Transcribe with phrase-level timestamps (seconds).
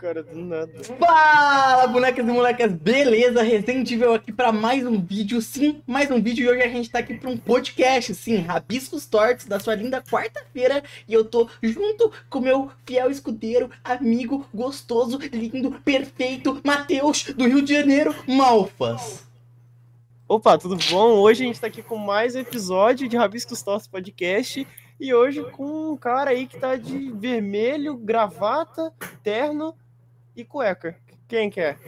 [0.00, 0.72] cara, do nada.
[0.98, 3.42] Fala, bonecas e molecas, beleza?
[3.42, 6.88] Resident Evil aqui para mais um vídeo, sim, mais um vídeo e hoje a gente
[6.88, 11.50] tá aqui para um podcast, sim, Rabiscos Tortos da sua linda quarta-feira e eu tô
[11.62, 19.28] junto com meu fiel escudeiro, amigo, gostoso, lindo, perfeito, Matheus, do Rio de Janeiro, Malfas.
[20.26, 21.18] Opa, tudo bom?
[21.18, 24.66] Hoje a gente tá aqui com mais um episódio de Rabiscos Tortos Podcast
[24.98, 29.74] e hoje com um cara aí que tá de vermelho, gravata, terno
[30.40, 30.96] e cueca.
[31.28, 31.78] Quem quer?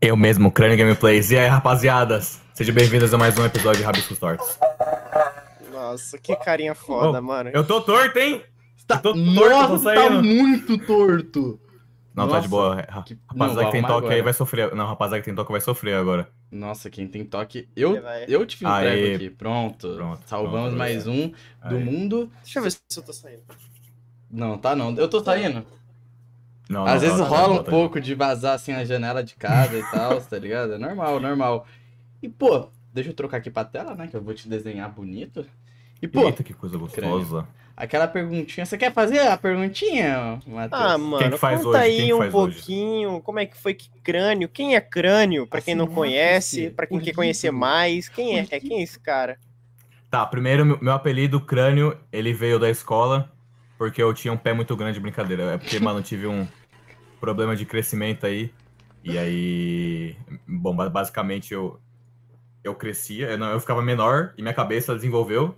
[0.00, 1.30] Eu mesmo, Crânio Gameplays.
[1.30, 2.40] E aí, rapaziadas?
[2.54, 4.58] Sejam bem-vindos a mais um episódio de Rabiscos Tortos.
[5.72, 7.50] Nossa, que carinha foda, Oh, mano.
[7.52, 8.42] Eu tô torto, hein?
[8.86, 11.60] Tá, Eu tô torto, nossa, tô tá muito torto.
[12.14, 12.76] Não, tá Nossa, de boa.
[13.04, 14.22] Que- Rapaziada Não, que tem toque aí agora.
[14.22, 14.74] vai sofrer.
[14.74, 16.28] Não, rapaziada que tem toque vai sofrer agora.
[16.50, 17.68] Nossa, quem tem toque.
[17.74, 17.96] Eu,
[18.28, 19.30] eu te entrego aqui.
[19.30, 19.94] Pronto.
[19.94, 21.84] Pronto, Salvamos pronto, mais um do Aí.
[21.84, 22.30] mundo.
[22.42, 23.42] Deixa eu ver se eu tô saindo.
[24.30, 24.94] Não, tá não.
[24.96, 25.66] Eu tô saindo.
[26.68, 29.34] Não, Às não, vezes tá, tá, rola um pouco de vazar assim a janela de
[29.36, 30.74] casa e tal, tá ligado?
[30.74, 31.66] É normal, normal.
[32.22, 34.08] E pô, deixa eu trocar aqui pra tela, né?
[34.08, 35.46] Que eu vou te desenhar bonito.
[36.02, 37.46] E pô, Eita, que coisa gostosa.
[37.76, 38.64] aquela perguntinha.
[38.66, 40.72] Você quer fazer a perguntinha, Matheus?
[40.72, 41.78] Ah, mano, que faz conta hoje?
[41.78, 42.66] aí Quem que um faz hoje?
[42.66, 46.70] pouquinho como é que foi que crânio, quem é crânio, pra quem não Assim, conhece,
[46.70, 49.38] pra quem quer conhecer mais, quem é, é quem é esse cara?
[50.10, 53.32] Tá, primeiro, meu apelido, Crânio, ele veio da escola
[53.84, 55.42] porque eu tinha um pé muito grande, brincadeira.
[55.42, 56.48] É porque, mano, eu tive um
[57.20, 58.50] problema de crescimento aí.
[59.02, 60.16] E aí,
[60.48, 61.78] bom, ba- basicamente eu
[62.62, 65.54] eu crescia, eu, não, eu ficava menor e minha cabeça desenvolveu.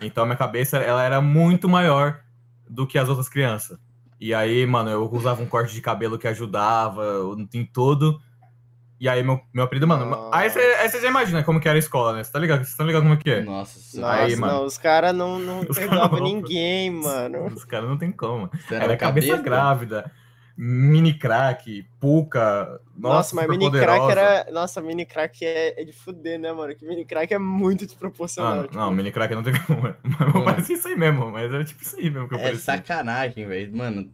[0.00, 2.20] Então minha cabeça ela era muito maior
[2.68, 3.78] do que as outras crianças.
[4.20, 7.04] E aí, mano, eu usava um corte de cabelo que ajudava
[7.54, 8.20] em tudo.
[9.00, 10.28] E aí, meu, meu apelido, mano.
[10.32, 12.24] Aí você você já imagina como que era a escola, né?
[12.24, 12.64] Você tá ligado?
[12.64, 13.40] Você tá ligado como é que é?
[13.42, 14.62] Nossa, Nossa, Aí, não, mano.
[14.64, 16.20] os caras não, não não.
[16.20, 17.46] ninguém, mano.
[17.46, 18.50] Os caras não tem como.
[18.66, 20.10] você Era cabeça grávida,
[20.56, 22.80] mini crack, puca.
[22.96, 24.20] Nossa, Nossa, mas mini crack poderosa.
[24.20, 24.50] era.
[24.50, 26.74] Nossa, mini crack é, é de fuder, né, mano?
[26.74, 28.60] Que mini crack é muito desproporcional.
[28.60, 29.82] Ah, tipo, não, mini crack não tem como.
[30.02, 32.64] Mas parecia isso aí mesmo, mas era tipo isso aí mesmo que eu É parecia.
[32.64, 33.76] sacanagem, velho.
[33.76, 34.10] Mano,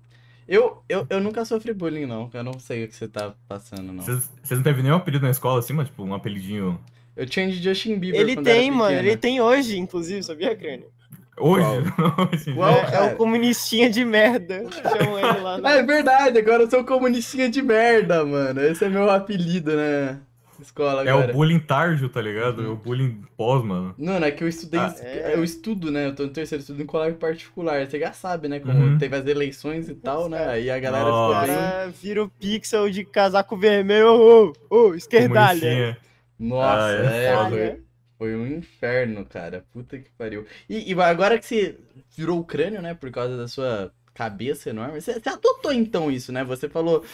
[0.49, 2.31] eu, eu, eu nunca sofri bullying, não.
[2.32, 4.03] Eu não sei o que você tá passando, não.
[4.03, 5.88] Vocês não teve nenhum apelido na escola assim, mano?
[5.88, 6.78] Tipo, um apelidinho.
[7.16, 8.21] Eu tinha de Justin Bieber.
[8.21, 8.97] Ele quando era tem, mano.
[8.97, 10.88] Ele tem hoje, inclusive, sabia, crânio?
[11.37, 11.65] Hoje?
[12.93, 14.65] É, é o comunistinha de merda.
[14.71, 15.55] Chamam ele lá.
[15.55, 15.69] Ah, No...
[15.69, 18.61] é verdade, agora eu sou comunistinha de merda, mano.
[18.61, 20.21] Esse é meu apelido, né?
[20.60, 21.31] Escola É agora.
[21.31, 22.60] o bullying tardio, tá ligado?
[22.60, 22.66] Uhum.
[22.66, 23.94] É o bullying pós, mano.
[23.98, 24.81] Mano, é que eu estudei.
[24.81, 25.34] Ah, é.
[25.34, 26.06] Eu estudo, né?
[26.06, 27.87] Eu tô no terceiro estudo em colégio particular.
[27.87, 28.60] Você já sabe, né?
[28.60, 28.98] Como Uhum.
[28.98, 30.47] teve as eleições e tal, né?
[30.48, 31.41] Aí a galera Nossa.
[31.43, 31.64] Ficou bem.
[31.64, 34.09] cara vira o pixel de casaco vermelho.
[34.09, 35.60] Ô, ô, esquerdalha.
[35.60, 35.98] Comunistinha.
[36.38, 37.82] Nossa, Ah, é é, foi,
[38.19, 39.64] foi um inferno, cara.
[39.72, 40.44] Puta que pariu.
[40.69, 41.76] E, e agora que você
[42.16, 42.94] virou o crânio, né?
[42.94, 45.00] Por causa da sua cabeça enorme.
[45.00, 46.44] Você, você adotou então isso, né?
[46.44, 47.04] Você falou.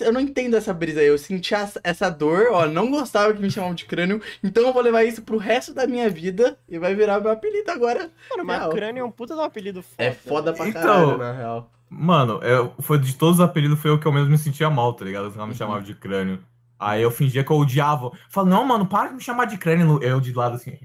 [0.00, 1.06] Eu não entendo essa brisa aí.
[1.06, 2.66] Eu senti essa- dor, ó.
[2.66, 4.20] Não gostava que me chamavam de crânio.
[4.44, 7.70] Então eu vou levar isso pro resto da minha vida e vai virar meu apelido
[7.70, 8.10] agora.
[8.30, 8.70] Mano, mas Real.
[8.70, 9.94] crânio é um puta de um apelido foda.
[10.04, 11.70] É foda pra Então- caralho, na real.
[11.88, 14.92] Mano, eu, foi de todos os apelidos, foi o que eu mesmo me sentia mal,
[14.92, 15.26] tá ligado?
[15.26, 15.58] Os caras me Uhum.
[15.58, 16.38] chamavam de crânio.
[16.78, 18.10] Aí eu fingia que eu odiava.
[18.28, 20.02] Falei, não, mano, para de me chamar de crânio.
[20.02, 20.78] Eu de lado assim.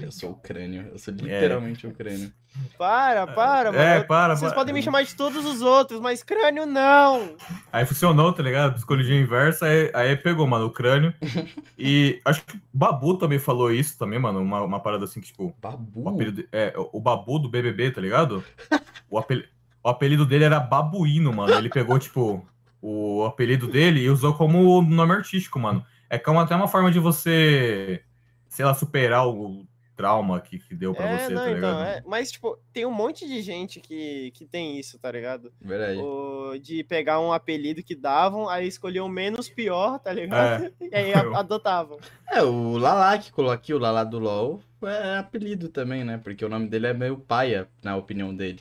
[0.00, 0.88] Eu sou o crânio.
[0.92, 2.32] Eu sou literalmente o crânio.
[2.76, 3.82] Para, para, mano.
[3.82, 4.60] É, para, Vocês para.
[4.60, 7.36] podem me chamar de todos os outros, mas crânio não.
[7.72, 8.74] Aí funcionou, tá ligado?
[8.74, 11.12] Psicologia inversa, aí, aí pegou, mano, o crânio.
[11.78, 14.40] e acho que o Babu também falou isso também, mano.
[14.40, 16.08] Uma, uma parada assim que, tipo, o Babu.
[16.08, 18.44] apelido, é, o Babu do BBB, tá ligado?
[19.10, 19.42] O, apel,
[19.82, 21.54] o apelido dele era Babuíno, mano.
[21.54, 22.46] Ele pegou, tipo,
[22.80, 25.84] o apelido dele e usou como nome artístico, mano.
[26.10, 28.02] É como até uma forma de você,
[28.48, 29.66] sei lá, superar o
[29.98, 31.80] trauma que, que deu pra é, você, não, tá ligado?
[31.80, 31.82] então.
[31.82, 35.52] é- mas, tipo, tem um monte de gente que, que tem isso, tá ligado?
[35.60, 35.98] Verdade.
[36.00, 40.72] O, de pegar um apelido que davam, aí escolhiam o menos pior, tá ligado?
[40.80, 41.98] E aí Eu- adotavam.
[42.30, 46.20] É, o Lala que colocou aqui, o Lala do LoL, é apelido também, né?
[46.22, 48.60] Porque o nome dele é meio paia, na opinião dele.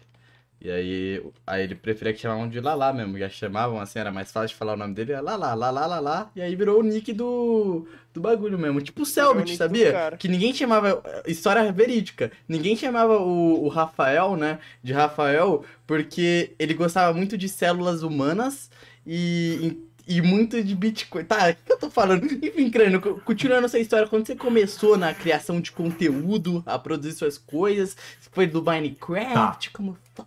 [0.59, 3.17] E aí, aí ele preferia que chamavam de Lala mesmo.
[3.17, 6.31] Já chamavam assim, era mais fácil de falar o nome dele, era Lala, Lala, Lala.
[6.35, 8.81] E aí virou o nick do, do bagulho mesmo.
[8.81, 9.91] Tipo o Selbit, sabia?
[10.17, 11.03] Que ninguém chamava.
[11.27, 12.31] História verídica.
[12.47, 14.57] Ninguém chamava o, o Rafael, né?
[14.83, 18.69] De Rafael, porque ele gostava muito de células humanas
[19.05, 19.83] e.
[20.09, 21.25] E muito de Bitcoin.
[21.25, 22.23] Tá, o que eu tô falando?
[22.25, 27.11] Enfim, Crânio, co- continuando essa história, quando você começou na criação de conteúdo, a produzir
[27.11, 27.97] suas coisas,
[28.31, 30.25] foi do Minecraft, como foi?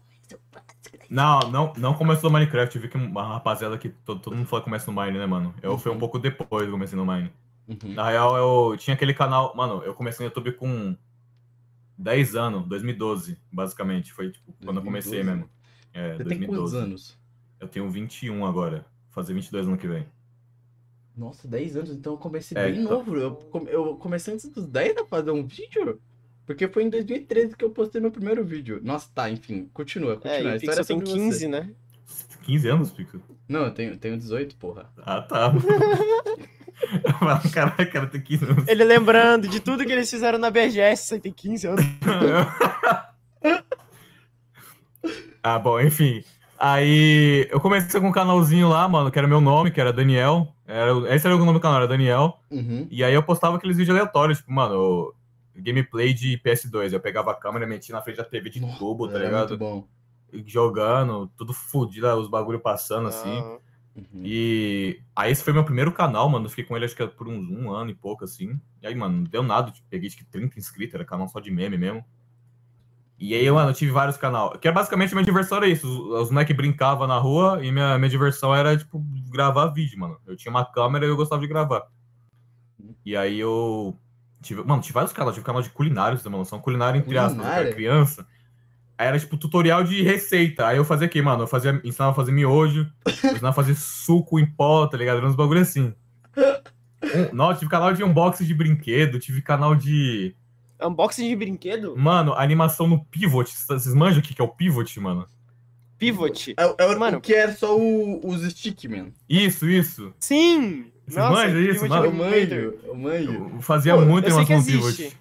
[1.10, 2.76] Não, não, não começou no Minecraft.
[2.76, 5.26] Eu vi que uma rapaziada que todo, todo mundo fala que começa no Mine, né,
[5.26, 5.52] mano?
[5.60, 6.00] Eu fui um Uhum.
[6.00, 7.32] pouco depois que comecei no Mine.
[7.66, 7.94] Uhum.
[7.94, 9.52] Na real, eu tinha aquele canal.
[9.56, 10.96] Mano, eu comecei no YouTube com
[11.98, 14.12] 10 anos, 2012, basicamente.
[14.12, 15.36] Foi tipo, quando eu comecei 2012.
[15.36, 15.50] mesmo.
[15.92, 16.76] É, Você tem quantos 2012.
[16.76, 17.18] anos?
[17.58, 18.76] Eu tenho 21 agora.
[19.06, 20.06] Vou fazer 22 ano que vem.
[21.16, 22.98] Nossa, 10 anos, então eu comecei É, bem então.
[22.98, 23.16] novo.
[23.16, 26.00] Eu, eu comecei antes dos 10 a fazer um vídeo.
[26.50, 28.80] Porque foi em 2013 que eu postei meu primeiro vídeo.
[28.82, 30.36] Nossa, tá, enfim, continua, continua.
[30.36, 31.46] É, a e história é tem sobre 15, você.
[31.46, 31.70] né?
[32.42, 33.20] 15 anos, Pico?
[33.48, 34.90] Não, eu tenho, tenho 18, porra.
[34.98, 35.52] Ah, tá.
[37.54, 38.66] Caralho, cara, tem 15 anos.
[38.66, 41.84] Ele lembrando de tudo que eles fizeram na BGS, você tem 15 anos.
[45.40, 46.24] ah, bom, enfim.
[46.58, 50.52] Aí eu comecei com um canalzinho lá, mano, que era meu nome, que era Daniel.
[50.66, 52.40] Era, esse era o nome do canal, era Daniel.
[52.50, 52.88] Uhum.
[52.90, 55.14] E aí eu postava aqueles vídeos aleatórios, tipo, mano,
[55.60, 56.92] gameplay de PS2.
[56.92, 59.50] Eu pegava a câmera e metia na frente da TV de tubo, tá ligado?
[59.50, 59.88] muito bom.
[60.46, 63.38] Jogando, tudo fudido, os bagulho passando assim.
[63.38, 63.58] Ah,
[63.94, 64.22] Uhum.
[64.24, 66.46] E aí esse foi meu primeiro canal, mano.
[66.46, 68.60] Eu fiquei com ele acho que por uns um ano e pouco, assim.
[68.80, 69.70] E aí, mano, não deu nada.
[69.70, 72.04] Tipo, peguei acho que 30 inscritos, era canal só de meme mesmo.
[73.18, 74.56] E aí, mano, eu tive vários canais.
[74.60, 75.86] Que é basicamente minha diversão era isso.
[75.86, 80.18] Os, os moleques brincavam na rua e minha, minha diversão era, tipo, gravar vídeo, mano.
[80.26, 81.86] Eu tinha uma câmera e eu gostava de gravar.
[83.04, 83.96] E aí eu.
[84.42, 85.34] Tive, mano, tive vários canais.
[85.34, 86.44] Tive canal de culinários, mano.
[86.44, 87.66] São culinário entre aspas, eu Culinária?
[87.66, 88.26] era criança.
[88.96, 90.66] Aí era tipo tutorial de receita.
[90.66, 91.42] Aí eu fazia o quê, mano?
[91.44, 95.18] Eu fazia, ensinava a fazer miojo, eu ensinava a fazer suco em pó, tá ligado?
[95.18, 95.94] Era uns bagulho assim.
[97.02, 100.34] Um, não, tive canal de unboxing de brinquedo, tive canal de.
[100.82, 101.94] Unboxing de brinquedo?
[101.96, 103.50] Mano, animação no Pivot.
[103.50, 105.26] Vocês manjam o que que é o Pivot, mano?
[105.98, 106.54] Pivot.
[106.58, 107.18] É, é o- Mano.
[107.18, 109.12] o que é só o- os Stickman.
[109.28, 110.14] Isso, isso.
[110.18, 110.89] Sim!
[111.10, 112.04] Você manja isso, mano?
[112.04, 113.50] é Eu muito- manjo, eu manjo.
[113.54, 115.02] Eu fazia Pô, animação no existe.
[115.02, 115.16] Pivot.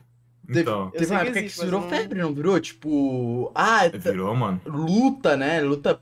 [0.48, 2.60] Teve, Então, teve sei uma época que isso virou febre, não virou?
[2.60, 4.60] Tipo, ah, t- virou, mano.
[4.66, 5.62] luta, né?
[5.62, 6.00] Luta,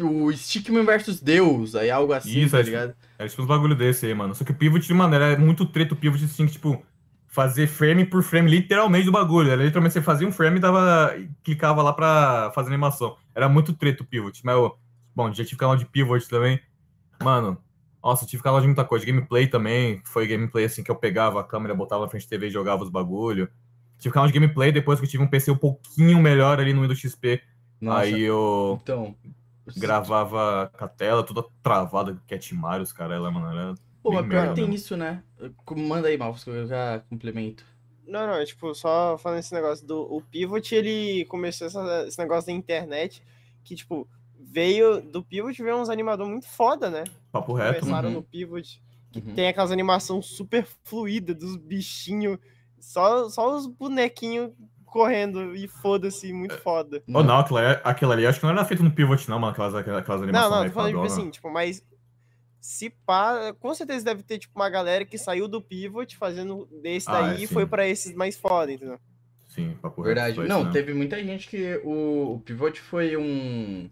[0.00, 2.94] o Stickman versus Deus, aí algo assim, Isso, tá é tipo- ligado?
[3.18, 4.34] Era tipo uns bagulho desse aí, mano.
[4.34, 5.92] Só que o Pivot, mano, era muito treta.
[5.92, 6.82] O Pivot tinha que, tipo,
[7.28, 9.50] fazer frame por frame, literalmente, do bagulho.
[9.50, 11.14] Era literalmente você fazia um frame e dava,
[11.44, 13.16] clicava lá pra fazer animação.
[13.34, 14.40] Era muito treta o Pivot.
[14.42, 14.74] Mas, eu,
[15.14, 16.58] bom, já tive canal de Pivot também.
[17.22, 17.58] Mano,
[18.02, 19.04] nossa, eu tive canal de muita coisa.
[19.06, 20.00] Gameplay também.
[20.04, 22.82] Foi gameplay assim que eu pegava a câmera, botava na frente da TV e jogava
[22.82, 23.48] os bagulho.
[23.98, 26.82] Tive canal de gameplay depois que eu tive um PC um pouquinho melhor ali no
[26.82, 27.42] Windows XP.
[27.80, 29.14] Nossa, Aí eu então...
[29.76, 33.46] gravava com a tela toda travada, Cat Mario, os caras lá, mano.
[33.50, 34.74] Era Pô, mas pior que tem mesmo.
[34.76, 35.22] isso, né?
[35.76, 37.64] Manda aí, Malfos, que eu já complemento.
[38.06, 42.18] Não, não, é tipo, só falando esse negócio do o Pivot, ele começou essa- esse
[42.18, 43.22] negócio da internet,
[43.62, 44.08] que, tipo,
[44.42, 47.04] veio do Pivot, veio uns animadores muito foda, né?
[47.32, 48.14] Papo reto, Começaram uhum.
[48.16, 48.82] no Pivot,
[49.12, 49.34] que Uhum.
[49.34, 52.38] tem aquelas animações super fluídas dos bichinhos,
[52.78, 54.52] só, só os bonequinhos
[54.84, 57.02] correndo e foda-se, muito foda.
[57.12, 59.52] Ou não, aquilo, ali- aquilo ali acho que não era feito no Pivot, não, mano.
[59.52, 61.84] Aquelas, aquelas Não, animações não, meio tô falando, tipo assim, tipo, mas
[62.60, 67.08] se pá, com certeza deve ter, tipo, uma galera que saiu do Pivot fazendo desse
[67.08, 68.98] Ah, daí é, e foi pra esses mais foda, entendeu?
[69.48, 70.36] Sim, papo Verdade.
[70.38, 70.48] reto.
[70.48, 70.72] Não, isso mesmo.
[70.72, 73.90] teve muita gente que o, o Pivot foi um,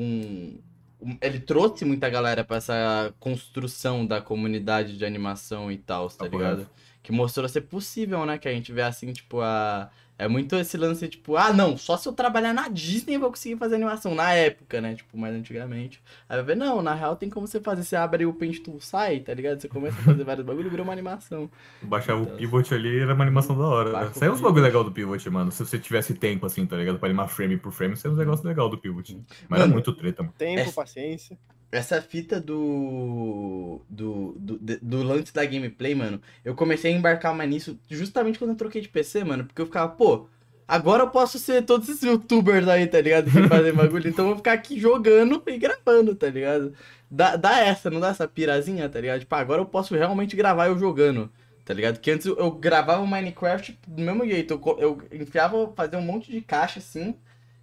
[0.00, 0.58] um,
[1.00, 6.24] um- Ele trouxe muita galera pra essa construção da comunidade de animação e tal, tá
[6.24, 6.68] Papo ligado?
[7.02, 8.38] Que mostrou ser possível, né?
[8.38, 9.90] Que a gente vê assim, tipo, a.
[10.20, 13.30] É muito esse lance, tipo, ah, não, só se eu trabalhar na Disney eu vou
[13.30, 14.16] conseguir fazer animação.
[14.16, 14.96] Na época, né?
[14.96, 16.02] Tipo, mais antigamente.
[16.28, 17.84] Aí vai ver, não, na real tem como você fazer.
[17.84, 19.60] Você abre o Paint Tool, sai, tá ligado?
[19.60, 21.48] Você começa a fazer vários bagulho e vira uma animação.
[21.80, 22.34] Baixava Então.
[22.34, 24.10] o Pivot ali era uma animação da hora.
[24.10, 25.52] O Saiu uns bagulho legal do Pivot, mano.
[25.52, 26.98] Se você tivesse tempo, assim, tá ligado?
[26.98, 29.16] Pra animar frame por frame, saiu uns negócios legal do Pivot.
[29.48, 30.34] Mas era Mano, muito treta, mano.
[30.36, 31.38] Tempo, É- paciência.
[31.70, 37.50] Essa fita do, do, do, do lance da gameplay, mano, eu comecei a embarcar mais
[37.50, 40.26] nisso justamente quando eu troquei de PC, mano, porque eu ficava, pô,
[40.66, 43.30] agora eu posso ser todos esses youtubers aí, tá ligado?
[43.30, 46.72] Que fazem bagulho, então eu vou ficar aqui jogando e gravando, tá ligado?
[47.10, 49.20] Dá, dá essa, não dá essa pirazinha, tá ligado?
[49.20, 51.30] Tipo, agora eu posso realmente gravar eu jogando,
[51.66, 52.00] tá ligado?
[52.00, 56.30] Que antes eu, gravava o Minecraft do mesmo jeito, eu, eu enfiava, fazia um monte
[56.30, 57.14] de caixa assim,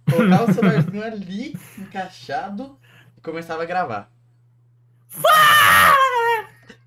[0.08, 2.78] colocava o celularzinho ali, encaixado,
[3.26, 4.08] começava a gravar.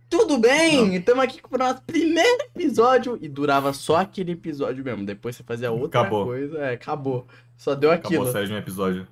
[0.10, 5.06] Tudo bem, estamos aqui para o nosso primeiro episódio e durava só aquele episódio mesmo.
[5.06, 6.26] Depois você fazia outra Acabou.
[6.26, 7.28] coisa, é, acabou.
[7.58, 8.28] Só deu Acabou aquilo.
[8.30, 9.08] a série de um episódio.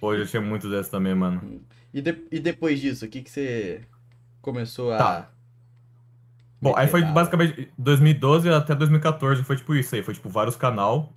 [0.00, 1.60] Pô, eu já tinha muito dessa também, mano.
[1.92, 3.82] E, de- e depois disso, o que, que você
[4.40, 4.96] começou a.
[4.98, 5.28] Tá.
[6.62, 11.12] Bom, aí foi basicamente 2012 até 2014, foi tipo isso aí, foi tipo vários canal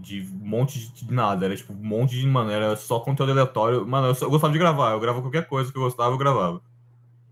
[0.00, 3.86] de um monte de nada, era tipo um monte de, mano, era só conteúdo aleatório.
[3.86, 6.18] Mano, eu, só- eu gostava de gravar, eu gravava qualquer coisa que eu gostava, eu
[6.18, 6.62] gravava.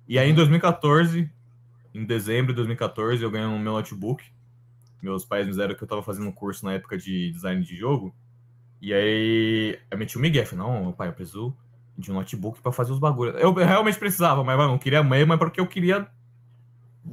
[0.09, 1.31] E aí em 2014,
[1.95, 4.25] em dezembro de 2014, eu ganhei um meu notebook.
[5.03, 7.77] Meus pais me disseram que eu tava fazendo um curso na época de design de
[7.77, 8.15] jogo.
[8.81, 11.57] E aí eu meti o Miguel, falei, não, pai, eu preciso
[11.97, 13.35] de um notebook pra fazer os bagulhos.
[13.41, 16.09] Eu realmente precisava, mas mano, não queria mesmo, mas porque eu queria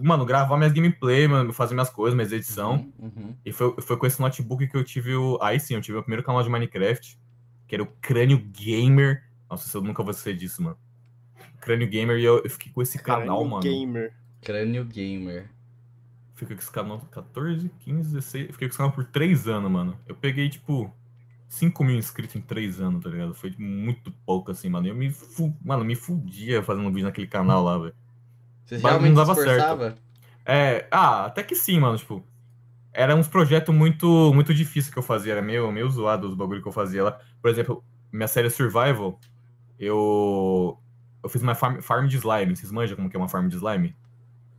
[0.02, 2.92] mano, gravar minhas gameplay, mano, fazer minhas coisas, minhas edição.
[2.98, 3.38] Uhum, uhum.
[3.46, 5.38] E foi, foi com esse notebook que eu tive o.
[5.42, 7.20] Aí sim, eu tive o primeiro canal de Minecraft.
[7.68, 9.24] que era o Crânio Gamer.
[9.50, 10.78] Nossa, eu nunca vou ser disso, mano.
[11.62, 13.64] Crânio Gamer e eu, eu fiquei com esse canal, Crânio mano.
[13.64, 14.14] Gamer.
[14.42, 15.50] Crânio Gamer.
[16.36, 18.52] Fiquei com esse canal 14, 15, 16.
[18.52, 19.98] Fiquei com esse canal por 3 anos, mano.
[20.08, 20.94] Eu peguei, tipo,
[21.48, 23.34] 5 mil inscritos em 3 anos, tá ligado?
[23.34, 24.88] Foi muito pouco, assim, mano.
[24.88, 25.56] Eu me, fu...
[25.64, 27.96] mano, me fudia fazendo vídeo naquele canal lá, velho.
[28.66, 29.98] Você Mas não realmente dava se certo.
[30.46, 32.24] É, ah, até que sim, mano, tipo.
[32.96, 36.62] Era uns projetos muito, muito difíceis que eu fazia, era meio, meio zoado os bagulho
[36.62, 37.20] que eu fazia lá.
[37.42, 39.20] Por exemplo, minha série Survival,
[39.80, 40.78] eu.
[41.24, 42.56] Eu fiz uma farm, farm de slime.
[42.56, 43.96] Vocês manjam como que é uma farm de slime?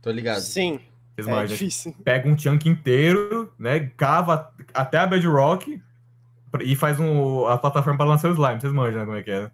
[0.01, 0.41] Tô ligado.
[0.41, 0.79] Sim,
[1.15, 1.47] Vocês é manjam.
[1.47, 1.95] difícil.
[2.03, 3.91] Pega um chunk inteiro, né?
[3.95, 5.81] Cava até a bedrock
[6.61, 8.59] e faz um, a plataforma pra lançar o slime.
[8.59, 9.43] Vocês manjam né, como é que é?
[9.45, 9.51] Sim,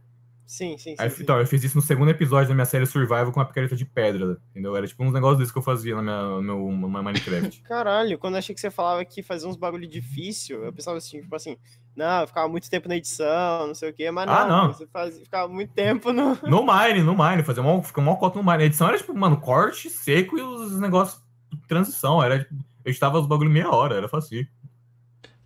[0.51, 0.95] sim, sim.
[0.99, 1.23] Aí, sim.
[1.23, 3.85] então, eu fiz isso no segundo episódio da minha série Survival com a picareta de
[3.85, 4.75] pedra, entendeu?
[4.75, 7.61] Era tipo uns negócios desses que eu fazia na minha, no meu, no meu Minecraft.
[7.63, 11.21] Caralho, quando eu achei que você falava que fazia uns bagulho difícil, eu pensava assim,
[11.21, 11.57] tipo assim,
[11.95, 14.73] não, eu ficava muito tempo na edição, não sei o quê, mas não, Ah, não.
[14.73, 16.37] você fazia, ficava muito tempo no.
[16.43, 18.63] No Mine, no Mine, fazer uma, ficar uma cota no Mine.
[18.63, 22.21] A edição era tipo, mano, corte seco e os negócios de transição.
[22.21, 22.53] Era tipo,
[22.83, 24.45] eu estava os bagulho meia hora, era fácil.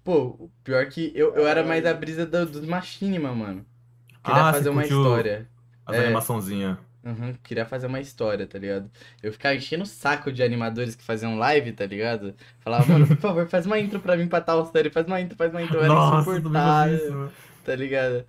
[0.04, 3.66] Pô, o pior que eu, eu era mais a brisa do, dos Machinima, mano.
[4.26, 5.48] Queria Ah, fazer uma história.
[5.86, 6.06] As É.
[6.06, 6.78] animaçãozinhas.
[7.04, 8.90] Uhum, queria fazer uma história, tá ligado?
[9.22, 12.34] Eu ficava enchendo o saco de animadores que faziam live, tá ligado?
[12.62, 15.38] Falava, mano, por favor, faz uma intro pra mim pra tal série, faz uma intro,
[15.38, 15.78] faz uma intro.
[15.78, 17.32] Era Nossa, insuportável,
[17.64, 18.26] tá ligado?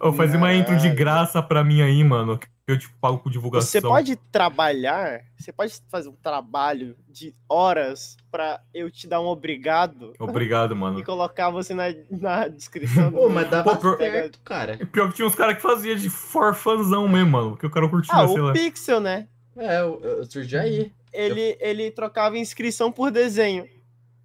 [0.00, 2.38] Eu fazia uma intro de graça pra mim aí, mano.
[2.38, 3.68] Que eu tipo pago com divulgação.
[3.68, 9.26] Você pode trabalhar, você pode fazer um trabalho de horas pra eu te dar um
[9.26, 11.02] obrigado Obrigado, e mano.
[11.04, 14.78] colocar você na, na descrição do Pô, mas dava Pô, certo, cara.
[14.80, 17.56] E pior que tinha uns caras que fazia de forfanzão mesmo, mano.
[17.56, 18.50] Que o cara curtia, Ah, sei lá.
[18.50, 19.26] o Pixel, né?
[19.56, 20.92] É, eu, eu surgi aí.
[21.12, 23.66] Ele, ele trocava inscrição por desenho.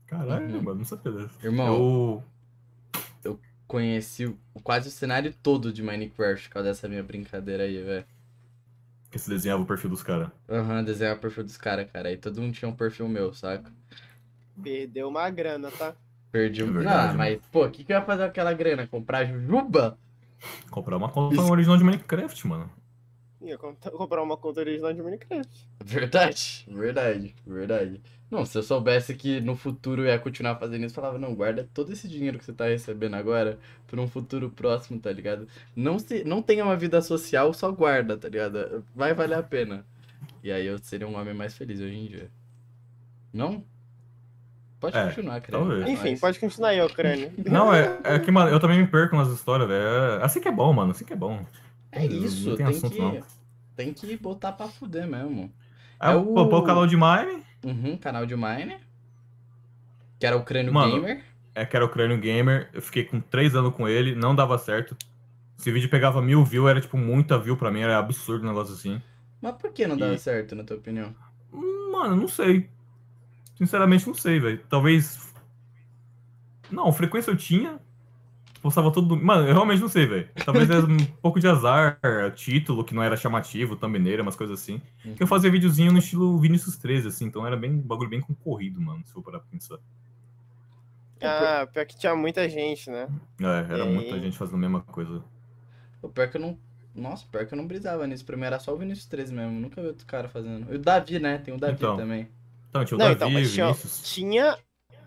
[0.05, 0.61] Caralho, Uhum.
[0.61, 1.31] mano, não sabia dessa.
[1.43, 2.23] Irmão, Eu.
[3.67, 8.05] Conheci quase o cenário todo de Minecraft por causa dessa minha brincadeira aí, velho.
[9.11, 10.29] Que se desenhava o perfil dos caras.
[10.49, 12.09] Aham, desenhar o perfil dos caras, cara.
[12.09, 13.71] Aí todo mundo tinha um perfil meu, saca?
[14.61, 15.95] Perdeu uma grana, tá?
[16.31, 16.73] Perdi É um.
[16.73, 18.87] verdade, ah, mas, pô, o que, que eu ia fazer com aquela grana?
[18.87, 19.97] Comprar jujuba?
[20.69, 22.69] Comprar uma conta original de Minecraft, mano.
[23.45, 25.67] Ia comp- comprar uma conta original de Minecraft.
[25.83, 28.01] Verdade, verdade, verdade.
[28.29, 31.35] Não, se eu soubesse que no futuro eu ia continuar fazendo isso, eu falava, não,
[31.35, 35.47] guarda todo esse dinheiro que você tá recebendo agora pra um futuro próximo, tá ligado?
[35.75, 38.83] Não, se, não tenha uma vida social, só guarda, tá ligado?
[38.95, 39.85] Vai valer a pena.
[40.43, 42.31] E aí eu seria um homem mais feliz hoje em dia.
[43.31, 43.63] Não?
[44.79, 45.51] Pode É, continuar, cara.
[45.59, 45.87] talvez.
[45.87, 47.31] Enfim, pode continuar aí, crânio.
[47.45, 49.83] Não, é, é que, mano, eu também me perco nas histórias, velho.
[49.83, 50.91] É- Assim que é bom, mano.
[50.91, 51.45] Assim que é bom.
[51.91, 53.23] É isso, Não tem, tem assunto, que, não.
[53.75, 55.51] Tem que botar pra fuder mesmo.
[55.99, 58.77] Aí É eu pô, o- o canal de Mine, Uhum, canal de Mine.
[60.19, 61.23] Que era o Crânio Mano, Gamer.
[61.53, 62.69] é que era o Crânio Gamer.
[62.73, 64.95] Eu fiquei com três anos com ele, não dava certo.
[65.57, 68.73] Esse vídeo pegava mil views, era tipo muita view pra mim, era absurdo um negócio
[68.73, 69.01] assim.
[69.41, 71.13] Mas por que não dava E- certo, na tua opinião?
[71.91, 72.69] Mano, não sei.
[73.57, 74.61] Sinceramente, não sei, velho.
[74.69, 75.33] Talvez.
[76.69, 77.79] Não, frequência eu tinha.
[78.65, 79.07] Postava todo.
[79.07, 79.27] domingo.
[79.27, 80.27] Mano, eu realmente não sei, velho.
[80.43, 81.99] Talvez era um pouco de azar,
[82.33, 84.81] título que não era chamativo, thumbnail, umas coisas assim.
[85.15, 88.19] Que eu fazia videozinho no estilo Vinicius 13, assim, então era bem um bagulho bem
[88.19, 89.77] concorrido, mano, se for parar pra pensar.
[91.21, 93.07] Ah, pior que tinha muita gente, né?
[93.39, 93.93] É, era É.
[93.93, 95.23] muita gente fazendo a mesma coisa.
[96.01, 96.57] O pior que eu não.
[96.95, 98.25] Nossa, pior que eu não brisava nisso.
[98.25, 99.51] Pra mim era só o Vinicius 13 mesmo.
[99.59, 100.73] Nunca vi outro cara fazendo.
[100.73, 101.37] E o Davi, né?
[101.37, 101.97] Tem o Davi Então.
[101.97, 102.29] também.
[102.69, 104.57] Então, tinha o Não, Davi, então, mas tinha, tinha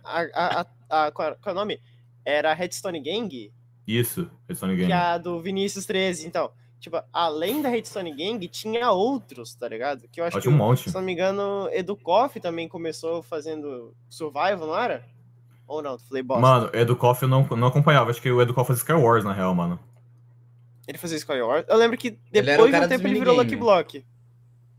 [0.05, 1.81] a, a, a, a- qual, qual é o nome?
[2.29, 3.51] Era a Redstone Gang,
[3.87, 4.93] Isso, Redstone que Game.
[4.93, 6.27] é a do Vinícius 13.
[6.27, 10.07] Então, tipo, além da Redstone Gang, tinha outros, tá ligado?
[10.13, 10.91] Que eu acho que, um monte.
[10.91, 15.07] se não me engano, Educoff também começou fazendo Survival, não era?
[15.67, 16.43] Ou não, falei bosta.
[16.43, 18.11] Mano, Educoff eu não, não acompanhava.
[18.11, 19.79] Acho que o Educoff fazia Skywars, na real, mano.
[20.87, 21.67] Ele fazia Skyward.
[21.69, 23.57] Eu lembro que depois de um tempo ele virou Lucky.
[23.57, 24.05] Block.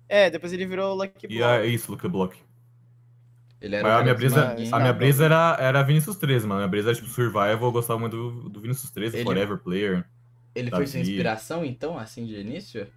[0.08, 1.44] É, depois ele virou Lucky E Block.
[1.64, 2.36] é isso, Luke Block.
[3.62, 6.60] Ele era Mas a minha brisa, a minha brisa era, era Vinicius 13, mano.
[6.62, 9.58] A minha brisa era tipo Survival, eu gostava muito do, do Vinicius 13, Ele- Forever
[9.58, 10.06] Player.
[10.56, 12.88] Ele foi sua inspiração, então, assim, de início?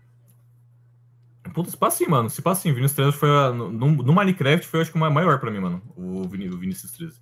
[1.52, 2.30] Puta, se passa assim, mano.
[2.30, 3.28] Se passa assim, Vinicius 13 foi.
[3.28, 5.82] a- no, no- Minecraft foi, acho que, o maior pra mim, mano.
[5.96, 7.20] O, Vini, o Vinicius 13.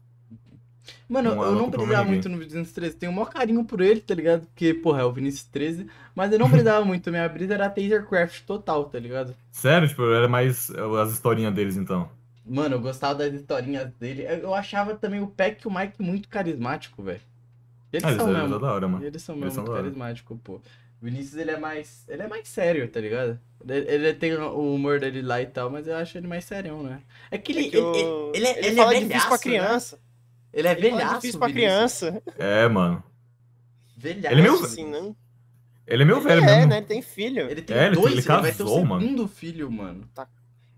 [1.09, 2.97] Mano, Não, eu não não brisava muito no Vinicius 13.
[2.97, 4.47] Tenho o maior carinho por ele, tá ligado?
[4.47, 5.87] Porque, porra, é o Vinicius 13.
[6.14, 7.11] Mas eu não brisava muito.
[7.11, 9.35] Minha brisa era Tasercraft total, tá ligado?
[9.50, 12.09] Sério, tipo, era mais as historinhas deles, então.
[12.52, 14.25] Mano, eu gostava das historinhas dele.
[14.42, 17.21] Eu achava também o Peck e o Mike muito carismático, velho.
[17.92, 18.59] Eles Ah, são eles mesmo.
[18.59, 19.04] da hora, mano.
[19.04, 20.54] Eles são Eles mesmo são muito carismáticos, pô.
[20.54, 20.61] O
[21.04, 22.04] Vinícius, ele é mais.
[22.09, 23.38] Ele é mais sério, tá ligado?
[23.66, 26.83] Ele, ele tem o humor dele lá e tal, mas eu acho ele mais sério,
[26.83, 27.00] né?
[27.30, 27.66] É que ele.
[27.66, 29.38] É que ele, o- ele, ele, é- ele fala é difícil pra velhaço, né?
[29.38, 29.99] criança.
[30.52, 31.71] Ele é Ele fala velhaço, difícil pra Vinícius.
[32.00, 32.23] criança.
[32.38, 33.02] É, mano.
[33.97, 34.35] Velhaço.
[34.35, 35.16] Ele é meio- assim, não.
[35.87, 36.66] Ele é meu velho é, mesmo.
[36.71, 36.76] né?
[36.78, 37.50] Ele tem filho.
[37.50, 39.00] Ele tem É, ele- dois, ele ele, vai ter o casou, mano.
[39.02, 40.09] segundo filho, mano.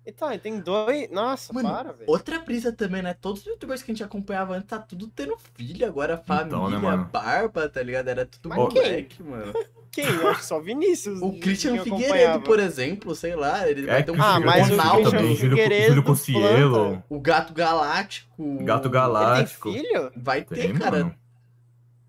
[0.04, 1.08] Então, ele tem dois.
[1.10, 2.10] Nossa, Mano, para, velho.
[2.10, 3.14] Outra brisa também, né?
[3.14, 6.68] Todos os youtubers que a gente acompanhava antes tá tudo tendo filho agora, família, Então,
[6.70, 7.08] né, mano?
[7.12, 8.08] barba, tá ligado?
[8.08, 9.52] Era tudo Mas moleque, mano.
[9.92, 10.06] Quem?
[10.06, 11.20] Eu acho só o Vinícius.
[11.20, 14.70] O Christian Figueiredo, por exemplo, sei lá, ele É, vai ter um Ah, filho mas
[14.70, 16.02] o Christian Figueiredo Júlio planta.
[16.02, 17.04] Cossielo.
[17.10, 18.64] o Gato Galáctico.
[18.64, 19.70] Gato Ele Galáctico.
[19.70, 20.12] tem filho?
[20.16, 20.98] Vai ter, Tem, cara.
[20.98, 21.14] mano.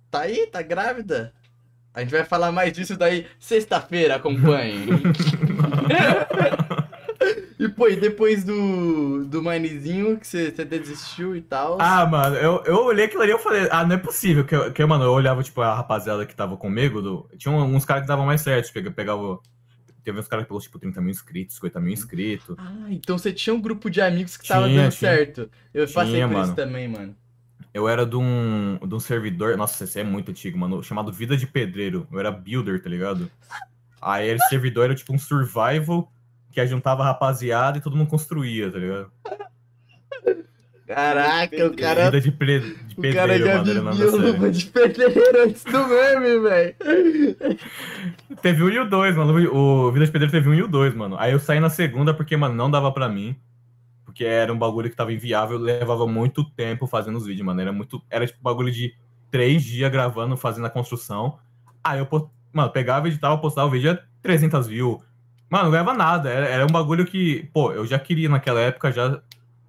[0.09, 1.33] Tá aí, tá grávida.
[1.93, 4.85] A gente vai falar mais disso daí sexta-feira, acompanhem.
[7.65, 11.77] e pô, e depois do, do Minezinho, que você você desistiu e tal.
[11.81, 14.45] Ah, mano, eu, eu olhei aquilo ali e eu falei, ah, não é possível.
[14.45, 17.29] Que, eu- que, mano, eu olhava, tipo, a rapaziada que tava comigo, do...
[17.37, 19.39] tinha uns caras que davam mais certo, tipo, pegava.
[20.03, 22.55] Teve uns caras que pegou, tipo, 30 mil inscritos, 50 mil inscritos.
[22.59, 25.11] Ah, então você tinha um grupo de amigos que tava Tinha, dando tinha.
[25.11, 25.49] certo.
[25.73, 26.55] Eu passei Tinha, por isso mano.
[26.55, 27.15] também, mano.
[27.73, 31.35] Eu era de um, de um servidor, nossa, esse é muito antigo, mano, chamado Vida
[31.35, 32.07] de Pedreiro.
[32.11, 33.31] Eu era builder, tá ligado?
[34.01, 36.11] Aí esse servidor era tipo um survival
[36.53, 39.11] que juntava a rapaziada e todo mundo construía, tá ligado?
[40.85, 44.51] Caraca, o cara, Vida de, pre- de o pedreiro, cara já mano, o vivia o
[44.51, 46.75] de pedreiro antes do meme, velho.
[48.41, 49.33] Teve um e o dois, mano.
[49.55, 51.15] O Vida de Pedreiro teve um e o dois, mano.
[51.17, 53.35] Aí eu saí na segunda porque, mano, não dava pra mim.
[54.05, 57.61] Porque era um bagulho que tava inviável, levava muito tempo fazendo os vídeos, mano.
[57.61, 58.01] Era muito.
[58.09, 58.93] Era tipo bagulho de
[59.31, 61.39] três dias gravando, fazendo a construção.
[61.83, 65.01] Aí eu, post- mano, pegava, editava, postava o vídeo, ia 300 views.
[65.53, 66.29] Mano, não ganhava nada.
[66.29, 69.21] Era, era um bagulho que, pô, eu já queria naquela época, já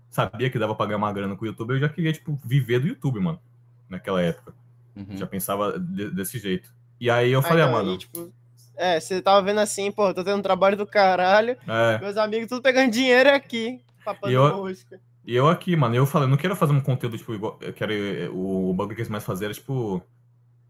[0.09, 2.79] sabia que dava pra ganhar uma grana com o YouTube, eu já queria, tipo, viver
[2.79, 3.39] do YouTube, mano.
[3.89, 4.55] Naquela época.
[4.97, 5.17] Uhum.
[5.17, 6.73] Já pensava de- desse jeito.
[7.01, 7.93] E aí eu falei, ah, não, mano.
[7.95, 8.33] e, tipo,
[8.77, 11.57] é, você tava vendo assim, pô, tô tendo um trabalho do caralho.
[11.69, 11.99] É.
[11.99, 13.81] Meus amigos tudo pegando dinheiro aqui.
[14.05, 14.99] Papando E eu- música.
[15.27, 17.59] E eu aqui, mano, eu falei, eu não quero fazer um conteúdo, tipo, igual.
[17.61, 17.93] Eu quero.
[17.93, 20.03] eh, O, o bagulho que eles mais faziam era, tipo.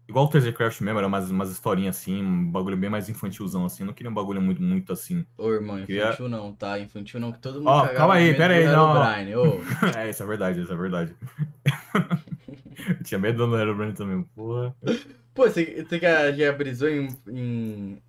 [0.07, 3.83] Igual o Treasurecraft mesmo, era mais umas historinhas assim, um bagulho bem mais infantilzão, assim.
[3.83, 5.25] Eu não queria um bagulho muito, muito assim.
[5.37, 6.79] Ô, irmão, Queria- infantil não, tá?
[6.79, 8.95] Infantil não, que todo mundo Ó, cagava calma aí, pera aí, não.
[8.95, 9.61] Herobrine, ô.
[9.97, 11.15] é, isso é verdade, isso é verdade.
[12.87, 14.75] eu tinha medo do Herobrine também, porra.
[15.33, 18.01] Pô, você, você já, já brisou em, em-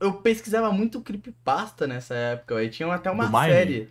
[0.00, 3.88] Eu pesquisava muito creepypasta nessa época, aí tinha até uma Do série.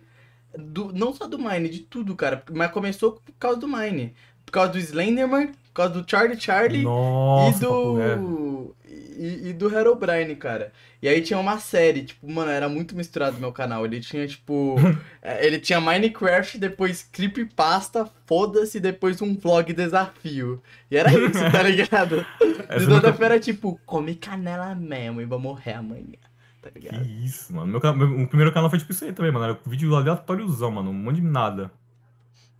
[0.56, 2.42] Do, não só do Mine, de tudo, cara.
[2.52, 4.14] Mas começou por causa do Mine.
[4.44, 8.74] Por causa do Slenderman, causa do Charlie Charlie Nossa, e do.
[9.18, 10.72] E, e do Herobrine, cara.
[11.00, 13.84] E aí tinha uma série, tipo, mano, era muito misturado meu canal.
[13.86, 14.76] Ele tinha, tipo.
[15.22, 20.62] é, ele tinha Minecraft, depois Creepypasta, foda-se, depois um vlog desafio.
[20.90, 22.26] E era isso, tá ligado?
[22.68, 26.18] Essa De nunca- toda feira, tipo, come canela mesmo e vou morrer amanhã.
[26.60, 27.06] Tá Que ligado?
[27.06, 27.68] isso, mano.
[27.80, 29.44] Meu, meu- o primeiro canal foi tipo isso aí também, mano.
[29.46, 30.90] Era um vídeo aleatóriozão, mano.
[30.90, 31.70] Um monte de nada.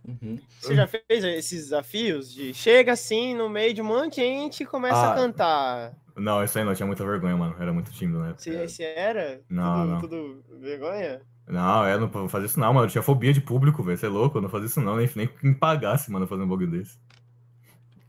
[0.07, 0.39] Uhum.
[0.61, 4.63] Você já fez esses desafios de chega assim no meio de um monte de gente
[4.63, 5.11] e começa Ah.
[5.11, 5.93] a cantar?
[6.15, 7.55] Não, isso aí não, eu tinha muita vergonha, mano.
[7.59, 8.33] Era muito tímido, né?
[8.37, 9.41] Você, você era?
[9.49, 10.41] Não, tudo, não.
[10.41, 11.21] tudo vergonha?
[11.47, 12.87] Não, eu não fazia isso não, mano.
[12.87, 13.97] Eu tinha fobia de público, velho.
[13.97, 14.37] Você é louco?
[14.37, 16.97] Eu não fazia isso não, nem, nem que me pagasse, mano, fazer um bagulho desse.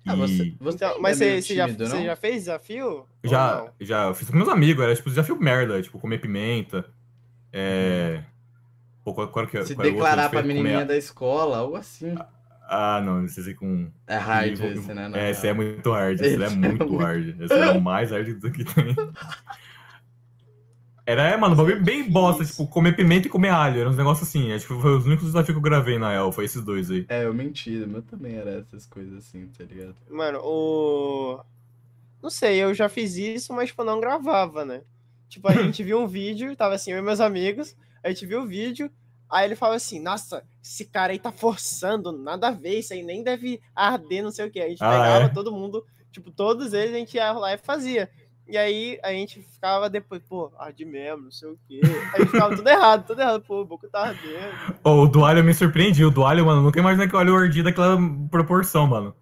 [0.07, 3.05] Ah, você, você Então, mas é você, você, já, tímido, você já fez desafio?
[3.25, 6.85] Já, já eu fiz com meus amigos, era tipo desafio merda, tipo comer pimenta.
[7.53, 8.23] É.
[9.09, 9.93] Pô, qual, qual, que, Se qual outro?
[10.03, 12.15] declarar pra menininha comer- da escola, algo assim.
[12.69, 13.91] Ah, não, esse aí com.
[14.07, 15.09] É hard e- esse, né?
[15.09, 17.41] na É, esse é muito hard, esse é Esse é muito muito- hard.
[17.41, 18.95] Esse é o mais hard do que tem.
[21.07, 23.81] Era, é, mano, um bagulho bem bosta, tipo, comer pimenta e comer alho.
[23.81, 24.53] Era uns negócios assim.
[24.53, 27.07] Acho que foi os únicos desafios que eu gravei na real, foi esses dois aí.
[27.09, 29.95] É, eu menti, o meu também era essas coisas assim, tá ligado?
[30.11, 31.41] Mano, o.
[32.23, 34.83] Não sei, eu já fiz isso, mas tipo, não gravava, né?
[35.31, 38.43] Tipo, a gente viu um vídeo, tava assim, eu e meus amigos, a gente viu
[38.43, 38.91] o vídeo,
[39.31, 43.03] aí ele falava assim, nossa, esse cara aí tá forçando, nada a ver, isso aí
[43.03, 44.61] nem deve arder, não sei o que.
[44.61, 45.29] A gente Ah, pegava é?
[45.29, 48.09] todo mundo, tipo, todos eles a gente ia lá e fazia.
[48.51, 51.83] E aí a gente ficava depois, pô, arde mesmo, não sei o quê.
[52.15, 54.79] Aí ficava tudo errado, tudo errado, pô, o boca tá ardendo.
[54.83, 56.03] Ô, o do alho eu me surpreendi.
[56.03, 57.99] O do alho, mano, nunca imaginei que o alho ardia daquela
[58.31, 59.15] proporção, mano.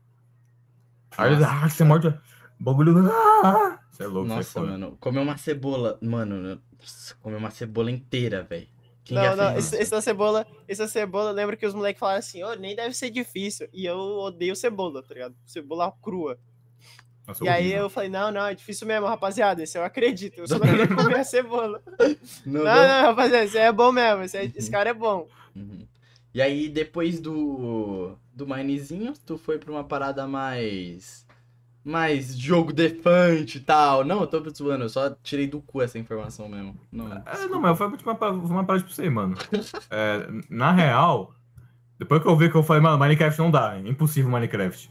[1.18, 1.50] Aí, Nossa.
[1.64, 2.08] ah, você morde.
[2.08, 2.14] o
[2.60, 2.94] Bagulho.
[3.42, 4.72] Ah, você é louco, Nossa, sai fora.
[4.72, 5.98] mano, comer uma cebola.
[6.02, 8.68] Mano, nossa, comer uma cebola inteira, velho.
[9.04, 9.74] Quem não, não, isso?
[9.76, 12.92] esse da cebola, esse da cebola, lembra que os moleques falaram assim, ô, nem deve
[12.94, 13.68] ser difícil.
[13.72, 15.34] E eu odeio cebola, tá ligado?
[15.44, 16.36] Cebola crua.
[17.26, 19.62] Nossa, e aí eu falei, não, não, é difícil mesmo, rapaziada.
[19.62, 20.38] Esse eu acredito.
[20.38, 21.80] Eu só não queria comer a cebola.
[22.46, 22.74] Não, Não, não.
[22.74, 24.22] não, rapaziada, esse aí é bom mesmo.
[24.22, 25.28] Esse, aí- esse cara é bom.
[25.54, 25.86] Uhum.
[26.32, 31.25] E aí, depois do, do Minezinho, tu foi pra uma parada mais.
[31.86, 34.04] Mais jogo defante e tal.
[34.04, 36.76] Não, eu tô zoando, eu só tirei do cu essa informação mesmo.
[36.90, 39.36] Não, É, não, mas foi tipo, uma, uma parada pra você, mano.
[39.88, 41.32] É, na real,
[41.96, 44.90] depois que eu vi que eu falei, mano, Minecraft não dá, é impossível Minecraft.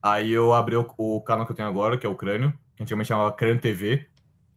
[0.00, 2.52] Aí eu abri o, o canal que eu tenho agora, que é o Crânio.
[2.76, 4.06] que antigamente chamava Crânio TV.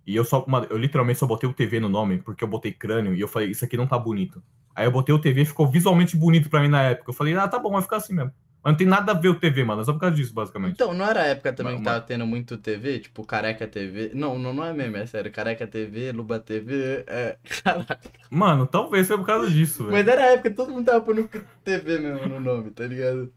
[0.06, 3.14] E eu só, eu literalmente só botei o TV no nome, porque eu botei crânio
[3.16, 4.42] e eu falei, isso aqui não tá bonito.
[4.76, 7.10] Aí eu botei o TV e ficou visualmente bonito pra mim na época.
[7.10, 8.32] Eu falei, ah, tá bom, vai ficar assim mesmo.
[8.64, 10.74] Mas não tem nada a ver o TV, mano, é só por causa disso, basicamente.
[10.74, 13.00] Então, não era a época também Mas- que tava tendo muito TV?
[13.00, 14.12] Tipo, Careca TV?
[14.14, 15.32] Não, não, não é meme, é sério.
[15.32, 17.38] Careca TV, Luba TV, é...
[17.64, 18.00] Caraca.
[18.30, 19.94] Mano, talvez foi por causa disso, velho.
[19.94, 21.30] Mas era a época que todo mundo tava pondo
[21.64, 23.32] TV mesmo no nome, tá ligado?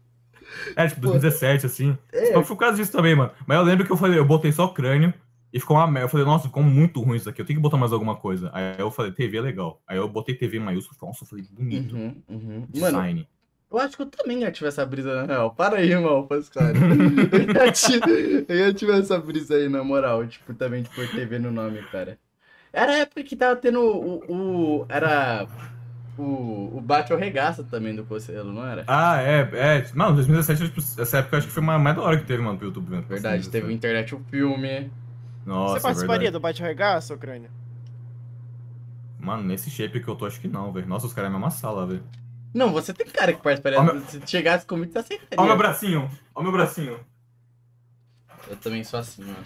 [0.75, 1.97] É, tipo, 2017, assim.
[2.11, 3.31] É, Só foi por causa disso também, mano.
[3.47, 5.13] Mas eu lembro que eu falei, eu botei só crânio
[5.51, 6.05] e ficou uma merda.
[6.05, 7.41] Eu falei, nossa, ficou muito ruim isso aqui.
[7.41, 8.49] Eu tenho que botar mais alguma coisa.
[8.53, 9.81] Aí eu falei, TV é legal.
[9.87, 10.97] Aí eu botei TV maiúsculo.
[11.01, 11.95] Nossa, eu falei, bonito.
[11.95, 12.59] Uhum, uhum.
[12.59, 13.27] Mano, Design.
[13.73, 15.53] Eu acho que eu também ia tiver essa brisa na real.
[15.55, 16.69] Para aí, irmão, Pascal.
[17.31, 17.99] eu, ia ti-
[18.47, 20.25] eu ia tiver essa brisa aí, na moral.
[20.27, 22.19] Tipo, também de pôr TV no nome, cara.
[22.73, 24.81] Era a época que tava tendo o...
[24.81, 25.47] o era...
[26.17, 28.85] O, o Bate ao Regaça também do Conselho, não era?
[28.87, 29.41] Ah, é,
[29.79, 29.93] é.
[29.93, 32.41] Mano, 2017, tipo, essa época eu acho que foi a mais da hora que teve,
[32.43, 32.89] mano, pro YouTube.
[32.91, 33.03] Né?
[33.07, 34.91] Verdade, teve o internet o filme.
[35.45, 36.31] Nossa, Você participaria é verdade.
[36.31, 37.49] do Bate Regaço, Crânio?
[39.17, 40.85] Mano, nesse shape que eu tô, acho que não, velho.
[40.87, 42.03] Nossa, os caras é a mesma sala, velho.
[42.53, 43.79] Não, você tem cara que participaria.
[43.79, 45.39] Ó, meu- Se chegasse comigo, você aceitaria.
[45.39, 46.99] Ó meu bracinho, ó meu bracinho.
[48.47, 49.43] Eu também sou assim, mano.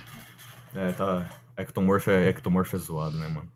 [0.75, 1.29] É, tá.
[1.55, 3.51] Ectomorfo é, ectomorfo é zoado, né, mano?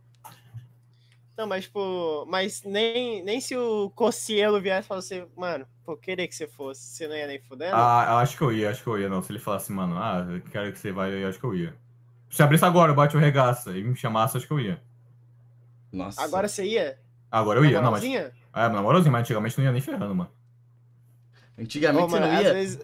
[1.38, 5.98] Não, mas, tipo, mas nem, nem se o Cocielo viesse e falasse, assim, mano, pô,
[5.98, 7.76] queria que você fosse, você não ia nem fudendo?
[7.76, 9.22] Ah, eu acho que eu ia, acho que eu ia, não.
[9.24, 11.76] Se ele falasse, mano, ah, eu quero que você vá, eu acho que eu ia.
[12.30, 14.82] Se abrisse agora, bate o regaça e me chamasse, acho que eu ia.
[15.92, 16.22] Nossa.
[16.24, 17.00] Agora você ia?
[17.32, 18.04] Agora eu ia, não, mas.
[18.54, 20.30] É, na moralzinha, mas antigamente não ia nem ferrando, mano.
[21.58, 22.54] Antigamente você mano, não às ia.
[22.54, 22.80] vezes,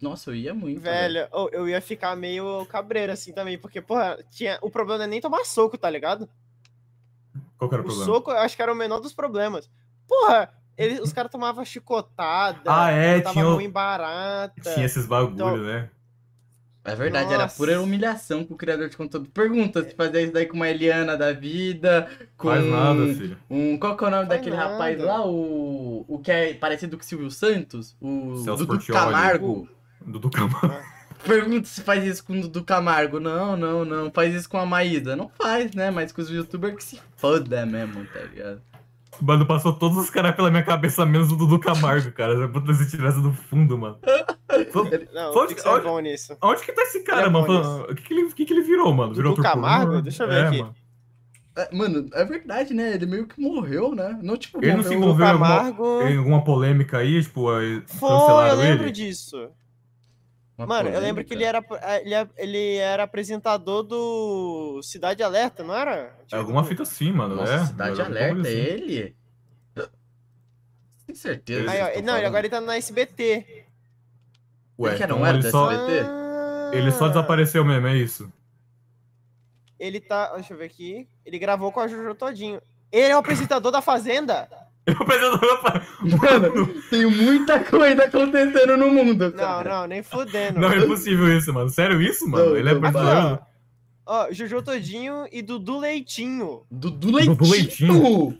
[0.00, 0.80] Nossa, eu ia muito.
[0.80, 5.04] velho, ô, eu ia ficar meio cabreiro assim também, porque, porra, tinha, o problema não
[5.04, 6.28] é nem tomar soco, tá ligado?
[7.58, 8.12] Qual que era o O problema?
[8.14, 9.68] soco eu acho que era o menor dos problemas.
[10.06, 14.74] Porra, eles, os caras tomavam chicotada, Ah, é, tava tinha o- ruim barata.
[14.74, 15.90] Tinha esses bagulho, Então- né?
[16.92, 17.56] É verdade, era Nossa.
[17.56, 19.28] pura humilhação com o criador de conteúdo.
[19.30, 23.36] Pergunta se fazia isso daí com uma Eliana da vida, com Faz nada, filho.
[23.50, 23.78] um.
[23.78, 24.72] Qual que é o nome Faz daquele nada.
[24.72, 25.26] rapaz lá?
[25.26, 26.04] O.
[26.08, 27.96] O que é parecido com o Silvio Santos?
[28.00, 29.00] O Celso Dudu Portiolli.
[29.04, 29.68] Camargo.
[30.04, 30.76] Dudu Camargo.
[31.26, 33.18] Pergunta se faz isso com o Dudu Camargo.
[33.18, 34.10] Não, não, não.
[34.10, 35.16] Faz isso com a Maísa.
[35.16, 35.90] Não faz, né?
[35.90, 38.62] Mas com os youtubers que se foda mesmo, tá ligado?
[39.20, 42.48] Mano, passou todos os caras pela minha cabeça, menos o Dudu Camargo, cara.
[42.48, 43.98] Puta, se tivesse do fundo, mano.
[45.12, 46.36] Não, Foi- o Pixel é bom nisso.
[46.42, 47.82] Onde que tá esse cara, Ele é mano?
[47.90, 49.14] O que que, ele, que que ele virou, mano?
[49.14, 50.00] Virou Dudu Camargo?
[50.02, 50.58] Deixa eu ver É, aqui.
[50.62, 50.74] mano.
[51.56, 52.94] É, mano, é verdade, né?
[52.94, 54.16] Ele meio que morreu, né?
[54.22, 56.02] Não, tipo, Ele não se envolveu em alguma, Camargo.
[56.02, 58.92] em alguma polêmica aí, tipo, aí Foi, eu cancelaram lembro ele?
[58.92, 59.48] disso.
[60.58, 61.64] Uma Mano, eu lembro que ele era,
[62.02, 66.18] ele, é- ele era apresentador do Cidade Alerta, não era?
[66.32, 67.36] É alguma fita assim, mano.
[67.36, 68.58] Nossa, é, Cidade Alerta, é assim.
[68.58, 69.16] ele?
[71.06, 71.70] Tem certeza.
[71.70, 73.66] Aí, ó, não, agora ele tá na SBT.
[74.78, 76.00] Ué, Ele que era então um era ele do só, SBT?
[76.08, 78.32] Ah, ele só desapareceu mesmo, é isso?
[79.78, 80.34] Ele tá.
[80.34, 81.08] Deixa eu ver aqui.
[81.24, 82.60] Ele gravou com a Jojo Todinho.
[82.90, 84.48] Ele é o apresentador da Fazenda?
[84.88, 85.38] Eu pensando,
[86.16, 89.80] Mano, tem muita coisa acontecendo no mundo, Não, cara.
[89.80, 90.58] não, nem fudendo.
[90.60, 91.68] Não é impossível isso, mano.
[91.68, 92.46] Sério isso, mano?
[92.50, 93.38] Não, ele é não, brasileiro.
[94.06, 94.28] ó.
[94.32, 96.62] Jojo Todinho e Dudu Leitinho.
[96.70, 97.36] Dudu Leitinho.
[97.36, 98.38] Dudu Leitinho.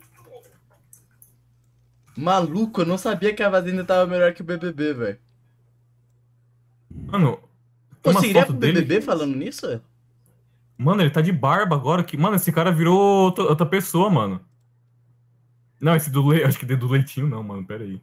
[2.17, 5.17] Maluco, eu não sabia que a Fazenda tava melhor que o BBB, velho.
[6.91, 7.39] Mano,
[8.01, 8.81] tem umas Você iria pro dele.
[8.81, 9.79] BBB falando nisso?
[10.77, 12.03] Mano, ele tá de barba agora.
[12.03, 12.17] Que...
[12.17, 14.41] Mano, esse cara virou outra, outra pessoa, mano.
[15.79, 16.43] Não, esse do Le...
[16.43, 17.65] acho que do leitinho não, mano.
[17.65, 18.01] Pera aí.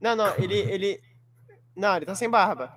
[0.00, 0.54] Não, não, ele.
[0.56, 1.00] ele...
[1.76, 2.72] Não, ele tá sem barba.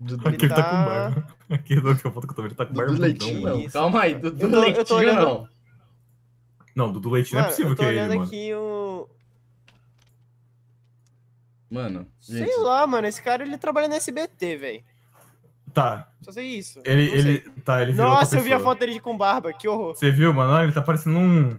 [0.00, 1.26] Dudu, Aqui ele tá tá- com barba.
[1.54, 2.90] Aqui na outra foto que eu tô vendo, ele tá com barba.
[2.92, 3.56] Dudu Leitinho, mano.
[3.56, 3.62] não.
[3.64, 3.72] Isso.
[3.72, 5.48] Calma aí, Dudu Eu tô- eu Leitinho olhando- não.
[6.74, 8.26] Não, Dudu Leitinho não é Mano, possível eu tô que é ele, olhando mano.
[8.26, 9.08] aqui o.
[11.70, 13.06] Mano, Sei gente, lá, mano.
[13.06, 14.84] Esse cara ele trabalha no SBT, velho.
[15.72, 16.08] Tá.
[16.22, 16.80] Só sei isso.
[16.84, 17.50] Ele, ele, sei.
[17.64, 19.94] tá, ele virou Nossa, eu vi a foto dele com barba, que horror.
[19.96, 20.62] Você viu, mano?
[20.62, 21.58] Ele tá parecendo um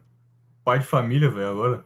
[0.66, 1.86] pai de família, velho, agora.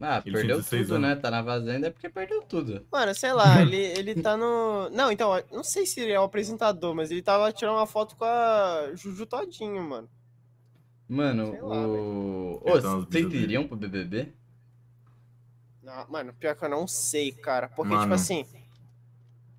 [0.00, 1.08] ah, Ele perdeu tinha 16 tudo, anos.
[1.08, 1.16] né?
[1.16, 2.86] Tá na Fazenda é porque perdeu tudo.
[2.92, 4.88] Mano, sei lá, ele, ele tá no.
[4.90, 8.14] Não, então, não sei se ele é o apresentador, mas ele tava tirando uma foto
[8.16, 10.08] com a Juju Todinho, mano.
[11.08, 12.60] Mano, Sei o...
[12.64, 14.32] Ô, tá vocês iriam pro BBB?
[15.82, 17.68] Não, mano, pior que eu não sei, cara.
[17.68, 18.02] Porque, Mano.
[18.02, 18.44] tipo assim.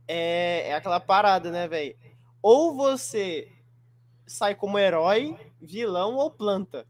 [0.07, 1.95] É, é aquela parada, né, velho?
[2.41, 3.49] Ou você
[4.25, 6.85] sai como herói, vilão ou planta.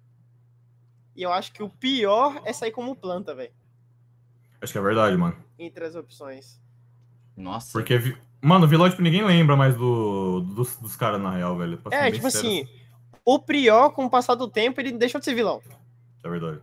[1.17, 3.51] E eu acho que o pior é sair como planta, velho.
[4.61, 5.35] Acho que é verdade, mano.
[5.57, 6.61] Entre as opções.
[7.35, 7.71] Nossa.
[7.71, 11.81] Porque, vi- mano, vilão, tipo, ninguém lembra mais do, dos, dos caras na real, velho.
[11.91, 12.67] É, tipo sincero, assim,
[13.25, 15.59] o Prior, com o passar do tempo, ele deixou de ser vilão.
[16.23, 16.61] É verdade.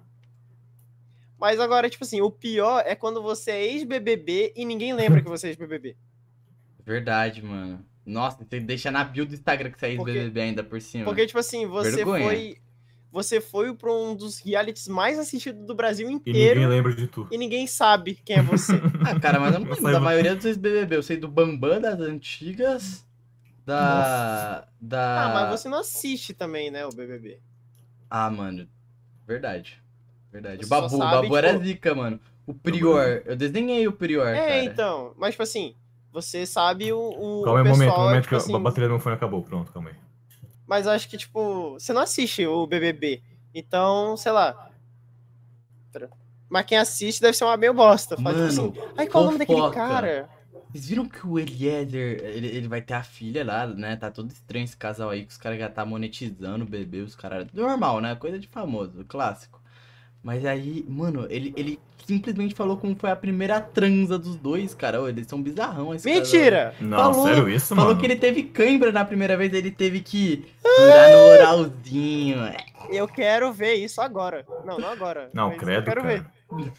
[1.36, 5.28] Mas agora, tipo assim, o pior é quando você é ex-BBB e ninguém lembra que
[5.28, 5.96] você é ex-BBB.
[6.84, 7.84] Verdade, mano.
[8.06, 11.04] Nossa, você deixa na bio do Instagram que você é ex-BBB ainda por cima.
[11.06, 12.24] Porque, tipo assim, você Vergonha.
[12.24, 12.63] foi.
[13.14, 17.06] Você foi pra um dos realities mais assistidos do Brasil E inteiro ninguém lembra de
[17.06, 17.28] tu.
[17.30, 18.72] e ninguém sabe quem é você.
[19.06, 20.96] Ah, cara, mas eu não lembro sei da maioria dos ex-BBB.
[20.96, 23.06] Eu sei do Bambam das antigas,
[23.64, 24.66] da...
[24.80, 25.24] da...
[25.24, 27.38] ah, mas você não assiste também, né, o BBB.
[28.10, 28.66] Ah, mano,
[29.26, 29.80] verdade.
[30.32, 30.64] Verdade.
[30.64, 32.18] O Você Babu, o sabe, Babu era tipo- zica, mano.
[32.46, 34.64] O Prior, eu desenhei o Prior, É, cara.
[34.64, 35.14] então.
[35.16, 35.74] Mas, tipo assim,
[36.12, 38.58] você sabe o, o Calma aí, o um pessoal, momento, momento tipo que assim, a
[38.58, 39.42] bateria do meu fone acabou.
[39.42, 39.96] Pronto, calma aí.
[40.66, 43.22] Mas acho que, tipo, você não assiste o BBB.
[43.54, 44.70] Então, sei lá.
[46.48, 48.16] Mas quem assiste deve ser uma meio bosta.
[48.16, 50.28] Faz, tipo Mano, assim, ai, qual o nome daquele cara?
[50.70, 53.94] Vocês viram que o Eliezer, ele, ele vai ter a filha lá, né?
[53.94, 57.14] Tá todo estranho esse casal aí, que os caras já tá monetizando o bebê, os
[57.14, 57.46] caras...
[57.52, 58.16] Normal, né?
[58.16, 59.62] Coisa de famoso, clássico.
[60.24, 65.02] Mas aí, mano, ele, ele simplesmente falou como foi a primeira transa dos dois, cara.
[65.02, 66.08] Ô, eles são bizarrão esse.
[66.10, 66.74] Mentira!
[66.80, 68.00] Não, Falou- sério isso, Falou mano?
[68.00, 72.38] que ele teve cãibra na primeira vez, ele teve que furar no oralzinho.
[72.88, 74.46] Eu quero ver isso agora.
[74.64, 75.28] Não, não agora.
[75.34, 76.14] Não, mas eu credo, quero cara.
[76.54, 76.72] ver.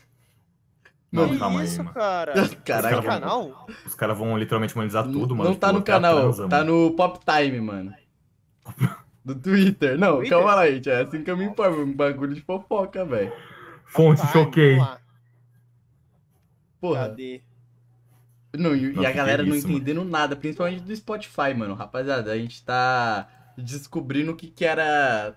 [1.11, 2.33] Não, que calma isso, aí, cara?
[2.33, 3.67] Tá Caraca, no canal?
[3.85, 5.51] Os caras vão literalmente monetizar tudo, mano.
[5.51, 6.83] Não tá Tipo, no canal, transa, tá mano.
[6.89, 7.93] no Pop Time, mano.
[9.25, 9.97] Do Twitter.
[9.97, 10.37] Não, Twitter?
[10.37, 10.89] calma lá, gente.
[10.89, 11.81] É assim que eu me informo.
[11.83, 13.33] Um bagulho de fofoca, velho.
[13.85, 14.77] Fonte, choquei.
[16.79, 17.09] Porra.
[17.09, 17.41] Cadê?
[18.57, 19.79] Não, e, e Não, a galera é não isso, mano?
[19.79, 21.73] entendendo nada, principalmente do Spotify, mano.
[21.73, 25.35] Rapaziada, a gente tá descobrindo o que que era.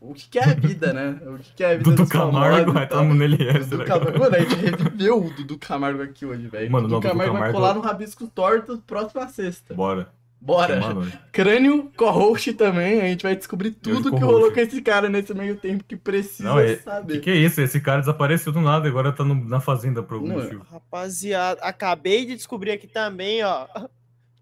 [0.00, 1.18] O que que é a vida, né?
[1.26, 4.18] O que que é a vida Dudu Camargo, e tamo nele essa, Dudu Camargo.
[4.20, 6.70] Mano, a gente reviveu o Dudu Camargo aqui hoje, velho.
[6.70, 9.74] Mano, Dudu não, Dudu Camargo vai Camargo- colar no Rabisco Torto próxima sexta.
[9.74, 10.08] Bora.
[10.42, 10.80] Bora.
[10.80, 15.34] Mano, Crânio, co-host também, a gente vai descobrir tudo que rolou com esse cara nesse
[15.34, 17.14] meio tempo que precisa Não, é- saber.
[17.14, 17.60] que que é isso?
[17.60, 20.64] Esse cara desapareceu do nada, agora tá no- na fazenda por algum Não, motivo.
[20.70, 23.66] Rapaziada, acabei de descobrir aqui também, ó.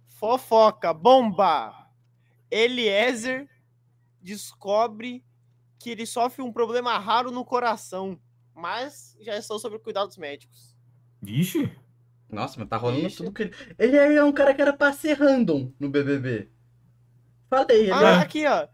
[0.06, 1.74] Fofoca, bomba!
[2.50, 3.48] Eliezer
[4.22, 5.24] descobre
[5.78, 8.18] que ele sofre um problema raro no coração,
[8.54, 10.76] mas já estão sob cuidados médicos.
[11.20, 11.70] Vixe,
[12.30, 13.16] Nossa, mas tá rolando Ixi.
[13.18, 13.54] tudo que ele.
[13.78, 16.50] Ele é um cara que era pra ser random no BBB.
[17.48, 18.18] Falei, ele Ah, é.
[18.18, 18.68] aqui, ó.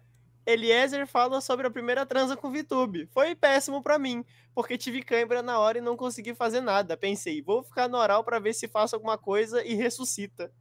[0.47, 3.09] Eliezer fala sobre a primeira transa com o VTube.
[3.15, 6.97] Foi péssimo pra mim, porque tive cãibra na hora e não consegui fazer nada.
[6.97, 10.53] Pensei, vou ficar no oral pra ver se faço alguma coisa e ressuscita.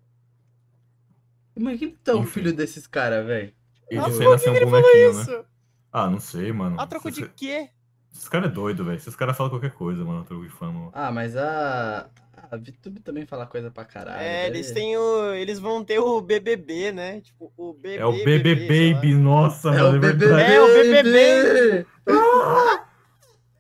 [1.59, 3.53] Mas quem tá o filho desses caras, velho?
[3.89, 5.09] ele Ah, por aí nasceu um Falou né?
[5.21, 5.45] isso.
[5.91, 6.79] Ah, não sei, mano.
[6.79, 7.69] A troco de quê?
[8.11, 8.95] Esses caras é doido, velho.
[8.97, 10.21] Esses caras falam qualquer coisa, mano.
[10.21, 10.89] a Troco de fama.
[10.93, 12.09] Ah, mas a.
[12.51, 14.21] A VTube também fala coisa pra caralho.
[14.21, 15.33] É, eles têm o.
[15.33, 17.21] Eles vão ter o BBB, né?
[17.21, 17.97] Tipo, o BB.
[17.97, 18.95] É o BB sei lá.
[18.95, 19.91] Baby, nossa, É mano.
[19.91, 20.25] o é BBB!
[20.25, 20.53] verdade.
[20.53, 21.87] É o BBB.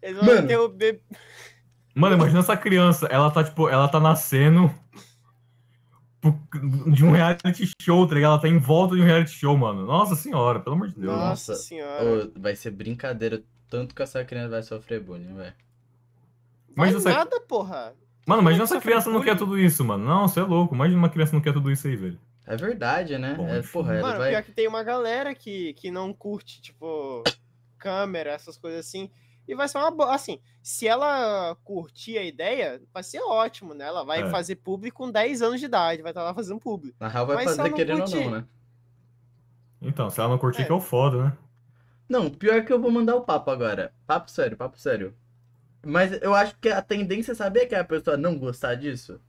[0.01, 0.47] Eles vão Mano.
[0.47, 1.01] ter o BB.
[1.95, 3.05] Mano, imagina essa criança.
[3.07, 4.73] Ela tá, tipo, ela tá nascendo
[6.91, 8.31] de um reality show, tá ligado?
[8.33, 9.85] Ela tá em volta de um reality show, mano.
[9.85, 11.05] Nossa senhora, pelo amor de Deus.
[11.13, 11.55] Nossa, nossa.
[11.55, 12.03] senhora.
[12.35, 15.53] Ô, vai ser brincadeira o tanto que essa criança vai sofrer bullying, velho.
[16.75, 17.93] Vai Mas essa- nada, porra.
[18.25, 20.05] Mano, imagina essa que criança não quer tudo isso, mano.
[20.05, 20.73] Não, você é louco.
[20.73, 22.19] Imagina uma criança não quer tudo isso aí, velho.
[22.45, 23.35] É verdade, né?
[23.35, 24.31] Bom, é, porra, Mano, vai.
[24.31, 27.23] pior que tem uma galera que, que não curte, tipo,
[27.77, 29.09] câmera, essas coisas assim.
[29.47, 30.13] E vai ser uma boa.
[30.13, 33.85] Assim, se ela curtir a ideia, vai ser ótimo, né?
[33.85, 34.29] Ela vai É.
[34.29, 36.95] fazer público com 10 anos de idade, vai estar lá fazendo público.
[36.99, 38.45] Na real vai Mas se fazer querendo ou curtir- não, né?
[39.81, 40.65] Então, se ela não curtir, É.
[40.65, 41.37] que é o foda, né?
[42.07, 43.93] Não, pior que eu vou mandar o papo agora.
[44.07, 45.13] Papo sério, papo sério.
[45.85, 49.19] Mas eu acho que a tendência, sabia que é a pessoa não gostar disso?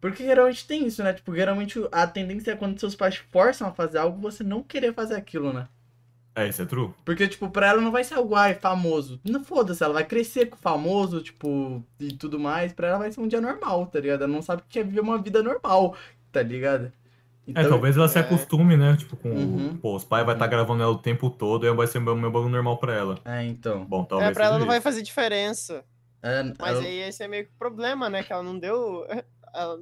[0.00, 1.12] Porque geralmente tem isso, né?
[1.12, 4.92] Tipo, geralmente a tendência é quando seus pais forçam a fazer algo, você não querer
[4.94, 5.68] fazer aquilo, né?
[6.34, 6.94] É, isso é true.
[7.04, 9.20] Porque, tipo, pra ela não vai ser algo, ai, famoso.
[9.24, 12.72] Não foda-se, ela vai crescer com famoso, tipo, e tudo mais.
[12.72, 14.22] Pra ela vai ser um dia normal, tá ligado?
[14.22, 15.96] Ela não sabe o que é viver uma vida normal,
[16.30, 16.92] tá ligado?
[17.54, 18.20] É, talvez ela se é.
[18.20, 18.96] acostume, né?
[18.96, 19.30] Tipo, com.
[19.30, 19.76] Uhum.
[19.78, 22.30] Pô, os pais vai estar gravando ela o tempo todo e vai ser meu, meu
[22.30, 23.18] bagulho normal pra ela.
[23.24, 23.84] É, então.
[23.84, 24.30] Bom, talvez.
[24.30, 24.84] é, pra ela seja não vai isso.
[24.84, 25.84] fazer diferença.
[26.22, 28.22] É, Mas ela- aí esse é meio que o problema, né?
[28.22, 29.06] Que ela não deu.
[29.54, 29.78] Ela,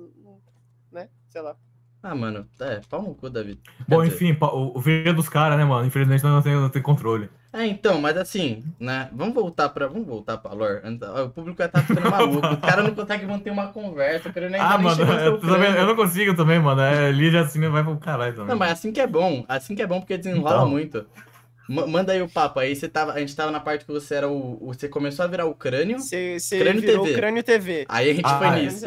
[0.93, 1.09] né?
[1.29, 1.57] Sei lá.
[2.03, 3.59] Ah, mano, é, pau no cu, David.
[3.89, 5.85] Bom, dizer- enfim, o, o filho dos caras, né, mano?
[5.87, 7.29] Infelizmente não tem, não tem controle.
[7.53, 9.09] É, então, mas assim, né?
[9.13, 9.87] Vamos voltar pra.
[9.87, 10.81] Vamos voltar pra lore.
[11.25, 12.47] O público vai estar ficando maluco.
[12.47, 14.29] Os caras não conseguem manter uma conversa.
[14.29, 16.83] Eu quero nem, Ah, mano, eu, também- eu não consigo também, mano.
[16.83, 18.49] É, Lígia assim vai pro caralho também.
[18.49, 19.45] Não, mas assim que é bom.
[19.49, 20.69] Assim que é bom porque desenrola Então.
[20.69, 21.07] muito.
[21.69, 22.61] Ma- manda aí o papo.
[22.61, 23.13] Aí você tava.
[23.15, 24.59] A gente tava na parte que você era o.
[24.69, 25.99] o- Você começou a virar o crânio.
[25.99, 27.17] Você, Crânio virou TV.
[27.17, 27.87] Crânio TV.
[27.89, 28.63] Aí a gente Ah, foi é.
[28.63, 28.87] Nisso.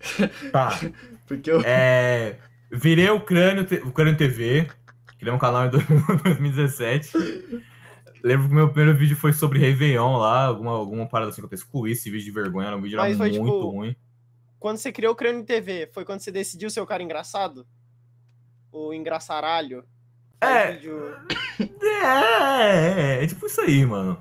[0.52, 0.78] Tá.
[1.26, 1.62] Porque eu.
[1.64, 2.36] É,
[2.70, 4.68] virei o Crânio, Te- o Crânio TV,
[5.18, 5.78] criei um canal em do-
[6.22, 7.10] 2017.
[8.26, 11.46] Lembro que o meu primeiro vídeo foi sobre Réveillon lá, alguma, alguma parada assim que
[11.46, 13.94] eu excluí esse vídeo de vergonha, era um vídeo era Mas foi, muito tipo, ruim.
[14.58, 17.64] Quando você criou o Crânio TV, foi quando você decidiu ser o cara engraçado?
[18.72, 19.84] O engraçaralho.
[20.40, 20.72] É.
[20.72, 21.14] Vídeo...
[21.80, 24.18] É, é, é tipo isso aí, mano.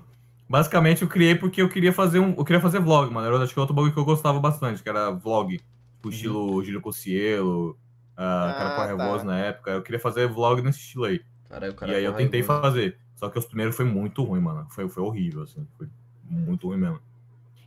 [0.47, 2.35] Basicamente eu criei porque eu queria fazer um.
[2.37, 3.27] Eu queria fazer vlog, mano.
[3.27, 5.57] Era acho que outro bagulho que eu gostava bastante, que era vlog.
[5.95, 7.77] Tipo, estilo Giro Cossielo,
[8.15, 9.03] ah, Ah, cara com tá.
[9.03, 9.71] Revoso na época.
[9.71, 11.21] Eu queria fazer vlog nesse estilo aí.
[11.49, 12.97] Caralho, o cara e aí eu tentei fazer.
[13.15, 14.67] Só que os primeiros foi muito ruim, mano.
[14.69, 15.65] Foi, foi horrível, assim.
[15.77, 15.87] Foi
[16.29, 16.99] muito ruim mesmo.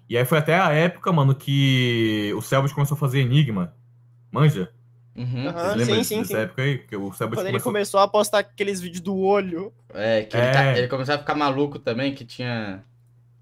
[0.09, 3.75] E aí foi até a época, mano, que o Selbit começou a fazer Enigma.
[4.31, 4.71] Manja?
[5.15, 5.45] Uhum.
[5.77, 6.37] Lembram sim, sim, sim.
[6.37, 6.79] época aí?
[6.79, 7.73] Que o Selbit Quando ele começou...
[7.73, 9.73] começou a postar aqueles vídeos do olho.
[9.93, 10.45] É, que É.
[10.45, 12.85] Ele, tá- ele começou a ficar maluco também, que tinha.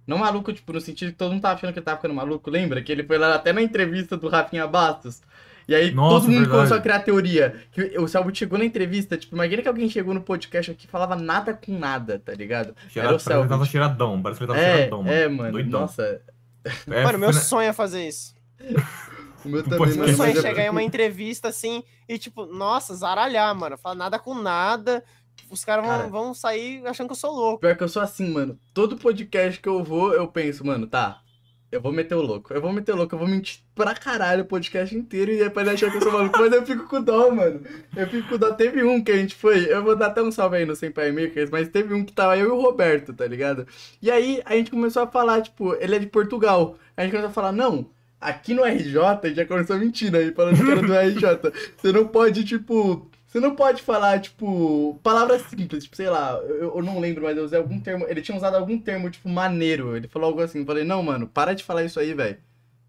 [0.06, 2.48] Não maluco, tipo, no sentido que todo mundo tava achando que ele tava ficando maluco,
[2.48, 2.80] lembra?
[2.80, 5.20] Que ele foi lá até na entrevista do Rafinha Bastos.
[5.68, 6.56] E aí Nossa, todo mundo verdade.
[6.56, 7.56] começou a criar teoria.
[7.72, 10.88] Que o Selbit chegou na entrevista, tipo, imagina que alguém chegou no podcast aqui e
[10.88, 12.74] falava nada com nada, tá ligado?
[12.88, 13.70] Cheirado, Era o parece que ele tava Selbit.
[13.72, 14.22] cheiradão.
[14.22, 15.14] Parece que ele tava É, cheiradão, mano.
[15.16, 15.52] é, mano.
[15.52, 15.80] Doidão.
[15.80, 16.22] Nossa,
[16.64, 18.34] É, Mano, meu sonho é fazer isso.
[19.44, 20.16] o meu também, Sim, Meu mano.
[20.16, 23.76] sonho é chegar em uma entrevista assim e, tipo, nossa, zaralhar, mano.
[23.78, 25.02] Falar nada com nada.
[25.50, 26.02] Os caras Cara.
[26.04, 27.60] vão, vão sair achando que eu sou louco.
[27.60, 28.58] Pior que eu sou assim, mano.
[28.74, 31.20] Todo podcast que eu vou, eu penso, mano, tá.
[31.70, 32.54] Eu vou meter o louco.
[32.54, 35.66] Eu vou meter o louco, eu vou mentir pra caralho o podcast inteiro e depois
[35.66, 36.38] achar que eu sou maluco.
[36.38, 37.60] Mas eu fico com dó, mano.
[37.94, 38.52] Eu fico com dó.
[38.52, 39.70] Teve um que a gente foi.
[39.70, 42.38] Eu vou dar até um salve aí no Senpai Makers, mas teve um que tava
[42.38, 43.66] eu e o Roberto, tá ligado?
[44.00, 46.78] E aí a gente começou a falar, tipo, ele é de Portugal.
[46.96, 47.90] A gente começou a falar, não.
[48.20, 51.52] Aqui no RJ, a gente já começou mentindo aí, falando que era do RJ.
[51.76, 53.10] Você não pode, tipo.
[53.36, 57.36] Você não pode falar, tipo, palavras simples, tipo, sei lá, eu, eu não lembro, mas
[57.36, 58.06] eu usei algum termo.
[58.08, 59.94] Ele tinha usado algum termo, tipo, maneiro.
[59.94, 60.60] Ele falou algo assim.
[60.60, 62.38] Eu falei, não, mano, para de falar isso aí, velho.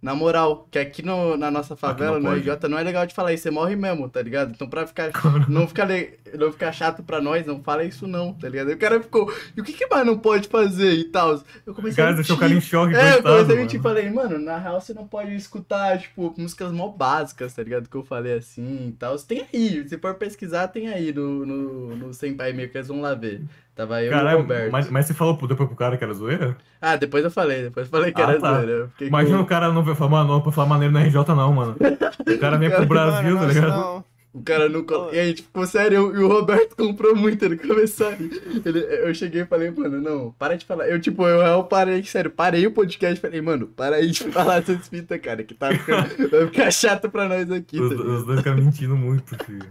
[0.02, 2.42] Na moral, que aqui no, na nossa favela, no pode.
[2.50, 4.52] RJ, não é legal de falar isso, você morre mesmo, tá ligado?
[4.52, 5.12] Então pra ficar.
[5.50, 8.72] Não ficar, le- não ficar chato pra nós, não fala isso não, tá ligado?
[8.72, 11.42] O cara ficou, e o que que mais não pode fazer e tal?
[11.66, 12.50] Eu comecei Cara, a deixou o mentir.
[12.50, 14.94] cara em choque, É, eu coitado, comecei a mentir e falei, mano, na real você
[14.94, 17.88] não pode escutar, tipo, músicas mó básicas, tá ligado?
[17.90, 19.16] Que eu falei assim e tal.
[19.20, 23.02] Tem aí, se for pesquisar, tem aí no, no, no Senpai Meio que eles vão
[23.02, 23.42] lá ver.
[23.76, 24.72] Tava eu e o Caralho, Roberto.
[24.72, 26.58] mas, mas você falou pro- depois pro cara que era zoeira?
[26.82, 28.56] Ah, depois eu falei, depois eu falei que Ah, era tá.
[28.56, 28.72] zoeira.
[29.00, 31.54] eu Imagina com- o cara não falar, mano, não, pra falar maneiro no RJ não,
[31.54, 31.76] mano.
[32.28, 33.70] O cara vem pro Brasil, Mano, tá ligado?
[33.70, 34.04] não.
[34.34, 34.82] O cara não.
[34.82, 35.12] Ô.
[35.12, 38.12] E aí, tipo, ficou sério, e o Roberto comprou muito, ele começou a.
[38.14, 40.88] Ele, eu cheguei e falei, mano, não, para de falar.
[40.88, 44.24] Eu, tipo, eu, eu parei, sério, parei o podcast e falei, mano, para aí de
[44.32, 48.04] falar essas fitas, cara, que tá ficando, vai ficar chato pra nós aqui, Os, tá
[48.04, 49.68] os dois caras mentindo muito, filho.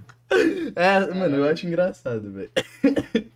[0.75, 2.51] É, mano, eu acho engraçado, velho.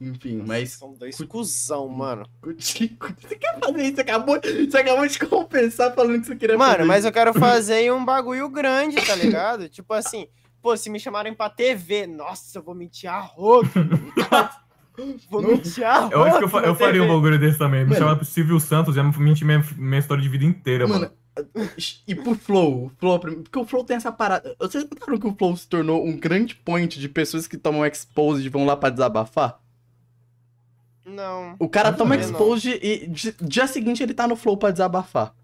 [0.00, 0.72] Enfim, mas.
[0.72, 2.24] São dois cuzão, mano.
[2.58, 3.94] Você quer fazer isso?
[3.96, 7.34] Você acabou, você acabou de compensar falando que você queria fazer Mano, mas eu quero
[7.38, 9.68] fazer um bagulho grande, tá ligado?
[9.70, 10.26] tipo assim,
[10.62, 13.68] pô, se me chamarem pra TV, nossa, eu vou mentir a rodo.
[15.30, 15.50] vou Não.
[15.50, 16.08] mentir a.
[16.12, 17.80] Eu acho que eu, fa- eu faria um bagulho desse também.
[17.80, 17.98] Me Mano.
[17.98, 21.10] chamar pro Silvio Santos e ia mentir minha, minha história de vida inteira, mano.
[21.10, 21.70] Mano,
[22.06, 24.56] e pro Flow, Flow, porque o Flow tem essa parada.
[24.58, 28.44] Vocês notaram que o Flow se tornou um grande point de pessoas que tomam exposed
[28.44, 29.58] e vão lá pra desabafar?
[31.08, 31.56] Não.
[31.58, 32.22] O cara Não toma não.
[32.22, 35.34] exposed e di- dia seguinte ele tá no Flow pra desabafar.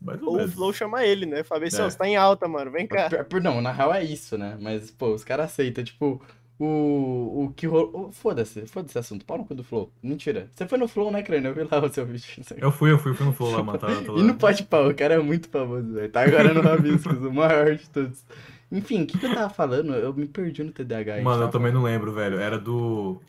[0.00, 0.48] Mais ou o.
[0.48, 1.42] Flow chama ele, né?
[1.42, 1.90] Fabrício, É.
[1.90, 2.70] você tá em alta, mano.
[2.70, 3.08] Vem cá.
[3.42, 4.56] Não, na real é isso, né?
[4.60, 5.82] Mas, pô, os caras aceitam.
[5.82, 6.20] Tipo,
[6.58, 8.12] o, o que rolou.
[8.12, 9.24] Foda-se, foda-se esse assunto.
[9.24, 9.90] Pau no cu do Flow.
[10.02, 10.48] Mentira.
[10.54, 11.48] Você foi no Flow, né, Crânio?
[11.50, 12.26] Eu vi lá o seu vídeo.
[12.58, 13.78] Eu fui, eu fui, fui no Flow lá, mano.
[13.78, 13.94] Tá, lá.
[14.18, 16.10] E no Pode Pau, o cara é muito famoso, velho.
[16.10, 18.22] Tá agora no Rabiscos, o maior de todos.
[18.70, 19.94] Enfim, o que, que eu tava falando?
[19.94, 21.22] Eu me perdi no TDAH.
[21.22, 22.38] Mano, eu também não lembro, velho.
[22.38, 23.20] Era do.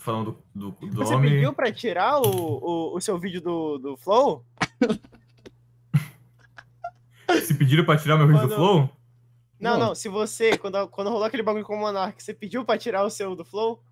[0.00, 1.30] Falando do, do, Você homem.
[1.30, 4.42] pediu pra tirar o, o, o seu vídeo do, do Flow?
[7.44, 8.90] Se pediram pra tirar meu vídeo do Flow?
[9.60, 9.88] Não, Não.
[9.88, 9.94] não.
[9.94, 13.10] Se você, quando, quando rolou aquele bagulho com o Monark, você pediu pra tirar o
[13.10, 13.82] seu do Flow?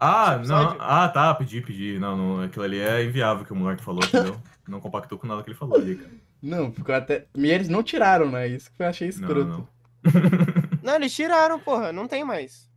[0.00, 0.76] Ah, não.
[0.80, 1.96] Ah, tá, pedi, pedi.
[1.98, 4.36] Não, não, aquilo ali é inviável que o moleque falou, entendeu?
[4.66, 6.10] Não compactou com nada que ele falou ali, cara.
[6.42, 7.26] Não, ficou até.
[7.36, 8.48] E eles não tiraram, né?
[8.48, 9.44] Isso que eu achei Não, escroto.
[9.46, 9.68] não.
[10.82, 11.92] Não, eles tiraram, porra.
[11.92, 12.68] Não tem mais.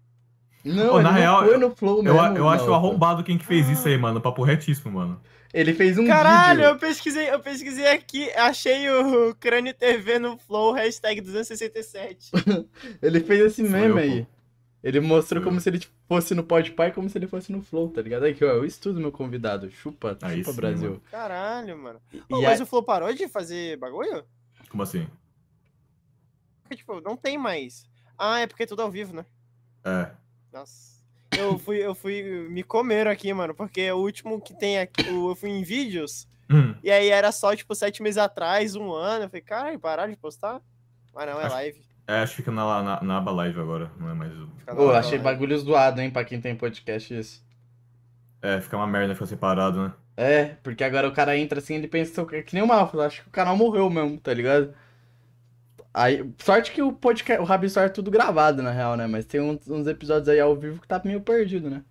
[0.65, 2.19] Não, Pô, ele na não real, foi no Flow Eu, mesmo.
[2.19, 4.19] a- eu acho arrombado quem que fez isso aí, mano.
[4.19, 5.21] Papo retíssimo, mano.
[5.53, 6.69] Ele fez um Caralho, vídeo.
[6.73, 12.31] eu pesquisei, eu pesquisei aqui, achei o Crânio TV no Flow, hashtag 267.
[13.01, 14.27] Ele fez esse Sou meme eu, aí.
[14.83, 15.61] Ele mostrou Sou como eu.
[15.61, 18.25] se ele fosse no Podpah e como se ele fosse no Flow, tá ligado?
[18.25, 19.71] Aqui, ó, eu estudo meu convidado.
[19.71, 20.89] Chupa, Aí chupa sim, Brasil.
[20.89, 21.01] mano.
[21.09, 21.99] Caralho, mano.
[22.13, 24.23] E mas a- o Flow parou de fazer bagulho?
[24.69, 25.07] Como assim?
[26.63, 27.87] Porque, tipo, não tem mais.
[28.17, 29.25] Ah, é porque é tudo ao vivo, né?
[29.83, 30.09] É.
[30.55, 30.95] Nossa.
[31.37, 35.35] Eu fui, eu fui me comer aqui, mano, porque o último que tem aqui, eu
[35.35, 36.73] fui em vídeos, Hum.
[36.81, 39.25] e aí era só, tipo, sete meses atrás, um ano.
[39.25, 40.61] Eu falei, caralho, pararam de postar?
[41.13, 41.85] Mas não, é Acho- live.
[42.07, 44.31] É, acho que fica na, na, na aba live agora, não é mais.
[44.31, 47.43] o- Fica Ô, lá, achei bagulho zoado, hein, pra quem tem podcast isso.
[48.41, 49.93] É, fica uma merda ficar separado, né?
[50.15, 53.23] É, porque agora o cara entra assim, ele pensa que que nem o Malfa, acho
[53.23, 54.73] que o canal morreu mesmo, tá ligado?
[55.97, 59.07] Aí, sorte que o podcast, o Rabi Story é tudo gravado, na real, né?
[59.07, 61.83] Mas tem uns, uns episódios aí ao vivo que tá meio perdido, né?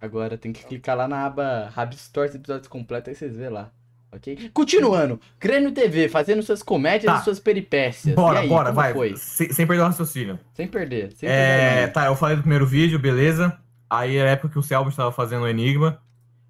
[0.00, 3.70] Agora tem que clicar lá na aba Rabi Stories episódios completos, aí vocês vê lá.
[4.14, 4.50] Ok?
[4.52, 7.20] Continuando, Crânio TV, fazendo suas comédias Tá.
[7.20, 8.14] e suas peripécias.
[8.14, 8.92] Bora, aí, bora, vai.
[8.92, 9.16] Foi?
[9.16, 10.38] Sem, sem perder o raciocínio.
[10.52, 11.12] Sem perder.
[11.14, 11.92] Sem É, perder.
[11.94, 13.56] tá, eu falei do primeiro vídeo, beleza.
[13.88, 15.98] Aí era a época que o Selbit estava fazendo o Enigma.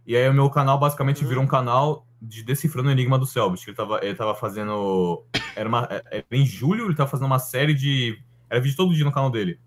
[0.05, 1.29] E aí o meu canal basicamente Hum.
[1.29, 3.67] virou um canal de decifrando o Enigma do Selbit.
[3.69, 5.25] Ele tava, ele tava fazendo.
[5.57, 8.17] Era, uma, era em julho, ele tava fazendo uma série de.
[8.49, 9.59] Era vídeo todo dia no canal dele.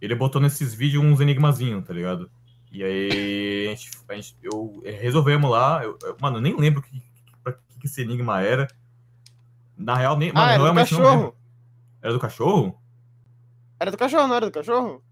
[0.00, 2.28] Ele botou nesses vídeos uns enigmazinhos, tá ligado?
[2.72, 5.84] E aí a gente, a gente- eu resolvemos lá.
[5.84, 7.00] eu- eu- mano, eu nem lembro que,
[7.44, 8.66] pra que, que esse enigma era.
[9.76, 10.32] Na real, nem.
[10.32, 11.16] Mano, Ah, era do realmente não lembro.
[11.18, 11.36] cachorro.
[12.02, 12.82] Era do cachorro?
[13.78, 15.02] Era do cachorro, não era do cachorro?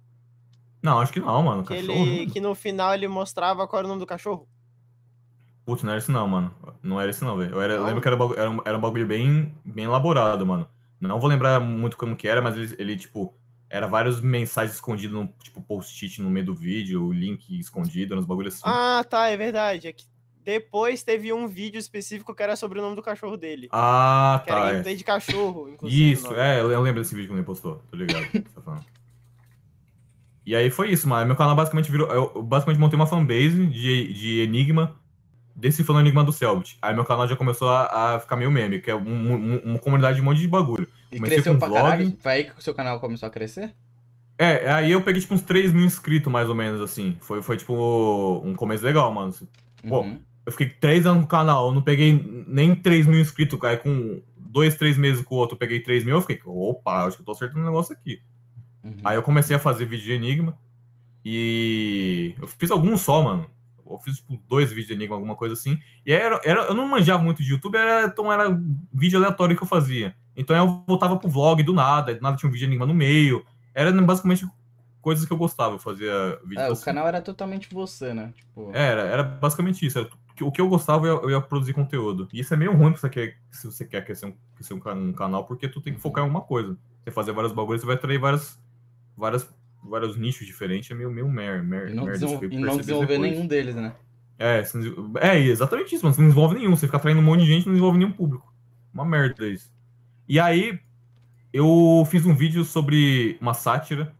[0.82, 1.62] Não, acho que não, mano.
[1.64, 1.92] Cachorro.
[1.92, 4.48] ele, que no final ele mostrava qual era o nome do cachorro.
[5.70, 6.52] Putz, não era esse não, mano.
[6.82, 7.52] Não era esse não, velho.
[7.52, 10.44] Eu, era- eu lembro que era, bagu- era, um, era um bagulho bem, bem elaborado,
[10.44, 10.66] mano.
[11.00, 13.32] Não vou lembrar muito como que era, mas ele, ele, tipo,
[13.70, 18.24] era várias mensagens escondidas, no, tipo, post-it no meio do vídeo, o link escondido, nos
[18.26, 18.62] bagulhos assim.
[18.66, 19.86] Ah, tá, é verdade.
[19.86, 20.04] É que
[20.44, 23.68] depois teve um vídeo específico que era sobre o nome do cachorro dele.
[23.70, 24.66] Ah, Que era tá.
[24.66, 24.70] é.
[24.72, 26.12] gameplay de cachorro, inclusive.
[26.12, 28.24] Isso, é, eu lembro desse vídeo que ele postou, tô ligado.
[28.54, 28.84] tá falando.
[30.44, 31.26] E aí foi isso, mano.
[31.26, 32.08] Meu canal basicamente virou.
[32.08, 34.96] Eu eu basicamente montei uma fanbase de, de Enigma,
[35.60, 36.78] decifrando o Enigma do Selbit.
[36.80, 39.78] Aí meu canal já começou a, a ficar meio meme, que é um- um- uma
[39.78, 40.88] comunidade de um monte de bagulho.
[41.12, 41.82] E comecei cresceu pra vlog.
[41.82, 42.16] caralho?
[42.20, 43.72] Foi aí que o seu canal começou a crescer?
[44.38, 47.16] É, aí eu peguei tipo uns 3 mil inscritos, mais ou menos, assim.
[47.20, 49.34] Foi, foi tipo um começo legal, mano.
[49.86, 50.18] Pô, Uhum.
[50.46, 54.22] Eu fiquei 3 anos no canal, eu não peguei nem 3 mil inscritos, aí com
[54.36, 57.22] dois, três meses com o outro eu peguei 3 mil, eu fiquei, opa, acho que
[57.22, 58.20] eu tô acertando um negócio aqui.
[58.82, 58.96] Uhum.
[59.04, 60.56] Aí eu comecei a fazer vídeo de Enigma.
[61.24, 63.46] E eu fiz alguns só, mano.
[63.94, 65.78] Eu fiz tipo dois vídeos de Enigma, alguma coisa assim.
[66.04, 68.48] E aí era, era- eu não manjava muito de YouTube, era, então era
[68.92, 70.14] vídeo aleatório que eu fazia.
[70.36, 72.94] Então eu voltava pro vlog do nada, do nada tinha um vídeo de Enigma no
[72.94, 73.44] meio.
[73.74, 74.46] Era basicamente
[75.00, 76.84] coisas que eu gostava, eu fazia vídeo É, o assim.
[76.84, 78.32] canal era totalmente você, né?
[78.36, 79.98] Tipo, Era, era basicamente isso.
[79.98, 80.08] Era
[80.42, 82.26] o que eu gostava, eu ia, eu ia produzir conteúdo.
[82.32, 84.80] E isso é meio ruim pra você quer, se você quer crescer um, crescer um,
[84.80, 86.78] ca- canal, porque tu tem que focar em uma coisa.
[87.04, 88.58] Você fazer vários bagulhos, você vai atrair várias,
[89.16, 89.46] várias,
[89.82, 90.90] vários nichos diferentes.
[90.90, 92.18] É meio, meio mer, mer, e não, merda.
[92.18, 93.30] desenvol- e não desenvolver depois.
[93.32, 93.94] nenhum deles, né?
[94.38, 96.14] É, desenvol- é, exatamente isso, mano.
[96.14, 96.74] Você não desenvolve nenhum.
[96.76, 98.52] Você fica atraindo um monte de gente e não desenvolve nenhum público.
[98.92, 99.72] Uma merda isso.
[100.28, 100.78] E aí,
[101.52, 104.12] eu fiz um vídeo sobre uma sátira.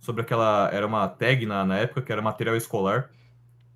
[0.00, 0.68] Sobre aquela.
[0.72, 3.08] Era uma tag na, na época, que era material escolar.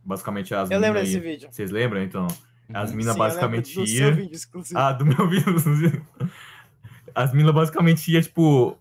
[0.04, 1.48] Basicamente as Eu lembro desse vídeo.
[1.50, 2.26] Vocês lembram, então?
[2.74, 2.96] As Uhum.
[2.96, 3.86] minas eu lembro basicamente do ia.
[3.86, 4.78] seu vídeo exclusivo.
[4.78, 6.02] Ah, do meu vídeo.
[7.14, 8.76] As minas basicamente ia, tipo,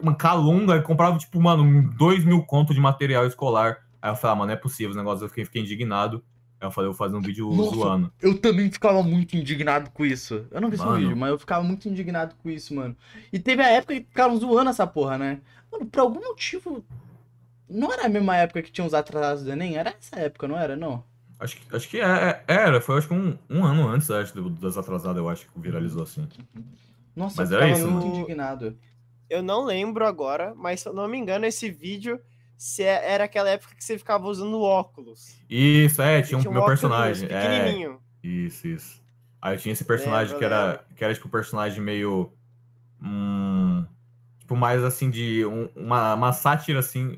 [0.00, 3.78] uma calunga e comprava, tipo, mano, dois mil conto de material escolar.
[4.00, 5.22] Aí eu falei, ah, mano, não é possível os negócios.
[5.22, 6.22] Eu fiquei, fiquei indignado.
[6.60, 7.74] Aí eu falei, eu vou fazer um vídeo Nossa.
[7.74, 8.12] zoando.
[8.20, 10.44] Eu também ficava muito indignado com isso.
[10.50, 10.98] Eu não vi esse Mano.
[10.98, 12.96] vídeo, mas eu ficava muito indignado com isso, mano.
[13.32, 15.40] E teve a época que ficaram zoando essa porra, né?
[15.70, 16.84] Mano, por algum motivo.
[17.68, 19.76] Não era a mesma época que tinha os atrasados do Enem?
[19.76, 21.02] Era essa época, não era, não?
[21.40, 24.38] Acho que, acho que é- é- era, foi acho que um, um ano antes, acho,
[24.50, 26.28] das atrasadas, eu acho que viralizou assim.
[27.16, 28.18] Nossa, Mas eu era ficava isso, muito mano.
[28.20, 28.76] indignado.
[29.32, 32.20] Eu não lembro agora, mas se eu não me engano, esse vídeo
[32.56, 35.40] se é- era aquela época que você ficava usando óculos.
[35.48, 37.28] Isso, é, tinha um, meu óculos personagem.
[37.30, 37.98] É, pequenininho.
[38.22, 39.02] Isso, isso.
[39.40, 42.30] Aí eu tinha esse personagem Lembro, que era, que era tipo um personagem meio.
[43.02, 43.84] Hum,
[44.38, 47.16] tipo, mais assim, de um- uma, uma sátira assim.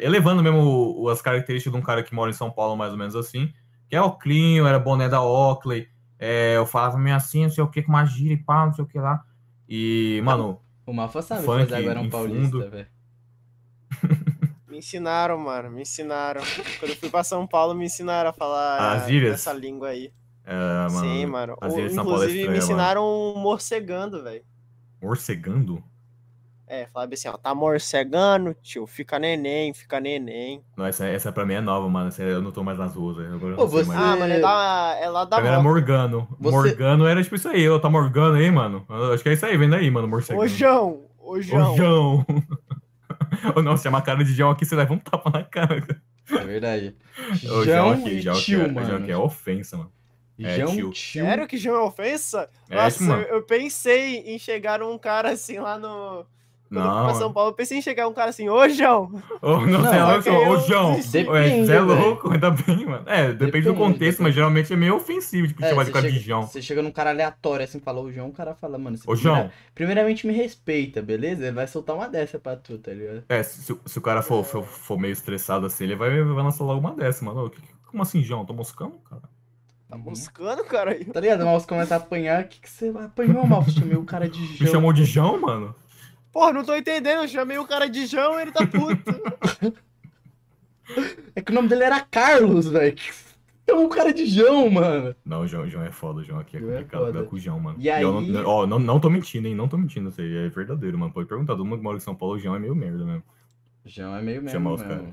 [0.00, 3.16] Elevando mesmo as características de um cara que mora em São Paulo, mais ou menos
[3.16, 3.52] assim.
[3.88, 5.88] Que é o Clinho, era boné da Oakley.
[6.22, 8.72] é, eu falava meio assim, não sei o que, com uma gíria e pá, não
[8.74, 9.24] sei o que lá.
[9.68, 10.60] E, mano,
[10.90, 12.88] O Mafa sabe Funk fazer agora um em paulista, velho.
[14.68, 16.42] Me ensinaram, mano, me ensinaram.
[16.80, 20.12] Quando eu fui pra São Paulo, me ensinaram a falar essa língua aí.
[20.44, 21.56] é, mano Sim, mano.
[21.60, 22.56] é inclusive, me estranha, mano.
[22.58, 24.44] ensinaram morcegando, velho.
[25.00, 25.82] morcegando?
[26.72, 30.62] É, falava assim, ó, tá morcegando, tio, fica neném, fica neném.
[30.76, 32.06] Não, essa, essa pra mim é nova, mano.
[32.10, 33.18] Essa eu não tô mais nas ruas.
[33.18, 34.00] Agora Pô, não sei você- mais.
[34.00, 35.64] Ah, mano, é, da, é lá da mim era moto.
[35.64, 36.28] Morgano.
[36.38, 38.86] Você- Morgano era tipo isso aí, eu tá Morgano aí, mano.
[38.88, 40.44] Eu acho que é isso aí, vem daí, mano, morcegando.
[40.44, 41.72] Ô, João, ô, João.
[41.72, 42.26] Ô, João.
[43.56, 45.84] Ou não, se chama a cara de João aqui, você leva um tapa na cara.
[46.30, 46.94] É verdade.
[47.50, 48.86] Ô, João aqui, João aqui, é- mano.
[48.86, 49.92] João aqui é ofensa, mano.
[50.38, 50.90] É, João tio.
[50.92, 51.24] tio.
[51.24, 52.48] Sério que João é ofensa?
[52.68, 53.22] É, Nossa, tipo, mano.
[53.24, 56.24] eu, eu pensei em chegar um cara assim lá no...
[56.72, 58.68] Quando eu fui Não, pra São Paulo, eu pensei em chegar um cara assim, ô,
[58.68, 59.12] João.
[59.42, 60.92] Ô, não, Não, você é louco, ô, João.
[60.94, 61.84] Depende, Você é velho.
[61.86, 63.02] louco, ainda bem, mano.
[63.06, 64.22] É, depende, Depende, do contexto, depende.
[64.22, 66.42] mas geralmente é meio ofensivo, tipo, É, chamar de cara de chega- João.
[66.46, 69.16] Você chega num cara aleatório assim, fala o João, o cara fala, mano, você Ô,
[69.16, 69.34] João.
[69.34, 71.42] primeira- primeiramente me respeita, beleza?
[71.42, 73.24] Ele vai soltar uma dessa pra tu, tá ligado?
[73.28, 76.44] É, se, se- se o cara for, for, for meio estressado assim, ele vai, vai
[76.44, 77.46] lançar logo uma dessa, mano.
[77.46, 77.50] Ô,
[77.90, 78.44] Como assim, João?
[78.46, 79.22] Tô moscando, cara?
[79.88, 80.92] Tá moscando, cara?
[80.92, 81.04] aí.
[81.04, 81.40] Tá ligado?
[81.40, 82.44] O mouse começa a apanhar.
[82.44, 83.72] O que, que você apanhou, mouse?
[83.72, 84.70] Chamei o cara de Me João.
[84.70, 85.74] chamou de João, mano?
[86.32, 87.22] Porra, não tô entendendo.
[87.22, 89.80] Eu chamei o cara de João e ele tá puto.
[91.36, 92.96] É que o nome dele era Carlos, velho.
[93.68, 95.14] Chamou o cara de João, mano.
[95.24, 97.36] Não, o João, João é foda, o João aqui é João é complicado, é com
[97.36, 97.76] o João, mano.
[97.78, 99.54] E eu aí- não, ó, não, não tô mentindo, hein?
[99.54, 101.12] Não tô mentindo, é verdadeiro, mano.
[101.12, 103.22] Pode perguntar, todo mundo que mora em São Paulo, o João é meio merda mesmo.
[103.84, 104.50] João é meio mesmo.
[104.50, 105.08] Chamar os caras.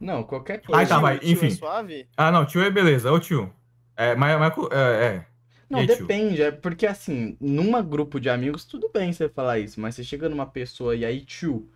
[0.00, 0.80] Não, qualquer coisa.
[0.80, 1.46] Ai, tá, vai, Tio, enfim.
[1.46, 2.06] É suave?
[2.16, 3.52] Ah, não, tio é beleza, ô tio.
[3.96, 5.26] É, mas, mas é, é.
[5.68, 9.80] Não, E depende, é porque assim, numa grupo de amigos, tudo bem você falar isso,
[9.80, 11.68] mas você chega numa pessoa e aí tio,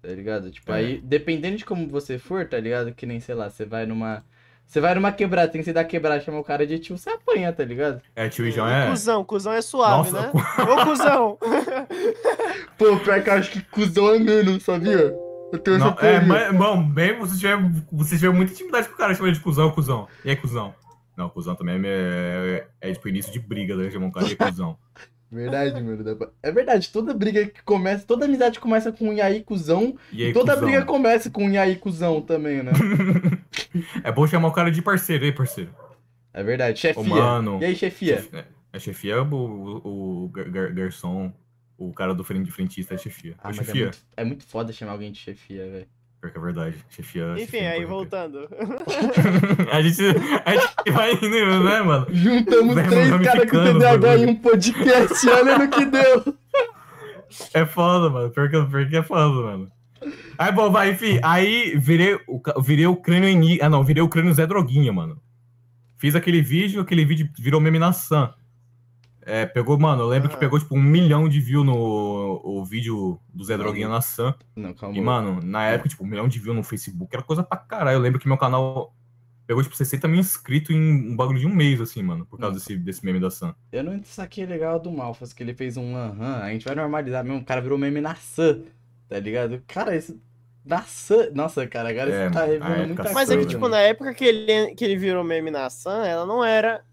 [0.00, 0.50] tá ligado?
[0.50, 0.76] Tipo, É.
[0.76, 2.92] aí, dependendo de como você for, tá ligado?
[2.94, 4.24] Que nem, sei lá, você vai numa.
[4.64, 7.10] Você vai numa quebrada, tem que ser da quebrada, chamar o cara de tio, você
[7.10, 8.00] apanha, tá ligado?
[8.16, 8.88] É, tio e João é.
[8.88, 10.32] Cusão, cuzão é suave, Nossa, né?
[10.64, 11.38] Ô, cuzão.
[12.78, 15.14] Pô, pior que eu acho que cuzão é menos, sabia?
[15.52, 17.58] Eu tenho Não, essa é, mas, bom, bem, você tiver,
[17.92, 20.08] você tiver muita intimidade com o cara, chama ele de cuzão, cuzão.
[20.24, 20.74] E aí, cuzão?
[21.16, 23.90] Não, cuzão também é, é, é tipo início de briga, né?
[23.90, 24.78] Chamar um cara de cuzão.
[25.30, 26.04] Verdade, mano.
[26.42, 29.96] É verdade, toda briga que começa, toda amizade começa com um e aí, cuzão.
[30.12, 30.68] E aí, E toda cuzão?
[30.68, 32.72] briga começa com um e aí, cuzão também, né?
[34.04, 35.74] É bom chamar o cara de parceiro, aí, parceiro?
[36.34, 37.00] É verdade, chefia.
[37.02, 37.58] Ô, mano.
[37.62, 38.16] E aí, chefia?
[38.18, 38.44] Chef- é,
[38.74, 41.32] A chefia é o, o, o gar- gar- garçom,
[41.78, 43.34] o cara do frente, frentista é chefia.
[43.38, 43.82] Ah, Ô, é chefia.
[43.84, 45.86] muito, é muito foda chamar alguém de chefia, velho.
[46.22, 46.76] Pior que é verdade.
[46.88, 47.32] Chefia.
[47.32, 48.48] Enfim, chefia aí não pode voltando.
[49.72, 50.02] a, gente,
[50.44, 52.06] a gente vai indo, né, mano?
[52.10, 56.24] Juntamos Vai três caras com TDAH em um podcast, olha no que deu.
[57.54, 58.28] É foda, mano.
[58.28, 59.72] Pior que, pior que é foda, mano.
[60.36, 61.18] Aí, bom, vai, enfim.
[61.22, 62.18] Aí virei
[62.62, 63.58] virei o crânio em.
[63.62, 65.18] Ah, não, virei o crânio Zé Droguinha, mano.
[65.96, 68.34] Fiz aquele vídeo, aquele vídeo virou meme na Sam.
[69.24, 70.40] É, pegou, mano, eu lembro que Aham.
[70.40, 74.34] pegou, tipo, um milhão de views no o vídeo do Zé Droguinha na Sam.
[74.56, 74.96] Não, calma.
[74.96, 77.96] E, mano, na época, tipo, um milhão de views no Facebook era coisa pra caralho.
[77.96, 78.92] Eu lembro que meu canal
[79.46, 82.58] pegou, tipo, 60 mil inscritos em um bagulho de um mês, assim, mano, por causa
[82.58, 83.54] desse, desse meme da Sam.
[83.70, 87.24] Eu não saquei legal do Malfas, que ele fez um aham, a gente vai normalizar
[87.24, 88.62] mesmo, o cara virou meme na Sam,
[89.08, 89.62] tá ligado?
[89.66, 90.18] Cara, isso...
[90.64, 91.30] Na Sam...
[91.34, 93.68] Nossa, cara, agora É, você tá revelando época muita Mas Mas é que, coisa, tipo,
[93.68, 96.84] na época que ele, que ele virou meme na Sam, ela não era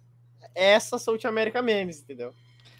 [0.56, 2.34] essa South America Memes, entendeu?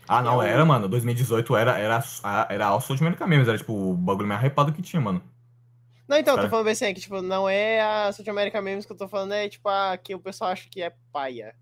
[0.08, 0.88] Ah, não, era, mano.
[0.88, 4.74] 2018 era, era, a- era a South America Memes, era tipo o bagulho mais hypado
[4.74, 5.22] que tinha, mano.
[6.08, 6.48] Não, então, Cara.
[6.48, 8.98] tô falando bem assim, é que, tipo, não é a South America Memes que eu
[8.98, 11.54] tô falando, é, tipo, a que o pessoal acha que é paia.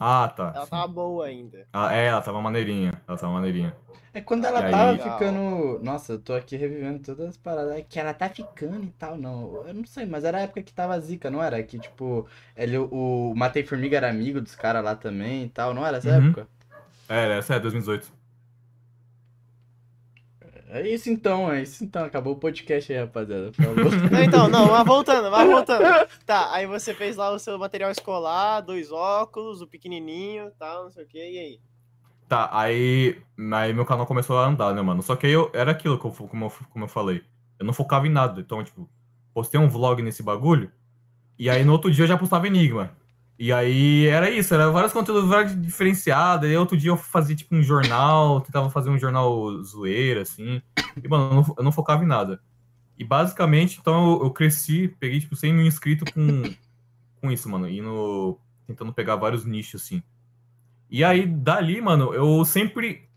[0.00, 0.52] Ah, tá.
[0.56, 1.66] Ela tava boa ainda.
[1.72, 2.92] Ah, é, ela tava maneirinha.
[3.06, 3.76] Ela tava maneirinha.
[4.14, 5.12] É quando ela E aí- tava Legal.
[5.12, 5.78] ficando.
[5.84, 7.76] Nossa, eu tô aqui revivendo todas as paradas.
[7.76, 9.62] É que ela tá ficando e tal, não.
[9.66, 11.62] Eu não sei, mas era a época que tava zica, não era?
[11.62, 12.26] Que tipo,
[12.56, 16.08] ele, o Matei Formiga era amigo dos caras lá também e tal, não era essa
[16.18, 16.26] Uhum.
[16.28, 16.48] época?
[17.08, 18.10] É, essa é 2018.
[20.72, 22.04] É isso então, é isso então.
[22.04, 23.50] Acabou o podcast aí, rapaziada.
[24.10, 25.82] Não, então, não, mas voltando, mas voltando.
[26.24, 30.90] Tá, aí você fez lá o seu material escolar, dois óculos, o pequenininho, tal, não
[30.90, 31.60] sei o que, e aí?
[32.28, 33.20] Tá, aí,
[33.52, 35.02] aí meu canal começou a andar, né, mano?
[35.02, 37.22] Só que aí eu, era aquilo, que eu, como, eu, como eu falei.
[37.58, 38.40] Eu não focava em nada.
[38.40, 38.88] Então, tipo,
[39.34, 40.70] postei um vlog nesse bagulho.
[41.36, 42.96] E aí no outro dia eu já postava Enigma.
[43.40, 46.46] E aí era isso, era vários conteúdos vários diferenciados.
[46.46, 50.60] Aí outro dia eu fazia tipo um jornal, tentava fazer um jornal zoeira, assim.
[51.02, 52.38] E, mano, eu não, eu não focava em nada.
[52.98, 56.42] E basicamente, então eu, eu cresci, peguei tipo 100 mil inscritos com,
[57.22, 57.66] com isso, mano.
[57.66, 60.02] Indo, tentando pegar vários nichos, assim.
[60.90, 63.08] E aí, dali, mano, eu sempre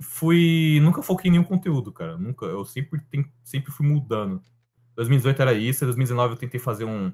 [0.00, 0.80] fui.
[0.82, 2.16] Nunca foquei em nenhum conteúdo, cara.
[2.16, 2.46] Nunca.
[2.46, 4.40] Eu sempre, tem- sempre fui mudando.
[4.96, 7.12] 2018 era isso, 2019 eu tentei fazer um.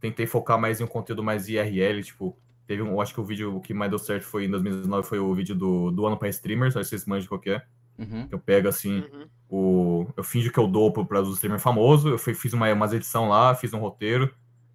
[0.00, 2.36] Tentei focar mais em um conteúdo mais IRL, tipo.
[2.66, 2.88] Teve um.
[2.92, 5.54] Eu acho que o vídeo que mais deu certo foi em 2019 foi o vídeo
[5.54, 7.62] do, do ano pra streamers, acho que vocês manjam qual que é.
[7.98, 8.28] Uhum.
[8.30, 9.26] Eu pego assim, Uhum.
[9.48, 12.92] o, eu finjo que eu dou pra os streamer famoso, eu fui- fiz uma, umas
[12.92, 14.32] edição lá, fiz um roteiro,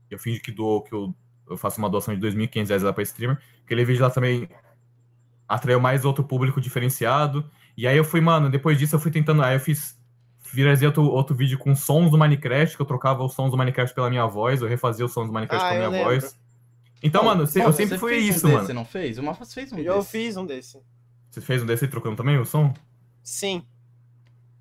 [0.09, 1.15] eu finjo que dou, que eu,
[1.49, 3.37] eu faço uma doação de 2.500 reais lá pra streamer.
[3.63, 4.49] Aquele vídeo lá também
[5.47, 7.49] atraiu mais outro público diferenciado.
[7.77, 9.97] E aí eu fui, mano, depois disso eu fui tentando, aí eu fiz,
[10.53, 13.93] viralizei outro, outro vídeo com sons do Minecraft, que eu trocava os sons do Minecraft
[13.95, 16.19] pela minha voz, eu refazia os sons do Minecraft Ah, pela eu minha lembro.
[16.21, 16.39] voz.
[17.01, 18.65] Então, mano, eu sempre fui um isso, desse, mano.
[18.67, 19.17] Você não fez?
[19.17, 20.09] O Malfas fez um Eu desse.
[20.11, 20.79] fiz um desse.
[21.29, 22.73] Você fez um desse trocando também o som?
[23.21, 23.63] Sim.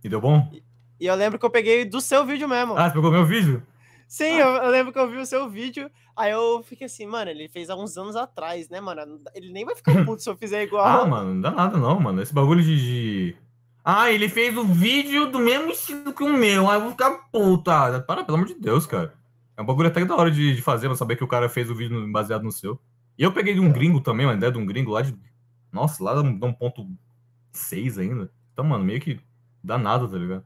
[0.03, 0.51] E deu bom?
[0.99, 2.77] E eu lembro que eu peguei do seu vídeo mesmo.
[2.77, 3.63] Ah, você pegou meu vídeo?
[4.09, 7.31] Sim, eu, eu lembro que eu vi o seu vídeo, aí eu fiquei assim, mano,
[7.31, 9.21] ele fez há uns anos atrás, né, mano?
[9.35, 10.85] Ele nem vai ficar puto se eu fizer igual.
[10.85, 12.21] Ah, mano, não dá nada não, mano.
[12.21, 12.77] Esse bagulho de.
[12.77, 13.37] de-
[13.85, 16.71] Ah, ele fez o vídeo do mesmo estilo que o meu.
[16.71, 17.71] Aí eu vou ficar puto.
[17.71, 19.15] Ah, para, pelo amor de Deus, cara.
[19.57, 21.69] É um bagulho até da hora de, de fazer, pra saber que o cara fez
[21.71, 22.81] o vídeo baseado no seu.
[23.19, 25.15] E eu peguei de um gringo também, uma ideia de um gringo lá de.
[25.71, 26.87] Nossa, lá dá um, um ponto
[27.51, 28.31] 6 ainda.
[28.53, 29.21] Então, mano, meio que
[29.63, 30.45] dá nada, tá ligado?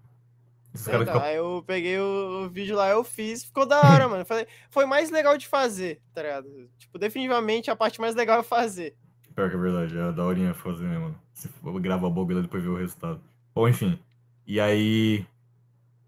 [0.74, 4.08] Esses caras Então, ficam- eu peguei o, o vídeo lá, eu fiz, ficou da hora,
[4.08, 4.24] mano.
[4.24, 6.48] Falei, foi mais legal de fazer, tá ligado?
[6.78, 8.94] Tipo, definitivamente a parte mais legal é fazer.
[9.36, 11.04] Pior que é verdade, é daorinha fazer mesmo.
[11.04, 11.18] mano.
[11.34, 11.48] Você
[11.80, 13.20] grava a e depois vê o resultado.
[13.54, 13.98] Bom, enfim.
[14.46, 15.24] E aí.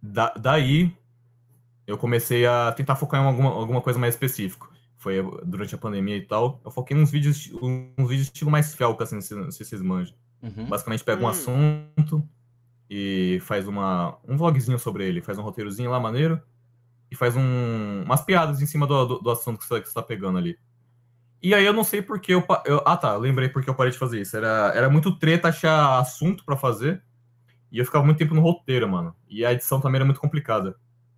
[0.02, 0.96] da- daí.
[1.86, 4.66] Eu comecei a tentar focar em alguma, alguma coisa mais específica.
[4.96, 6.60] Foi durante a pandemia e tal.
[6.64, 9.70] Eu foquei nos vídeos, uns vídeos estilo mais felca, assim, não sei não sei se
[9.70, 10.14] vocês manjam.
[10.42, 10.66] Uhum.
[10.66, 11.28] Basicamente pega um Hum.
[11.28, 12.28] assunto
[12.90, 16.40] e faz uma, um vlogzinho sobre ele, faz um roteirozinho lá maneiro
[17.10, 19.94] e faz um, umas piadas em cima do, do, do assunto que você, que você
[19.94, 20.58] tá pegando ali.
[21.42, 22.82] E aí eu não sei porque eu, eu.
[22.84, 24.36] Ah tá, eu lembrei porque eu parei de fazer isso.
[24.36, 27.02] Era, era muito treta achar assunto pra fazer
[27.70, 29.14] e eu ficava muito tempo no roteiro, mano.
[29.28, 30.76] E a edição também era muito complicada.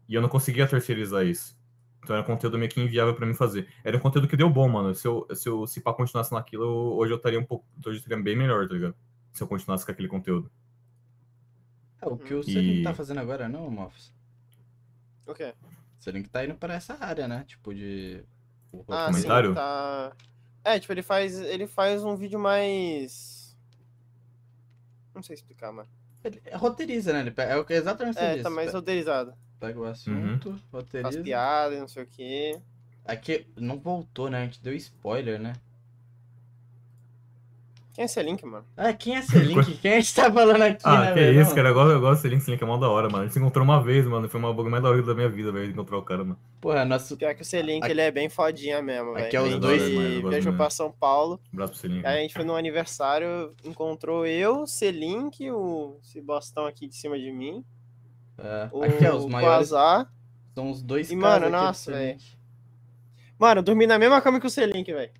[0.08, 1.58] E eu não conseguia terceirizar isso.
[2.02, 3.68] Então era conteúdo meio que inviável pra mim fazer.
[3.84, 4.94] Era um conteúdo que deu bom, mano.
[4.94, 7.64] Se eu, se eu se pá continuasse naquilo, eu- hoje eu estaria um pouco.
[7.78, 8.94] Hoje eu estaria bem melhor, tá ligado?
[9.32, 10.50] Se eu continuasse com aquele conteúdo.
[12.02, 14.12] É, o que o E- Selink tá fazendo agora, não, Mofs?
[15.26, 15.54] O quê?
[15.98, 17.44] O Selink tá indo pra essa área, né?
[17.46, 18.24] Tipo de.
[18.72, 19.14] O Ah, roteiro.
[19.14, 19.54] sim, comentário?
[19.54, 20.12] tá.
[20.64, 23.56] É, tipo, ele faz, ele faz um vídeo mais.
[25.14, 25.88] Não sei explicar, mano.
[26.22, 27.20] Ele roteiriza, né?
[27.20, 28.42] Ele pega, é o que exatamente o que você É, disse.
[28.44, 29.34] tá mais roteirizado.
[29.58, 31.22] Pega o assunto, Faz roteiriza.
[31.22, 32.60] piada, e não sei o quê.
[33.04, 34.42] Aqui não voltou, né?
[34.42, 35.54] A gente deu spoiler, né?
[38.00, 38.64] Quem é esse link, mano?
[38.78, 39.76] Ah, quem é esse link?
[39.76, 41.42] Quem a gente tá falando aqui, Ah, né, que velho?
[41.42, 41.68] isso, cara.
[41.68, 43.18] Eu gosto, eu gosto desse link, esse link é mó da hora, mano.
[43.18, 44.26] A gente se encontrou uma vez, mano.
[44.26, 46.38] Foi uma bug mais da hora da minha vida, velho, encontrar o cara, mano.
[46.62, 47.14] Porra, nosso.
[47.18, 49.26] Pior que o C-Link, Aqui- ele é bem fodinha mesmo, velho.
[49.26, 49.82] Aqui é os Ele dois,
[50.22, 51.38] gosto viajou pra São Paulo.
[51.52, 52.06] Um abraço pro Selinho.
[52.06, 57.18] Aí a gente foi num aniversário, encontrou eu, C-Link, o esse bostão aqui de cima
[57.18, 57.62] de mim.
[58.38, 59.68] é, O aqui, ó, os maiores.
[59.68, 60.10] Quasar.
[60.54, 62.24] São os dois E, mano, nossa, Selink.
[63.38, 65.12] Mano, eu dormi na mesma cama que o C-Link, velho.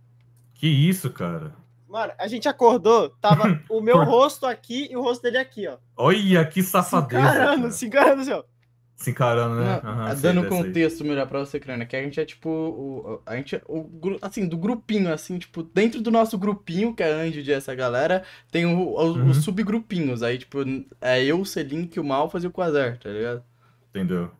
[0.54, 1.60] Que isso, cara?
[1.90, 5.76] Mano, a gente acordou, tava o meu rosto aqui e o rosto dele aqui, ó.
[5.96, 7.20] Olha que Se safadeza.
[7.20, 7.70] encarando, cara.
[7.72, 8.44] se encarando, assim, ó.
[8.96, 9.80] Se encarando, né?
[9.82, 12.48] Não, sei dando contexto melhor pra você, Crânio, que a gente é tipo.
[12.50, 13.88] O, a gente é o,
[14.20, 17.74] assim, do grupinho, assim, tipo, dentro do nosso grupinho, que é a Andy e essa
[17.74, 19.30] galera, tem o, o- Uhum.
[19.30, 20.22] os subgrupinhos.
[20.22, 20.58] Aí, tipo,
[21.00, 23.42] é eu, o Selink, o Malfaz e o Quasar, tá ligado?
[23.88, 24.30] Entendeu?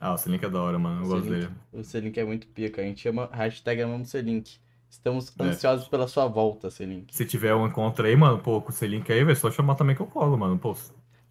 [0.00, 1.04] Ah, o Selink é da hora, mano.
[1.04, 1.40] Eu gosto Selink.
[1.46, 1.52] dele.
[1.72, 2.82] O Selink é muito pica.
[2.82, 3.28] A gente chama.
[3.32, 4.58] Hashtag amamos Selink.
[4.92, 5.44] Estamos É.
[5.44, 7.16] ansiosos pela sua volta, Selink.
[7.16, 9.96] Se tiver um encontro aí, mano, pô, com o Selink aí, velho, só chamar também
[9.96, 10.58] que eu colo, mano.
[10.58, 10.76] Pô,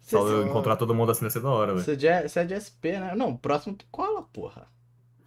[0.00, 1.84] só eu encontrar todo mundo assim deve ser da hora, velho.
[1.84, 1.96] Você
[2.28, 3.14] você é de SP, né?
[3.14, 4.66] Não, próximo tu cola, porra.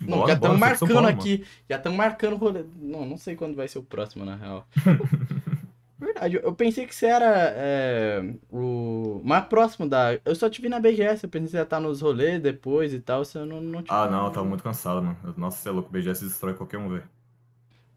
[0.01, 1.45] Não, Bora, já estamos marcando Paulo, aqui.
[1.69, 2.65] Já estamos marcando o rolê.
[2.75, 4.67] Não, não sei quando vai ser o próximo, na real.
[5.97, 10.19] Verdade, eu pensei que você era é, o mais próximo da.
[10.25, 12.93] Eu só te vi na BGS, eu pensei que você ia estar nos rolês depois
[12.93, 15.17] e tal, você não, não te Ah, não, eu tava muito cansado, mano.
[15.38, 17.09] Nossa, você é louco, BGS destrói qualquer um, velho.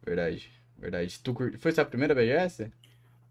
[0.09, 1.21] Verdade, verdade.
[1.21, 1.59] Tu cur...
[1.59, 2.73] Foi sua primeira BGS?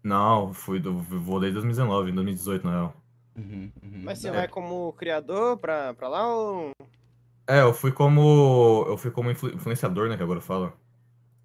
[0.02, 0.94] Não, fui do.
[0.98, 2.96] Vou desde 2019, em 2018, na real.
[3.36, 4.02] Uhum, uhum.
[4.04, 4.32] Mas você É.
[4.32, 6.70] vai como criador pra, pra lá ou.
[7.46, 8.84] É, eu fui como.
[8.88, 10.16] Eu fui como influ- influenciador, né?
[10.16, 10.72] Que agora fala.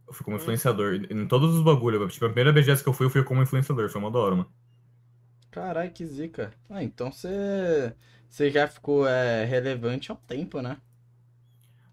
[0.07, 0.39] Eu fui como Hum.
[0.39, 0.93] influenciador.
[1.09, 2.13] Em em todos os bagulhos.
[2.13, 3.89] Tipo, a primeira BGS que eu fui, eu fui como influenciador.
[3.89, 4.49] Foi uma da hora, mano.
[5.51, 6.51] Caralho, que zica.
[6.69, 7.93] Ah, então você.
[8.29, 10.77] Você já ficou é, relevante um tempo, né?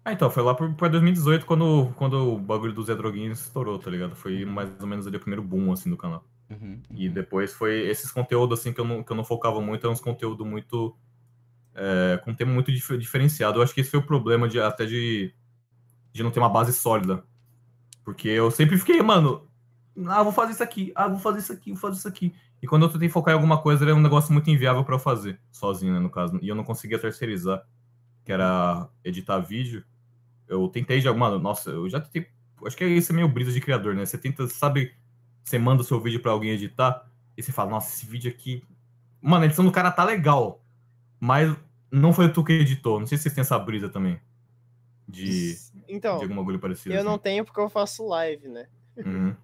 [0.03, 3.89] Ah, então, foi lá pra 2018 quando, quando o bagulho do Zé Droguinha estourou, tá
[3.91, 4.15] ligado?
[4.15, 6.25] Foi mais ou menos ali o primeiro boom, assim, do canal.
[6.49, 7.13] Uhum, E uhum.
[7.13, 10.01] depois foi esses conteúdos, assim, que eu não, que eu não focava muito, eram uns
[10.01, 10.95] conteúdos muito.
[11.73, 13.59] É, com um tema muito dif- diferenciado.
[13.59, 15.33] Eu acho que esse foi o problema de até de,
[16.11, 17.23] de não ter uma base sólida.
[18.03, 19.47] Porque eu sempre fiquei, mano,
[20.07, 22.33] ah, vou fazer isso aqui, ah, vou fazer isso aqui, vou fazer isso aqui.
[22.61, 24.99] E quando eu tentei focar em alguma coisa, era um negócio muito inviável pra eu
[24.99, 26.37] fazer, sozinho, né, no caso.
[26.41, 27.63] E eu não conseguia terceirizar,
[28.25, 29.83] que era editar vídeo.
[30.51, 31.39] Eu tentei de alguma.
[31.39, 32.27] Nossa, eu já tentei.
[32.65, 34.05] Acho que isso é meio brisa de criador, né?
[34.05, 34.93] Você tenta, sabe,
[35.43, 38.63] você manda o seu vídeo pra alguém editar, e você fala, nossa, esse vídeo aqui.
[39.21, 40.61] Mano, a edição do cara tá legal.
[41.19, 41.55] Mas
[41.89, 42.99] não foi tu que editou.
[42.99, 44.19] Não sei se vocês têm essa brisa também.
[45.07, 45.55] De,
[45.87, 46.93] Então, de algum bagulho parecido.
[46.93, 47.07] eu assim.
[47.09, 48.67] não tenho porque eu faço live, né?
[48.97, 49.35] Uhum.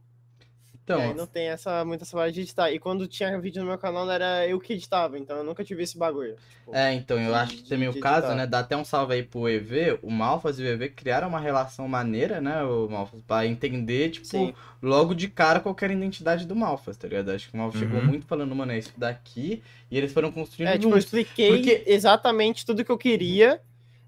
[0.88, 2.72] Então, e aí não tem essa, muita essa de editar.
[2.72, 5.84] E quando tinha vídeo no meu canal, era eu que editava, então eu nunca tive
[5.84, 6.38] esse bagulho.
[6.62, 8.36] Tipo, É, então, eu acho que de- também de o caso, editar.
[8.36, 8.48] né?
[8.48, 10.00] Dá até um salve aí pro EV.
[10.02, 13.22] O Malfaz e o EV criaram uma relação maneira, né, o Malfaz?
[13.28, 14.54] Pra entender, tipo, Sim.
[14.82, 17.32] logo de cara qualquer identidade do Malfaz, tá ligado?
[17.32, 18.06] Acho que o chegou Uhum.
[18.08, 19.62] muito falando, mano, é isso daqui.
[19.92, 21.04] E eles foram construindo É, tipo, eu juntos.
[21.04, 23.60] expliquei Porque- exatamente tudo que eu queria.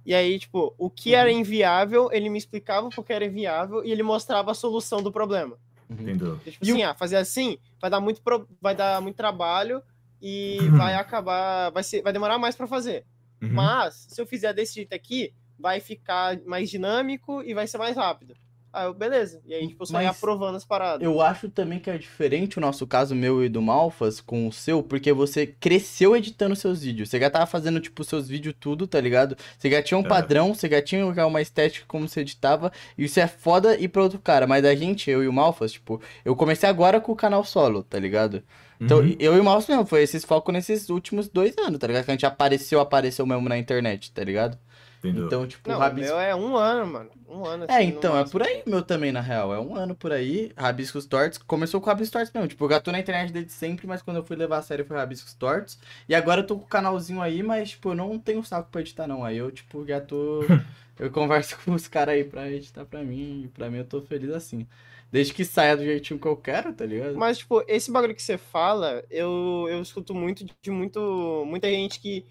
[0.06, 1.18] E aí, tipo, o que Uhum.
[1.20, 5.58] era inviável, ele me explicava porque era inviável e ele mostrava a solução do problema.
[5.90, 5.96] Uhum.
[6.02, 6.38] Entendeu?
[6.40, 9.82] Tipo E o- assim, ah, fazer assim vai dar muito, pro- vai dar muito trabalho
[10.22, 10.78] e Uhum.
[10.78, 13.06] vai acabar, vai, ser, vai demorar mais pra fazer.
[13.42, 13.50] Uhum.
[13.54, 17.96] Mas, se eu fizer desse jeito aqui, vai ficar mais dinâmico e vai ser mais
[17.98, 18.36] rápido.
[18.72, 19.42] Aí eu, beleza.
[19.46, 21.02] E aí, tipo, eu só ia Mas aprovando as paradas.
[21.04, 24.54] Eu acho também que é diferente o nosso caso, meu e do Malfas, com o
[24.54, 27.10] seu, porque você cresceu editando seus vídeos.
[27.10, 29.36] Você já tava fazendo, tipo, seus vídeos tudo, tá ligado?
[29.58, 30.08] Você já tinha um É.
[30.08, 34.04] padrão, você já tinha uma estética como você editava, e isso é foda ir pra
[34.04, 34.46] outro cara.
[34.46, 37.82] Mas a gente, eu e o Malfas, tipo, eu comecei agora com o canal solo,
[37.84, 38.44] tá ligado?
[38.82, 39.16] Então, Uhum.
[39.20, 42.06] eu e o Malfas mesmo, foi esses focos nesses últimos dois anos, tá ligado?
[42.06, 44.58] Que a gente apareceu, apareceu mesmo na internet, tá ligado?
[45.00, 45.28] Entendeu?
[45.28, 46.12] Então, tipo, Não, o Rabisco.
[46.12, 47.10] meu é um ano, mano.
[47.28, 47.66] Um ano.
[47.70, 49.54] É, assim, no então, é por aí meu também, na real.
[49.54, 51.38] É um ano por aí, Rabiscos Tortos.
[51.38, 52.50] Começou com Rabiscos Tortos mesmo.
[52.50, 54.86] Tipo, eu já tô na internet desde sempre, mas quando eu fui levar a sério
[54.86, 55.80] foi Rabiscos Tortos.
[56.08, 58.82] E agora eu tô com o canalzinho aí, mas, tipo, eu não tenho saco pra
[58.82, 59.24] editar, não.
[59.24, 60.42] Aí eu, tipo, já tô.
[61.00, 63.44] eu converso com os caras aí pra editar pra mim.
[63.46, 64.68] E pra mim eu tô feliz assim.
[65.10, 67.18] Desde que saia do jeitinho que eu quero, tá ligado?
[67.18, 72.00] Mas, tipo, esse bagulho que você fala, eu, eu escuto muito de muito, muita gente
[72.00, 72.26] que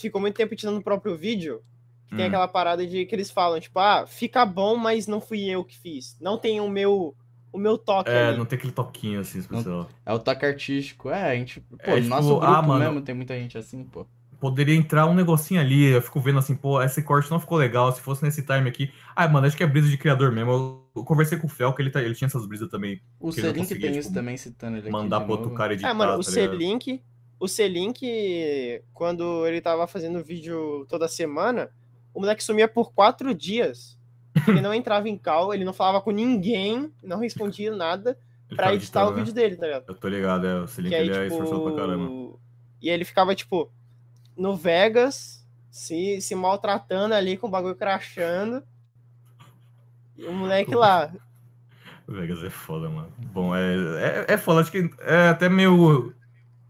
[0.00, 1.62] ficou muito tempo editando o próprio vídeo.
[2.10, 2.28] Que tem Hum.
[2.28, 5.78] aquela parada de que eles falam, tipo, ah, fica bom, mas não fui eu que
[5.78, 6.16] fiz.
[6.20, 7.14] Não tem o meu,
[7.52, 8.36] o meu toque É, ali.
[8.36, 9.88] não tem aquele toquinho assim especial.
[10.04, 11.08] É o toque artístico.
[11.08, 11.60] É, a gente.
[11.60, 12.84] Pô, É, no tipo, nosso grupo ah, mano.
[12.84, 14.06] mesmo tem muita gente assim, pô.
[14.40, 17.92] Poderia entrar um negocinho ali, eu fico vendo assim, pô, esse corte não ficou legal,
[17.92, 18.90] se fosse nesse time aqui.
[19.14, 20.50] Ah, mano, acho que é brisa de criador mesmo.
[20.96, 23.00] Eu, conversei com o Fel, que ele, tá, ele tinha essas brisas também.
[23.20, 24.90] O Selink tem tipo, isso também, citando ele aqui.
[24.90, 26.52] mandar pro outro cara editar, É, mano, o tá ligado?
[26.52, 27.02] C-Link,
[27.38, 31.70] o C-Link, quando ele tava fazendo vídeo toda semana,
[32.14, 33.98] o moleque sumia por quatro dias.
[34.46, 38.16] Ele não entrava em call, ele não falava com ninguém, não respondia nada
[38.54, 39.16] pra editar o né?
[39.16, 39.84] vídeo dele, tá ligado?
[39.88, 42.06] Eu tô ligado, é, o Selink ele é esforçado pra caramba.
[42.06, 42.40] tipo.
[42.80, 43.70] E ele ficava, tipo,
[44.36, 48.62] no Vegas, se, se maltratando ali com o bagulho crachando.
[50.16, 51.12] E o moleque lá.
[52.08, 53.12] Vegas é foda, mano.
[53.18, 56.14] Bom, é, é, é foda, acho que é até meio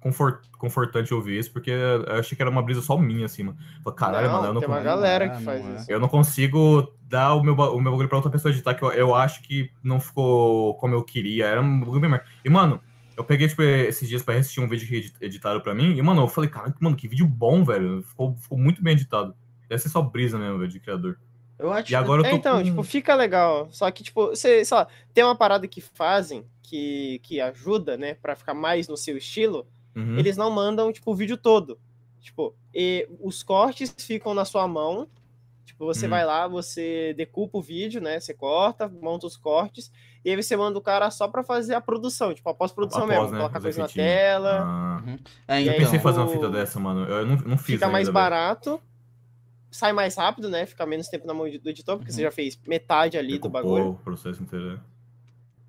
[0.00, 3.58] confort, confortante ouvir isso, porque eu achei que era uma brisa só minha, assim, mano.
[3.84, 5.76] Falei, Caralho, não, mano, eu não, tem uma galera não é, que faz não é.
[5.76, 5.92] isso.
[5.92, 8.90] eu não consigo dar o meu, o meu bagulho pra outra pessoa editar, que eu,
[8.92, 11.46] eu acho que não ficou como eu queria.
[11.46, 12.22] Era um bagulho bem mais.
[12.44, 12.80] E, mano,
[13.16, 16.02] eu peguei, tipo, esses dias pra assistir um vídeo que edi- editaram pra mim, e,
[16.02, 18.02] mano, eu falei, caralho, mano, que vídeo bom, velho.
[18.02, 19.34] Ficou, ficou muito bem editado.
[19.68, 21.18] Deve ser só brisa mesmo, velho, de criador.
[21.58, 22.64] Eu acho E agora eu É, tô então, com...
[22.64, 23.68] tipo, fica legal.
[23.70, 28.14] Só que, tipo, você, sei lá, tem uma parada que fazem que, que ajuda, né,
[28.14, 29.66] pra ficar mais no seu estilo.
[29.94, 30.18] Uhum.
[30.18, 31.78] Eles não mandam, tipo, o vídeo todo.
[32.20, 35.08] Tipo, e os cortes ficam na sua mão.
[35.64, 36.10] Tipo, você Hum.
[36.10, 38.20] vai lá, você decupa o vídeo, né?
[38.20, 39.90] Você corta, monta os cortes.
[40.24, 42.34] E aí você manda o cara só pra fazer a produção.
[42.34, 43.32] Tipo, a pós-produção Após, mesmo.
[43.32, 44.60] né, Colocar coisa na tela.
[44.62, 45.02] Ah,
[45.48, 46.00] É, E eu pensei em então.
[46.00, 47.04] fazer uma fita dessa, mano.
[47.06, 48.14] Eu não, não fiz Fica ainda, mais velho.
[48.14, 48.80] barato.
[49.70, 50.66] Sai mais rápido, né?
[50.66, 53.50] Fica menos tempo na mão do editor, porque você já fez metade ali do Decupou
[53.62, 53.90] bagulho.
[53.90, 54.72] o processo inteiro.
[54.74, 54.80] né?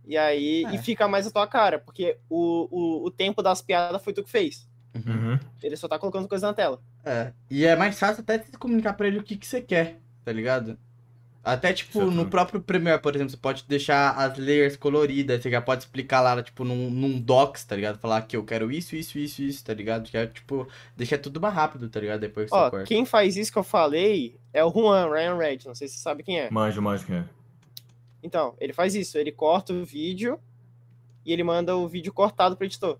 [0.05, 0.75] E aí, É.
[0.75, 4.23] e fica mais a tua cara, porque o, o, o tempo das piadas foi tu
[4.23, 4.67] que fez.
[4.93, 5.39] Uhum.
[5.63, 6.81] Ele só tá colocando coisa na tela.
[7.05, 7.31] É.
[7.49, 10.31] E é mais fácil até você comunicar pra ele o que, que você quer, tá
[10.31, 10.77] ligado?
[11.43, 12.11] Até, tipo, Certo.
[12.11, 16.21] no próprio Premiere, por exemplo, você pode deixar as layers coloridas, você já pode explicar
[16.21, 17.97] lá, tipo, num, num docs, tá ligado?
[17.97, 20.07] Falar que eu quero isso, isso, isso, isso, tá ligado?
[20.07, 22.19] Já, tipo, deixa tudo mais rápido, tá ligado?
[22.19, 22.85] Depois que Ó, você corta.
[22.85, 25.59] quem faz isso que eu falei é o Juan, Ryan Red.
[25.65, 26.51] Não sei se você sabe quem é.
[26.51, 27.25] Manjo, manjo quem é.
[28.23, 29.17] Então, ele faz isso.
[29.17, 30.39] Ele corta o vídeo
[31.25, 32.97] e ele manda o vídeo cortado pro editor.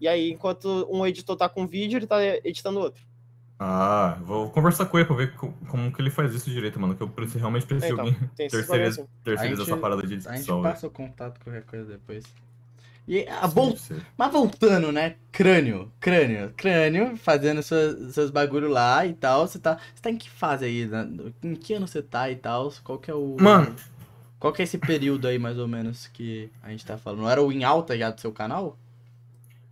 [0.00, 3.02] E aí, enquanto um editor tá com um vídeo, ele tá editando outro.
[3.58, 6.96] Ah, vou conversar com ele pra ver co- como que ele faz isso direito, mano.
[6.96, 9.10] Que eu preciso, realmente preciso Então, de alguém terceiriza, assim.
[9.22, 12.24] terceiriza essa parada de A gente edição, passa o contato qualquer coisa depois.
[13.06, 14.00] E, a Sim, vol- sim.
[14.16, 15.16] Mas voltando, né?
[15.30, 19.46] Crânio, crânio, crânio, fazendo seus, seus bagulho lá e tal.
[19.46, 20.86] Você tá, você tá em que fase aí?
[20.86, 21.06] né?
[21.42, 22.72] Em que ano você tá e tal?
[22.82, 23.36] Qual que é o.
[23.38, 23.74] Mano,
[24.44, 27.20] Qual que é esse período aí, mais ou menos, que a gente tá falando?
[27.22, 28.76] Não era o em alta já do seu canal?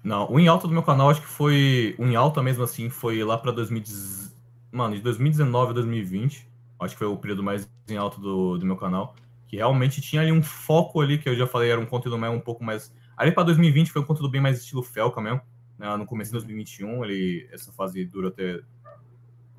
[0.03, 1.95] não, o em alta do meu canal, acho que foi.
[1.99, 4.35] O em alta mesmo assim, foi lá pra 2010.
[4.73, 6.49] Mano, de 2019 a 2020.
[6.81, 9.15] Acho que foi o período mais em alta do, do meu canal.
[9.47, 12.33] Que realmente tinha ali um foco ali, que eu já falei, era um conteúdo mais,
[12.33, 12.91] um pouco mais.
[13.15, 15.43] Ali pra 2020 foi um conteúdo bem mais estilo Felca mesmo.
[15.79, 15.95] né?
[15.99, 18.63] No começo de 2021, ele, essa fase dura até.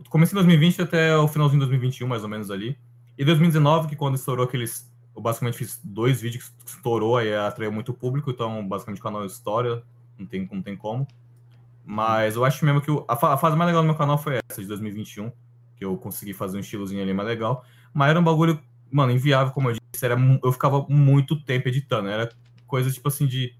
[0.10, 2.76] Comecei em 2020 até o finalzinho de 2021, mais ou menos ali.
[3.16, 4.92] E 2019, que quando estourou aqueles.
[5.16, 9.26] Eu basicamente fiz dois vídeos que estourou, aí atraiu muito público, então basicamente o canal
[9.26, 9.84] História,
[10.18, 11.08] não tem, não tem como.
[11.86, 14.40] Mas eu acho mesmo que o- a, a fase mais legal do meu canal foi
[14.50, 15.32] essa, de 2021,
[15.76, 17.66] que eu consegui fazer um estilozinho ali mais legal.
[17.94, 18.60] Mas era um bagulho,
[18.92, 22.30] mano, inviável, como eu disse, era, eu ficava muito tempo editando, era
[22.68, 23.56] coisa tipo assim de.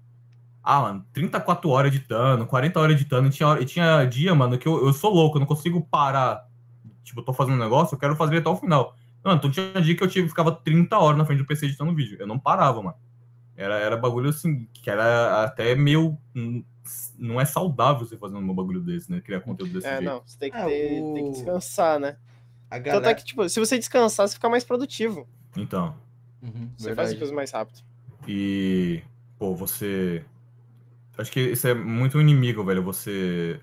[0.62, 4.66] Ah, mano, 34 horas editando, 40 horas editando, e tinha, e tinha dia, mano, que
[4.68, 6.46] eu, eu sou louco, eu não consigo parar.
[7.04, 8.96] Tipo, eu tô fazendo um negócio, eu quero fazer até o final.
[9.24, 11.94] Mano, então tinha dia que eu tive, ficava 30 horas na frente do PC editando
[11.94, 12.16] vídeo.
[12.20, 12.96] Eu não parava, mano.
[13.56, 16.18] Era, era bagulho assim, que era até meio.
[16.36, 16.62] hum,
[17.18, 19.20] Não é saudável você fazer um bagulho desse, né?
[19.22, 20.04] Criar conteúdo desse É, jeito.
[20.04, 22.16] não, você tem que, É, ter- o- tem que descansar, né?
[22.70, 23.14] A Tanto é galera.
[23.14, 25.26] que, tipo, se você descansar, você fica mais produtivo.
[25.56, 25.96] Então.
[26.42, 27.12] Uhum, Você faz verdade.
[27.12, 27.80] as coisas mais rápido.
[28.28, 29.02] E,
[29.38, 30.22] pô, você.
[31.16, 32.82] Acho que isso é muito um inimigo, velho.
[32.82, 33.60] Você.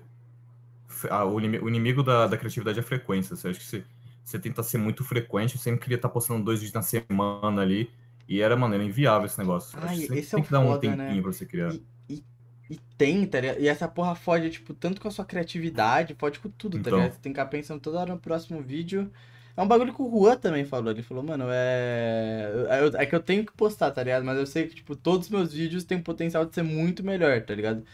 [1.10, 3.36] Ah, o, inimi- o inimigo da, da criatividade é a frequência.
[3.36, 3.84] Você acha que você,
[4.24, 7.90] você tenta ser muito frequente, você sempre queria estar postando dois vídeos na semana ali.
[8.28, 9.78] E era, mano, era inviável esse negócio.
[9.80, 11.22] Acho Ai, que esse é tem o que dar um foda, tempinho né?
[11.22, 11.72] pra você criar.
[11.72, 12.24] E, e,
[12.70, 13.60] e tem, tá ligado?
[13.60, 16.98] E essa porra fode, tipo, tanto com a sua criatividade, fode com tudo, tá Então.
[16.98, 17.12] ligado?
[17.14, 19.10] Você tem que ficar pensando toda hora no próximo vídeo.
[19.56, 20.90] É um bagulho que o Juan também falou.
[20.90, 22.50] Ele falou, mano, é.
[22.82, 24.24] eu- É que eu tenho que postar, tá ligado?
[24.24, 27.42] Mas eu sei que, tipo, todos os meus vídeos têm potencial de ser muito melhor,
[27.44, 27.84] tá ligado?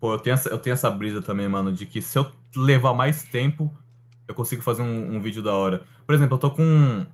[0.00, 2.92] Pô, eu tenho, essa, eu tenho essa brisa também, mano, de que se eu levar
[2.94, 3.72] mais tempo,
[4.26, 5.82] eu consigo fazer um, um vídeo da hora.
[6.06, 7.06] Por exemplo, eu tô com.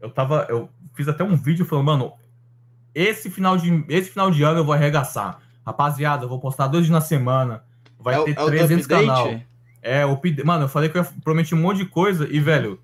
[0.00, 0.46] Eu tava.
[0.48, 2.12] Eu fiz até um vídeo falando, mano,
[2.94, 5.40] esse final de, esse final de ano eu vou arregaçar.
[5.64, 7.62] Rapaziada, eu vou postar dois dias na semana.
[7.98, 9.06] Vai é, ter é o do 300 update?
[9.06, 9.40] canal.
[9.82, 12.80] É, o Mano, eu falei que eu prometi um monte de coisa e, velho,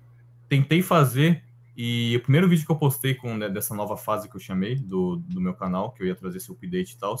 [0.47, 1.43] tentei fazer.
[1.75, 4.75] E o primeiro vídeo que eu postei com né, dessa nova fase que eu chamei
[4.75, 7.15] do, do meu canal, que eu ia trazer esse update e tal.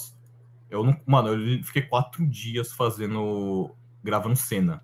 [0.69, 0.97] Eu não.
[1.05, 3.71] Mano, eu fiquei quatro dias fazendo.
[4.03, 4.81] gravando cena.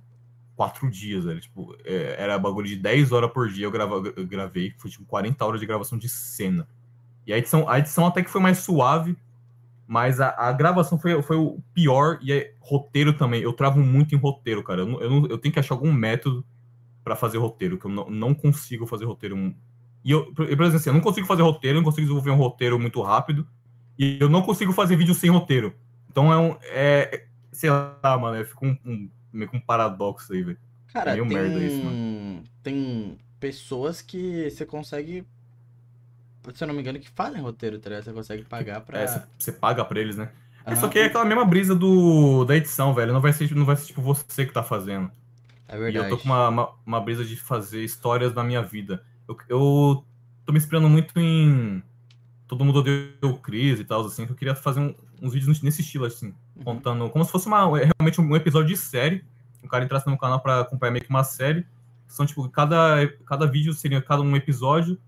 [0.61, 1.39] Quatro dias, velho.
[1.39, 4.71] Tipo, é, era bagulho de 10 horas por dia eu, grava, eu gravei.
[4.77, 6.67] Foi tipo 40 horas de gravação de cena.
[7.25, 9.17] E a edição, a edição até que foi mais suave.
[9.87, 13.41] Mas a, a gravação foi, foi o pior e é, roteiro também.
[13.41, 14.81] Eu travo muito em roteiro, cara.
[14.81, 16.45] Eu, eu, eu tenho que achar algum método
[17.03, 19.55] pra fazer roteiro, que eu não, não consigo fazer roteiro.
[20.05, 22.35] E eu, por exemplo, assim, eu não consigo fazer roteiro, eu não consigo desenvolver um
[22.35, 23.47] roteiro muito rápido.
[23.97, 25.73] E eu não consigo fazer vídeo sem roteiro.
[26.07, 26.55] Então é um.
[26.65, 30.57] É, sei lá, mano, eu fico um, um- meio com um paradoxo aí, velho.
[30.93, 31.81] Cara, meio tem, merda isso,
[32.63, 35.25] tem pessoas que você consegue,
[36.53, 38.03] se eu não me engano, que fazem roteiro, tá ligado?
[38.05, 38.99] Você consegue pagar pra...
[38.99, 39.07] É,
[39.37, 40.31] você- paga pra eles, né?
[40.65, 40.79] É, Aham.
[40.81, 43.13] só que é aquela mesma brisa do, da edição, velho.
[43.13, 45.09] Não vai ser, não vai ser tipo você que tá fazendo.
[45.67, 46.05] É E verdade.
[46.05, 49.03] eu tô com uma, uma, uma brisa de fazer histórias da minha vida.
[49.27, 50.05] Eu, eu
[50.45, 51.81] tô me inspirando muito em.
[52.47, 55.81] Todo mundo deu crise e tal, assim, que eu queria fazer um- uns vídeos nesse
[55.81, 56.63] estilo, assim, Uhum.
[56.63, 59.23] contando como se fosse uma, realmente um episódio de série.
[59.63, 61.65] O cara entrasse no canal pra acompanhar meio que uma série.
[62.07, 64.99] São, tipo, cada, cada vídeo seria cada um episódio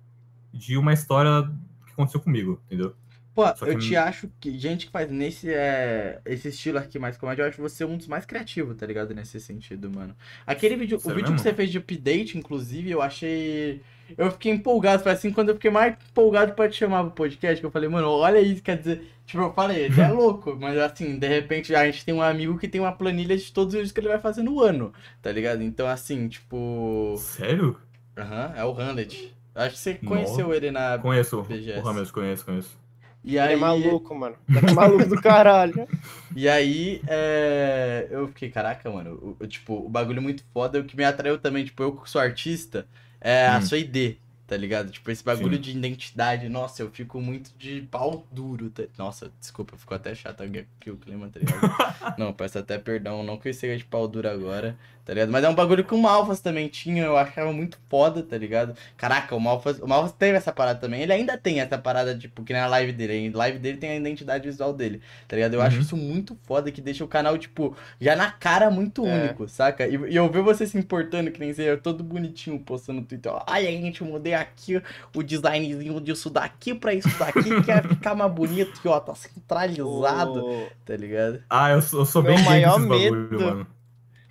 [0.54, 1.50] de uma história
[1.86, 2.96] que aconteceu comigo, entendeu?
[3.36, 7.00] Pô, Só eu que- te acho que gente que faz nesse é, esse estilo aqui
[7.00, 9.16] mais comédia, eu acho você um dos mais criativos, tá ligado?
[9.16, 10.16] Nesse sentido, mano.
[10.46, 11.44] Aquele vídeo, o Sério vídeo que mesmo?
[11.44, 13.82] você fez de update, inclusive, eu achei.
[14.18, 17.60] Eu fiquei empolgado, foi assim, quando eu fiquei mais empolgado pra te chamar pro podcast,
[17.60, 20.78] que eu falei, mano, olha isso, quer dizer, tipo, eu falei, ele é louco, mas
[20.78, 23.80] assim, de repente a gente tem um amigo que tem uma planilha de todos os
[23.80, 25.62] vídeos que ele vai fazer no ano, tá ligado?
[25.64, 27.16] Então, assim, tipo.
[27.18, 27.78] Sério?
[28.18, 29.34] Aham, é o Hamlet.
[29.56, 30.06] Acho que você Nossa.
[30.08, 30.98] conheceu ele na.
[30.98, 31.42] Conheço.
[31.44, 31.80] BGS.
[31.80, 32.84] O Rames, conheço, conheço.
[33.24, 34.36] E Ele aí, é maluco, mano.
[34.50, 35.88] Ele é maluco do caralho.
[36.36, 40.84] E aí, é, eu fiquei, caraca, mano, o, o- tipo, o bagulho muito foda, o
[40.84, 42.88] que me atraiu também, tipo, eu que sou artista,
[43.24, 43.62] é a Hum.
[43.62, 44.92] sua ID, tá ligado?
[44.92, 45.62] Tipo, esse bagulho Sim.
[45.62, 48.84] de identidade, nossa, eu fico muito de pau duro, tá?
[48.98, 51.62] Nossa, desculpa, ficou até chato aqui o clima, tá ligado?
[52.20, 55.32] não, peço até perdão, não que eu seja de pau duro agora, tá ligado?
[55.32, 58.76] Mas é um bagulho que o Malfas também tinha, eu achava muito foda, tá ligado?
[58.96, 62.44] Caraca, o Malfas, o Malfas teve essa parada também, ele ainda tem essa parada, tipo,
[62.44, 65.54] que na live dele, a live dele tem a identidade visual dele, tá ligado?
[65.56, 65.82] Eu acho Uhum.
[65.82, 69.26] isso muito foda, que deixa o canal, tipo, já na cara muito É.
[69.26, 69.86] único, saca?
[69.88, 73.06] E, e eu ver você se importando, que nem você, eu todo bonitinho postando no
[73.06, 74.82] Twitter, ó, ai, gente, eu mudei aqui
[75.16, 79.14] o designzinho disso daqui pra isso daqui, que ia ficar mais bonito, que ó, tá
[79.16, 81.44] centralizado, O- tá ligado?
[81.50, 83.68] Ah, eu sou, eu sou Meu bem gay maior desses bagulho, medo- mano.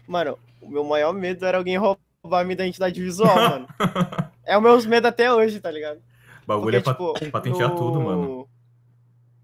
[0.06, 3.66] Mano, o meu maior medo era alguém roubar minha identidade visual, mano.
[4.44, 6.02] É o meu medo até hoje, tá ligado?
[6.44, 8.48] Bagulho é pra tipo, patentear no- tudo, mano.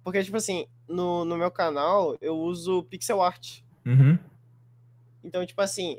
[0.03, 3.61] Porque, tipo assim, no, no meu canal eu uso pixel art.
[3.87, 4.19] Uhum.
[5.23, 5.99] Então, tipo assim,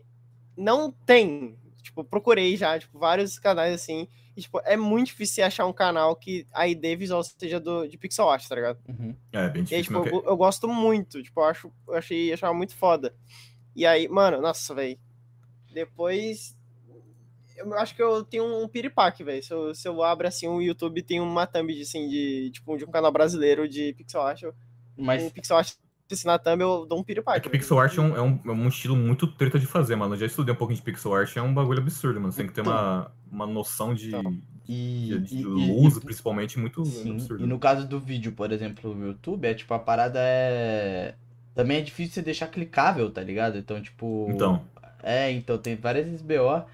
[0.57, 1.57] não tem.
[1.81, 4.05] Tipo, procurei já, tipo, vários canais assim.
[4.35, 7.97] E, tipo, é muito difícil achar um canal que a ID visual seja do, de
[7.97, 8.79] pixel art, tá ligado?
[8.87, 9.15] Uhum.
[9.31, 9.83] É, bem E difícil.
[9.83, 11.23] tipo, mas eu, eu gosto muito.
[11.23, 13.15] Tipo, eu, acho, eu achei, achava muito foda.
[13.75, 14.99] E aí, mano, nossa, velho.
[15.73, 16.55] Depois.
[17.57, 19.43] Eu acho que eu tenho um piripaque, velho.
[19.43, 22.77] Se eu, se eu abro assim o YouTube, tem uma thumb de, assim, de, tipo,
[22.77, 24.43] de um canal brasileiro de pixel art.
[24.97, 25.73] Mas um pixel art
[26.11, 27.41] assim, na thumb, eu dou um É piripaque.
[27.41, 27.59] que velho.
[27.59, 30.13] pixel art é um, é, um, é um estilo muito treta de fazer, mano.
[30.15, 32.31] Eu já estudei um pouquinho de pixel art, é um bagulho absurdo, mano.
[32.31, 34.11] Você tem que ter uma, uma noção de,
[34.67, 37.43] e, de, de e- e- luz, e- principalmente, muito Sim, absurdo.
[37.43, 41.15] e no caso do vídeo, por exemplo, no YouTube, é tipo, a parada é.
[41.53, 43.57] Também é difícil você deixar clicável, tá ligado?
[43.57, 44.27] Então, tipo.
[44.31, 44.65] Então,
[45.03, 46.65] É, então tem várias SBO.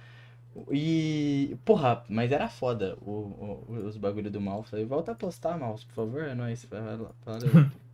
[0.72, 1.58] E.
[1.66, 3.12] Porra, mas era foda o,
[3.70, 4.76] o- os bagulho do mouse.
[4.76, 6.24] Aí volta a postar, mouse, por favor.
[6.24, 6.66] É nóis.
[7.26, 7.52] Valeu.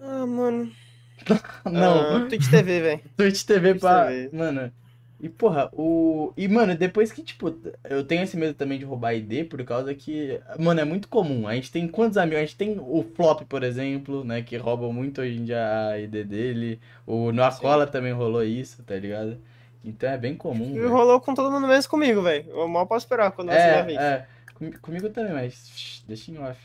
[0.00, 0.72] Ah, mano.
[1.70, 3.02] Não, Ah, Twitch TV, velho.
[3.16, 4.06] Twitch TV Twitch pra.
[4.06, 4.30] TV.
[4.32, 4.72] Mano.
[5.18, 6.32] E, porra, o.
[6.36, 7.54] E, mano, depois que, tipo,
[7.84, 10.40] eu tenho esse medo também de roubar ID, por causa que.
[10.58, 11.48] Mano, é muito comum.
[11.48, 12.38] A gente tem quantos amigos?
[12.38, 14.42] A gente tem o Flop, por exemplo, né?
[14.42, 16.80] Que roubam muito hoje em dia a ID dele.
[17.06, 19.38] O No Acola também rolou isso, tá ligado?
[19.86, 20.76] Então é bem comum.
[20.76, 22.50] E rolou com todo mundo menos comigo, velho.
[22.50, 23.98] Eu mal posso esperar quando você É, vai ver.
[23.98, 24.26] é.
[24.54, 26.02] Comi- Comigo também, mas.
[26.08, 26.60] Deixa em off.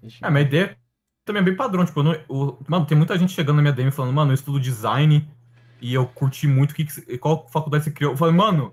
[0.00, 0.76] Deixa em É, minha ideia
[1.24, 1.84] também é bem padrão.
[1.84, 4.34] Tipo, eu não- o- mano, tem muita gente chegando na minha DM falando, mano, eu
[4.34, 5.26] estudo design
[5.80, 6.74] e eu curti muito.
[6.74, 8.12] Que que você- qual faculdade você criou?
[8.12, 8.72] Eu falei, mano,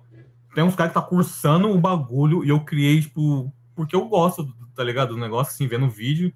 [0.54, 4.46] tem uns caras que tá cursando o bagulho e eu criei, tipo, porque eu gosto,
[4.76, 5.16] tá ligado?
[5.16, 6.32] Do negócio, assim, vendo vídeo.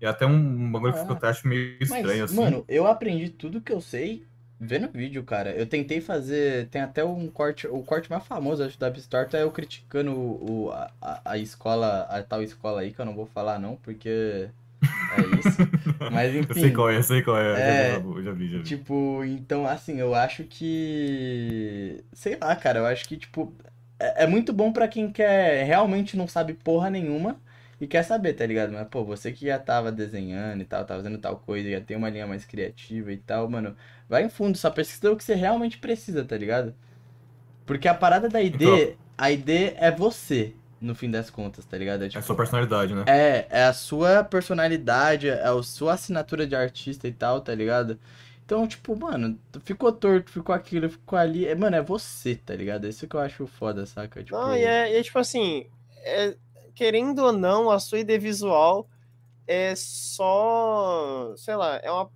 [0.00, 2.36] E até um, bagulho que Ah, eu até acho meio Mas, estranho, assim.
[2.36, 4.26] mano, eu aprendi tudo que eu sei
[4.60, 5.52] vendo vídeo, cara.
[5.54, 6.68] Eu tentei fazer.
[6.68, 7.66] Tem até um corte.
[7.66, 10.90] O corte mais famoso, acho, da Bistorta é eu criticando o, o- a,
[11.24, 14.48] a- escola, a tal escola aí, que eu não vou falar, não, porque.
[15.08, 15.66] É isso.
[16.08, 16.54] Mas eu enfim.
[16.54, 17.52] sei qual é, eu sei qual é.
[17.52, 18.74] É, eu já, vi, já vi.
[18.74, 22.04] Tipo, então, assim, eu acho que.
[22.12, 23.54] Sei lá, cara, eu acho que, tipo,
[23.98, 27.40] é, é muito bom pra quem quer realmente não sabe porra nenhuma
[27.80, 28.72] e quer saber, tá ligado?
[28.72, 31.96] Mas, pô, você que já tava desenhando e tal, tava fazendo tal coisa, já tem
[31.96, 33.76] uma linha mais criativa e tal, mano,
[34.08, 36.74] vai em fundo, só pesquisa o que você realmente precisa, tá ligado?
[37.66, 41.78] Porque a parada da ID, Então- a ID é você, no fim das contas, tá
[41.78, 42.02] ligado?
[42.02, 43.04] É, É tipo, sua personalidade, né?
[43.06, 47.98] é, é a sua personalidade, é a sua assinatura de artista e tal, tá ligado?
[48.44, 51.46] Então, tipo, mano, ficou torto, ficou aquilo, ficou ali.
[51.46, 52.84] É, mano, é você, tá ligado?
[52.84, 54.22] É isso que eu acho foda, saca?
[54.22, 55.66] Tipo, Não, e é, e é tipo assim,
[56.02, 56.36] é,
[56.74, 58.86] querendo ou não, a sua ID visual
[59.46, 62.10] é só, sei lá, é uma.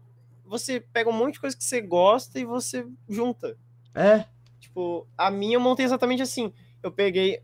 [0.48, 3.56] Você pega um monte de coisa que você gosta e você junta.
[3.94, 4.24] é,
[4.58, 6.52] Tipo, a minha eu montei exatamente assim.
[6.82, 7.40] Eu peguei.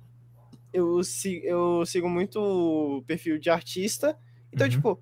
[0.72, 1.00] Eu,
[1.44, 4.18] eu sigo muito o perfil de artista.
[4.52, 4.70] Então, Uhum.
[4.72, 5.00] tipo,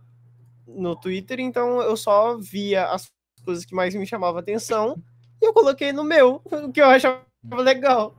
[0.66, 3.10] no Twitter, então eu só via as
[3.44, 4.96] coisas que mais me chamavam atenção
[5.40, 7.24] e eu coloquei no meu, o que eu achava
[7.58, 8.14] legal.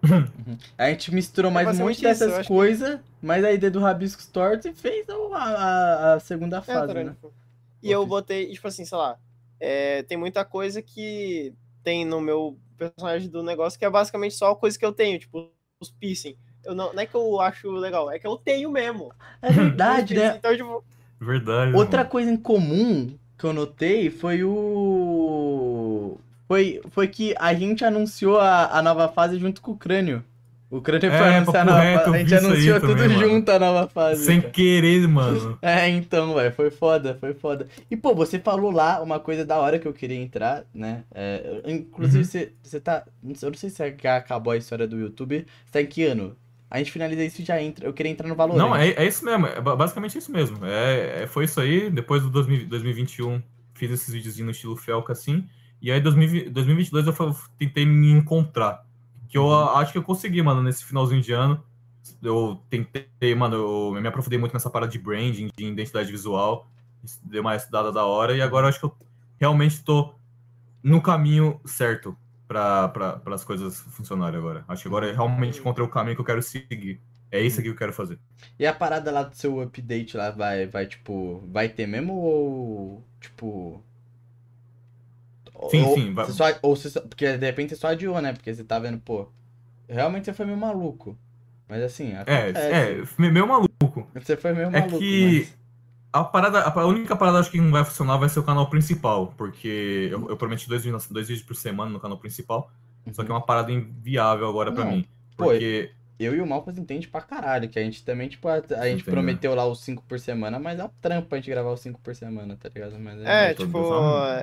[0.78, 3.70] a gente misturou É mais um monte dessas isso, acho que- coisas, mas a ID
[3.70, 7.16] do Rabiscos Tortos e fez a, a, a segunda É, fase, tá né?
[7.82, 9.18] E eu botei, tipo assim, sei lá,
[9.60, 14.56] é, tem muita coisa que tem no meu personagem do negócio que é basicamente só
[14.56, 15.50] coisa que eu tenho, tipo,
[15.80, 16.36] os piercing.
[16.64, 19.12] Eu não, não é que eu acho legal, é que eu tenho mesmo.
[19.42, 20.36] É verdade, Os né?
[20.38, 20.84] Então, tipo,
[21.24, 21.76] Verdade.
[21.76, 22.10] Outra mano.
[22.10, 26.18] coisa em comum que eu notei foi o.
[26.48, 30.24] Foi, foi que a gente anunciou a, a nova fase junto com o crânio.
[30.76, 32.16] O crânio foi É, anunciar a nova reto, fase.
[32.16, 33.30] A gente anunciou também, tudo mano.
[33.30, 34.26] junto a nova fase.
[34.26, 34.52] Sem cara.
[34.54, 35.60] querer, mano.
[35.62, 37.68] É, então, velho, foi foda, foi foda.
[37.92, 41.04] E, pô, você falou lá uma coisa da hora que eu queria entrar, né?
[41.14, 42.24] É, inclusive, Uhum.
[42.26, 43.04] você, você tá.
[43.42, 45.46] Eu não sei se já acabou a história do YouTube.
[45.66, 46.36] Você tá em que ano?
[46.72, 47.86] A gente finaliza isso e já entra.
[47.86, 48.58] Eu queria entrar no Valorant.
[48.58, 49.46] Não, é, é isso mesmo.
[49.46, 50.66] É ba- basicamente isso mesmo.
[50.66, 51.88] É, é- foi isso aí.
[51.92, 53.44] Depois do 2000 2021,
[53.76, 55.46] fiz esses vídeos no estilo Felca, assim.
[55.80, 58.84] E aí, 2020 2022, eu tentei me encontrar.
[59.34, 59.52] Que eu Uhum.
[59.52, 61.64] a- acho que eu consegui, mano, nesse finalzinho de ano.
[62.22, 63.56] Eu tentei, mano,
[63.96, 66.70] eu me aprofundei muito nessa parada de branding, de identidade visual.
[67.24, 68.36] Dei uma estudada da hora.
[68.38, 68.96] E agora eu acho que eu
[69.40, 70.14] realmente tô
[70.84, 72.16] no caminho certo
[72.48, 74.64] para as coisas funcionarem agora.
[74.68, 77.02] Acho que agora eu realmente encontrei o caminho que eu quero seguir.
[77.32, 78.20] É isso aqui que eu quero fazer.
[78.60, 83.04] E a parada lá do seu update lá vai, vai tipo, vai ter mesmo ou,
[83.20, 83.84] tipo...
[85.70, 88.34] Sim, ou, sim, vai- só- ou você só- porque de repente você só adiou, né?
[88.34, 89.28] Porque você tá vendo, pô,
[89.88, 91.18] realmente você foi meio maluco.
[91.68, 94.08] Mas assim, É, é, meio maluco.
[94.14, 95.64] Você foi meio É maluco, que- mas...
[96.12, 99.34] A parada, a única parada acho que não vai funcionar vai ser o canal principal,
[99.36, 102.70] porque eu, eu prometi dois, vídeos- dois vídeos por semana no canal principal,
[103.12, 105.06] só que é uma parada inviável agora pra Não, mim.
[105.36, 105.90] pô, Porque.
[106.24, 109.04] Eu e o Malcos entende pra caralho, que a gente também, tipo, a, a gente
[109.04, 112.00] prometeu lá os 5 por semana, mas é um trampo a gente gravar os 5
[112.02, 112.98] por semana, tá ligado?
[113.00, 113.78] Mas É, tô tipo,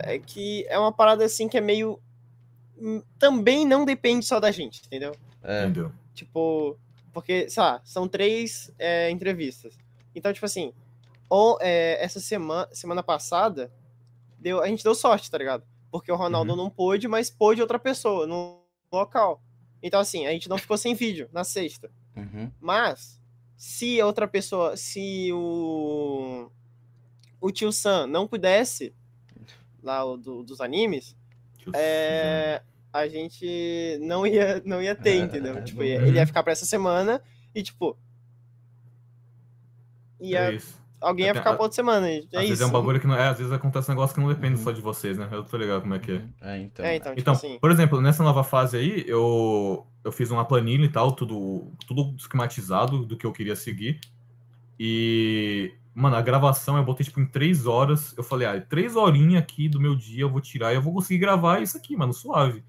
[0.05, 2.01] é que é uma parada assim que é meio.
[2.79, 5.13] hum, Também não depende só da gente, entendeu?
[5.43, 5.93] é, Entendeu?
[6.15, 6.77] Tipo,
[7.13, 9.77] porque, sei lá, são três é, entrevistas.
[10.15, 10.73] Então, tipo assim,
[11.29, 13.71] ou, é, essa semana, semana passada,
[14.39, 15.63] deu, a gente deu sorte, tá ligado?
[15.91, 16.57] Porque o Ronaldo Uhum.
[16.57, 18.61] não pôde, mas pôde outra pessoa no
[18.93, 19.41] local.
[19.83, 21.91] Então, assim, a gente não ficou sem vídeo na sexta.
[22.17, 22.51] uhum.
[22.61, 23.21] Mas,
[23.57, 26.51] se a outra pessoa, se o,
[27.41, 28.95] o tio Sam não pudesse,
[29.83, 31.17] lá do- dos animes,
[31.75, 32.63] é,
[32.93, 35.63] a gente não ia, não ia ter, É, entendeu?
[35.65, 37.23] Tipo, não- ia- ele ia ficar pra essa semana
[37.55, 37.97] e, tipo,
[40.21, 40.80] ia, É isso.
[41.01, 42.09] Alguém ia É, ficar a- pra outra semana.
[42.09, 42.63] É Às vezes isso.
[42.63, 44.65] é um bagulho que não é, às vezes acontece um negócio que não depende Uhum.
[44.65, 45.29] só de vocês, né?
[45.33, 46.23] Eu tô ligado como é que é.
[46.43, 46.85] É, então.
[46.85, 47.59] É, então, tipo Então, assim.
[47.61, 52.15] por exemplo, nessa nova fase aí, eu, eu fiz uma planilha e tal, tudo, tudo
[52.17, 53.99] esquematizado do que eu queria seguir.
[54.79, 58.17] E, mano, a gravação eu botei tipo em três horas.
[58.17, 60.93] Eu falei, ah, três horinhas aqui do meu dia eu vou tirar e eu vou
[60.95, 62.65] conseguir gravar isso aqui, mano, suave.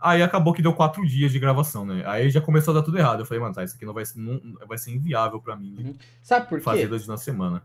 [0.00, 2.02] Aí acabou que deu quatro dias de gravação, né?
[2.06, 3.20] Aí já começou a dar tudo errado.
[3.20, 5.74] Eu falei, mano, tá, isso aqui não vai ser, não, vai ser inviável pra mim
[5.78, 5.94] Uhum.
[6.22, 6.86] Sabe por fazer quê?
[6.86, 7.62] dois dias na semana.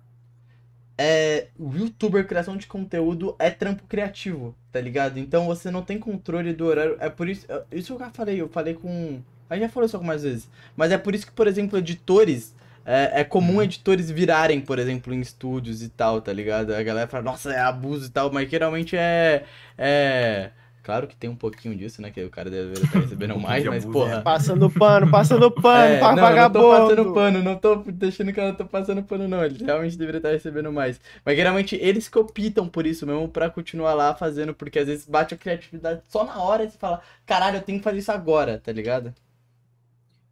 [0.97, 5.17] É, o youtuber, criação de conteúdo é trampo criativo, tá ligado?
[5.17, 6.97] Então você não tem controle do horário.
[6.99, 7.45] É por isso.
[7.49, 9.21] é- Isso eu já falei, eu falei com.
[9.49, 10.49] A gente já falou isso algumas vezes.
[10.75, 12.55] Mas é por isso que, por exemplo, editores.
[12.86, 13.61] É, é comum Uhum.
[13.63, 16.73] editores virarem, por exemplo, em estúdios e tal, tá ligado?
[16.75, 19.45] A galera fala, nossa, é abuso e tal, mas geralmente é.
[19.77, 20.51] É.
[20.84, 22.11] Claro que tem um pouquinho disso, né?
[22.11, 24.21] Que o cara deveria estar recebendo Um mais, de mas porra.
[24.21, 26.63] Passando pano, passando pano É, pra não, eu não tô vagabundo.
[26.63, 29.43] passando pano, não tô deixando que eu não tô passando pano, não.
[29.43, 30.99] Eles realmente deveriam estar recebendo mais.
[31.25, 35.07] Mas geralmente eles que optam por isso mesmo, pra continuar lá fazendo, porque às vezes
[35.07, 38.11] bate a criatividade só na hora e você fala, caralho, eu tenho que fazer isso
[38.11, 39.13] agora, tá ligado?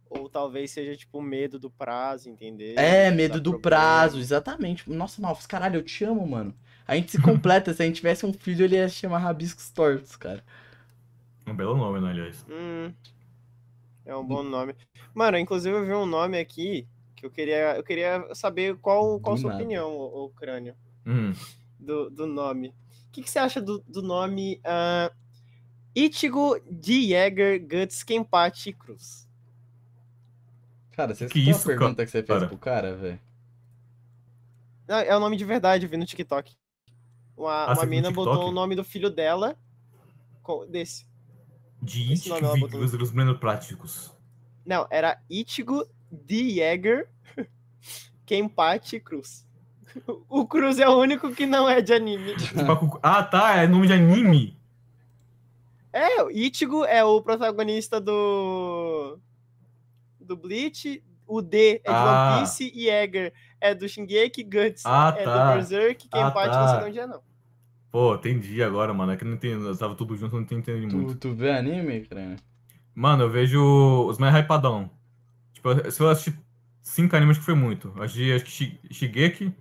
[0.08, 2.66] Ou talvez seja, tipo, medo do prazo, entendeu?
[2.76, 3.60] É, medo do problema.
[3.60, 4.88] prazo, exatamente.
[4.90, 6.54] Nossa, Malfos, caralho, eu te amo, mano.
[6.92, 9.70] A gente se completa, se a gente tivesse um filho, ele ia se chamar Rabiscos
[9.70, 10.44] Tortos, cara.
[11.46, 12.44] Um belo nome, né, aliás.
[12.50, 12.92] Hum,
[14.04, 14.76] é um bom nome.
[15.14, 16.86] Mano, inclusive eu vi um nome aqui
[17.16, 19.62] que eu queria, eu queria saber qual, qual Do sua nada.
[19.62, 20.76] opinião, o, crânio,
[21.06, 21.32] Hum.
[21.80, 22.68] do, do nome.
[23.08, 25.10] O que, que você acha do, do nome ah,
[25.94, 29.26] Ichigo de Jäger Guts Kenpachi Cruz?
[30.90, 32.48] Cara, você Que isso, a pergunta que você fez cara?
[32.48, 33.18] pro cara, velho?
[34.86, 36.54] Não, é o nome de verdade, eu vi no TikTok.
[37.42, 39.56] Uma, Ah, uma mina botou o nome do filho dela
[40.68, 41.06] desse.
[41.80, 42.80] De Esse ela botou.
[42.80, 44.14] vídeos menos práticos.
[44.64, 47.08] Não, era Ichigo de Jäger
[48.24, 49.44] Kenpachi Cruz.
[50.28, 52.34] O Cruz é o único que não é de anime.
[53.02, 54.56] ah, tá, é nome de anime.
[55.92, 59.18] É, o Ichigo é o protagonista do.
[60.20, 61.02] do Bleach.
[61.26, 62.34] O D é de Ah.
[62.36, 65.48] One Piece e Jäger é do Shingeki, Guts Ah, é tá.
[65.50, 66.60] do Berserk, Kenpachi tá.
[66.60, 67.22] não sei de onde é, não.
[67.92, 69.12] Pô, entendi agora, mano.
[69.12, 69.66] É que eu não entendo.
[69.68, 71.18] Eu tava tudo junto, eu não entendi Tu, muito.
[71.18, 72.36] tu vê anime, cara?
[72.94, 73.60] Mano, eu vejo
[74.06, 74.90] os mais hypadão.
[75.52, 76.38] Tipo, se eu assistir
[76.82, 77.92] cinco animes, acho que foi muito.
[77.96, 79.54] Eu assisti, acho que Shi- Shigeki,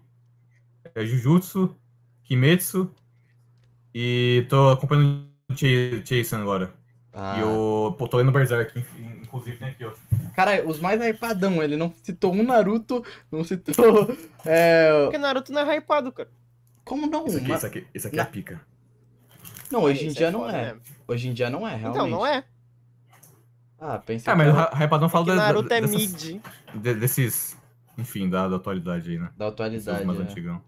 [0.96, 1.76] é, Jujutsu,
[2.24, 2.92] Kimetsu
[3.94, 6.74] e tô acompanhando o Ch- Chasen agora.
[7.14, 7.94] Ah, E o.
[7.98, 9.92] Pô, tô lendo Berserk, in- inclusive tem aqui, ó.
[10.36, 13.74] Cara, os mais hypadão, ele não citou um Naruto, não citou.
[14.46, 15.04] É.
[15.04, 16.30] Porque Naruto não é hypado, cara.
[16.92, 17.26] Como não?
[17.26, 18.62] Esse aqui, Uma- esse aqui, esse aqui Na- é pica.
[19.72, 20.66] Não, hoje em Esse dia não foda é.
[20.66, 20.82] mesmo.
[21.08, 21.98] Hoje em dia não é, realmente.
[22.06, 22.44] Então, não é.
[23.80, 26.42] Ah, pensei Ah, mas que o hypadão fala da- da- Naruto é dessas- mid.
[26.76, 27.58] de- desses.
[27.98, 29.30] Enfim, da, da atualidade aí, né?
[29.38, 30.04] da atualidade.
[30.06, 30.26] mais né?
[30.26, 30.62] antigão.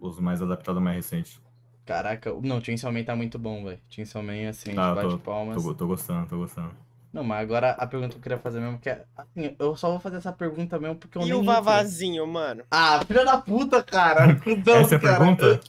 [0.00, 1.38] Os mais adaptados, mais recentes.
[1.84, 3.78] Caraca, não, Chainsaw Man tá muito bom, velho.
[3.90, 5.62] Chainsaw Man, assim, Ah, gente tô- bate palmas.
[5.62, 6.74] Tô, tô gostando, tô gostando.
[7.14, 9.06] Não, mas agora a pergunta que eu queria fazer mesmo, que é.
[9.16, 11.42] Assim, eu só vou fazer essa pergunta mesmo porque eu E nem o entro.
[11.42, 12.64] Vavazinho, mano?
[12.70, 14.34] Ah, filha da puta, cara!
[14.42, 15.34] Cudão, Essa é a cara.
[15.34, 15.60] pergunta?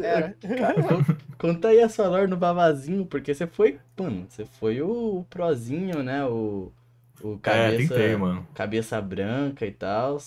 [0.00, 0.36] Era.
[0.54, 1.04] Cara, con-
[1.38, 6.02] conta aí a sua lore no Vavazinho, porque você foi, mano, você foi o prozinho,
[6.02, 6.24] né?
[6.26, 6.72] O,
[7.20, 8.46] o É, cabeça, tentei, mano.
[8.54, 10.18] cabeça branca e tal.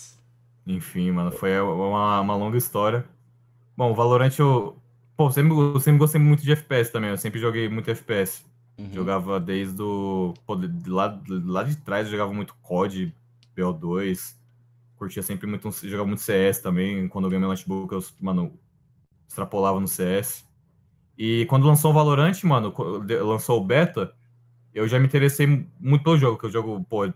[0.65, 3.05] Enfim, mano, foi uma, uma longa história.
[3.77, 4.77] Bom, o Valorant eu.
[5.17, 7.11] Pô, sempre, eu sempre gostei muito de FPS também.
[7.11, 8.45] Eu sempre joguei muito FPS.
[8.77, 8.91] Uhum.
[8.93, 10.33] Jogava desde o.
[10.45, 13.13] Pô, de- de lá, lá de trás eu jogava muito COD,
[13.55, 14.35] BO2.
[14.97, 15.69] Curtia sempre muito.
[15.71, 17.07] Jogava muito CS também.
[17.07, 18.53] Quando eu ganhei meu notebook, eu, mano,
[19.27, 20.45] extrapolava no CS.
[21.17, 22.73] E quando lançou o Valorant, mano,
[23.25, 24.13] lançou o beta,
[24.73, 25.47] eu já me interessei
[25.79, 27.11] muito pelo jogo, que o jogo, pô,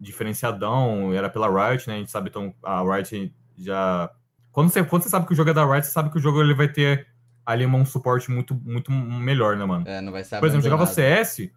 [0.00, 1.96] diferenciadão, era pela Riot, né?
[1.96, 4.10] A gente sabe, então, a Riot já.
[4.52, 6.20] Quando você, quando você sabe que o jogo é da Riot, você sabe que o
[6.20, 7.08] jogo ele vai ter
[7.44, 9.84] ali um suporte muito, muito melhor, né, mano?
[9.86, 11.24] É, não vai ser Por exemplo, jogava abandonado.
[11.26, 11.50] CS.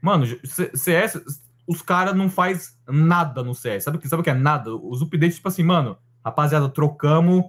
[0.00, 0.26] Mano,
[0.74, 1.20] CS,
[1.66, 3.84] os caras não faz nada no CS.
[3.84, 4.74] Sabe, o que- sabe o que é nada?
[4.74, 7.44] Os updates, tipo assim, mano, rapaziada, trocamos.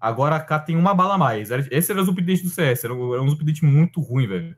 [0.00, 1.50] Agora cá tem uma bala a mais.
[1.70, 2.84] Esse era os updates do CS.
[2.84, 4.56] Era, uns updates muito ruim, velho.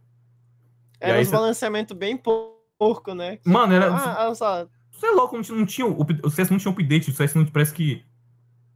[0.98, 3.38] Era aí uns cê- balanceamento bem porco, né?
[3.44, 3.94] Mano, era.
[3.94, 4.66] Ah, olha só.
[4.90, 7.10] Você é louco, não tinha, não tinha up- o CS não tinha update.
[7.10, 8.02] O CS não, parece que.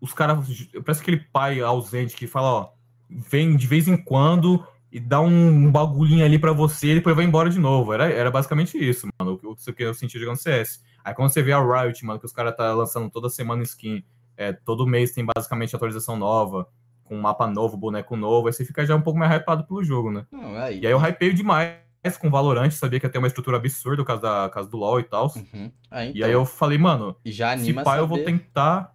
[0.01, 0.47] Os caras.
[0.85, 2.69] Parece aquele pai ausente que fala, ó.
[3.11, 7.25] Vem de vez em quando e dá um, bagulhinho ali pra você e depois vai
[7.25, 7.93] embora de novo.
[7.93, 9.33] Era, era basicamente isso, mano.
[9.43, 10.81] O que o que eu senti jogando CS.
[11.05, 14.05] Aí quando você vê a Riot, mano, que os caras tá lançando toda semana skin,
[14.37, 16.69] é, todo mês tem basicamente atualização nova,
[17.05, 20.11] com mapa novo, boneco novo, aí você fica já um pouco mais hypado pelo jogo,
[20.11, 20.27] né?
[20.31, 20.81] Não, aí.
[20.81, 21.77] E aí eu hypeio demais
[22.21, 25.01] com o Valorant, sabia que ia ter uma estrutura absurda por causa, da, do LoL
[25.01, 25.33] e tal.
[25.37, 25.71] Uhum.
[25.91, 26.27] Ah, E então.
[26.27, 28.95] aí eu falei, mano, E já se anima pá, a eu vou tentar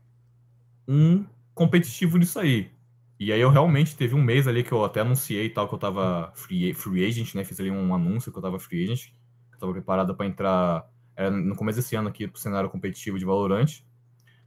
[0.87, 2.71] um competitivo nisso aí.
[3.19, 5.73] E aí eu realmente teve um mês ali que eu até anunciei e tal, que
[5.73, 7.43] eu tava free, free agent, né?
[7.43, 9.05] Fiz ali um anúncio que eu tava free agent,
[9.49, 13.17] que eu tava preparado pra entrar era no começo desse ano aqui pro cenário competitivo
[13.17, 13.81] de Valorant.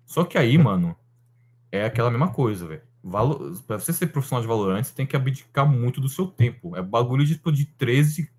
[0.05, 0.97] Só que aí, mano,
[1.73, 2.83] é aquela mesma coisa, velho.
[3.67, 6.77] Pra você ser profissional de Valorant, você tem que abdicar muito do seu tempo.
[6.77, 8.31] É bagulho de, tipo, de 13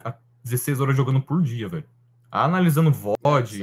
[0.00, 1.84] a 16 horas jogando por dia, velho.
[2.30, 3.58] Analisando VOD,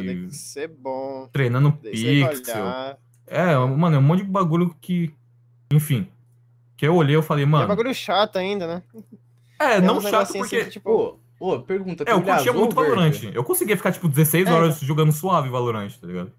[0.68, 1.28] bom.
[1.32, 2.66] treinando pixel.
[3.28, 5.14] É, mano, é um monte de bagulho que.
[5.72, 6.08] Enfim.
[6.78, 7.68] Que eu olhei e eu falei, É mano.
[7.68, 8.84] bagulho chato ainda, né?
[9.60, 10.56] É, É não chato porque.
[10.58, 12.76] assim tipo, Ô, ô, pergunta, É, eu curtia muito?
[12.76, 13.14] Valorant.
[13.34, 16.32] Eu conseguia ficar, tipo, 16 É, horas jogando suave Valorant, tá ligado?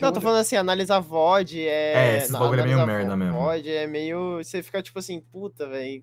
[0.00, 1.92] Não, eu tô falando assim, analisar VOD é.
[1.94, 3.38] É, esses bagulho é meio merda mesmo.
[3.38, 4.36] VOD é meio.
[4.42, 6.02] Você fica tipo assim, puta, velho.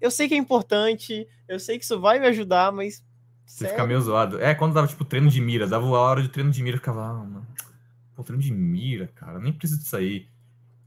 [0.00, 3.02] Eu sei que é importante, eu sei que isso vai me ajudar, mas.
[3.44, 3.74] Você sério?
[3.74, 4.40] fica meio zoado.
[4.40, 6.80] É, quando dava, tipo, treino de mira, dava a hora de treino de mira, eu
[6.80, 7.46] ficava, ah, mano.
[8.14, 10.26] Pô, treino de mira, cara, nem preciso disso aí.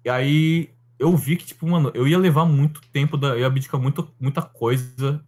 [0.05, 0.69] E aí
[0.99, 4.09] eu vi que, tipo, mano, eu ia levar muito tempo, da, eu ia abdicar muito,
[4.19, 5.23] muita coisa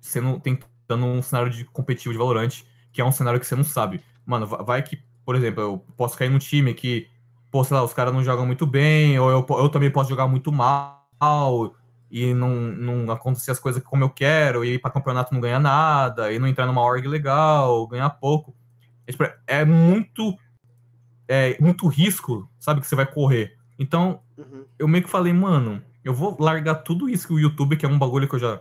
[0.00, 2.50] sendo, tentando um cenário de competitivo de Valorant,
[2.92, 4.00] que é um cenário que você não sabe.
[4.26, 7.08] Mano, va- vai que, por exemplo, eu posso cair num time que,
[7.50, 10.26] pô, sei lá, os caras não jogam muito bem, ou eu, eu também posso jogar
[10.28, 11.04] muito mal,
[12.10, 15.58] e não, não acontecer as coisas como eu quero, e ir pra campeonato não ganhar
[15.60, 18.54] nada, e não entrar numa org legal, ganhar pouco.
[19.06, 20.36] É, tipo, É muito,
[21.28, 23.56] é muito risco, sabe, que você vai correr.
[23.78, 24.64] Então, Uhum.
[24.78, 27.88] eu meio que falei, mano, eu vou largar tudo isso que o YouTube, que é
[27.88, 28.60] um bagulho que eu já.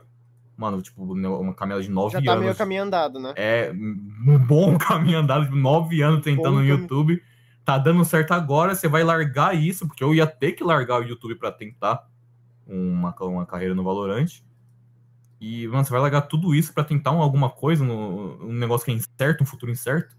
[0.58, 2.58] Mano, tipo, né, uma caminhada de nove Já tá meio anos.
[2.58, 3.34] caminho andado, né?
[3.36, 6.66] É um bom caminho andado, tipo, nove anos tentando Bom no.
[6.66, 7.22] YouTube.
[7.66, 11.04] Tá dando certo agora, você vai largar isso, porque eu ia ter que largar o
[11.04, 12.08] YouTube pra tentar
[12.68, 14.42] uma, uma carreira no Valorant.
[15.40, 18.86] E, mano, você vai largar tudo isso pra tentar um- alguma coisa, no, um negócio
[18.86, 20.16] que é incerto, um futuro incerto.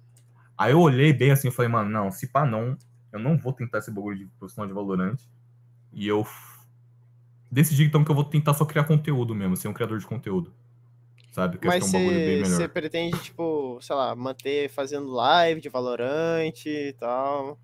[0.57, 2.77] Aí eu olhei bem assim e falei, mano, não, se pá não,
[3.15, 5.17] eu não vou tentar esse bagulho de profissional de Valorant.
[5.93, 6.27] E eu
[7.51, 10.53] decidi então que eu vou tentar só criar conteúdo mesmo, ser um criador de conteúdo.
[11.31, 11.59] Sabe?
[11.59, 15.11] Que Mas que é um bagulho bem você você pretende, tipo, sei lá, manter fazendo
[15.11, 17.59] live de Valorant e tal.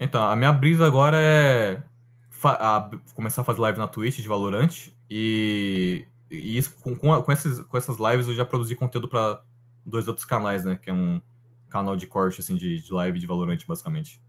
[0.00, 1.82] Então, a minha brisa agora é
[2.42, 7.32] a- começar a fazer live na Twitch de Valorant e, e isso com, com, com
[7.32, 9.42] essas, com essas lives eu já produzi conteúdo para
[9.84, 10.78] dois outros canais, né?
[10.80, 11.20] Que é um
[11.68, 14.20] canal de corte assim, de, de live de Valorant, basicamente.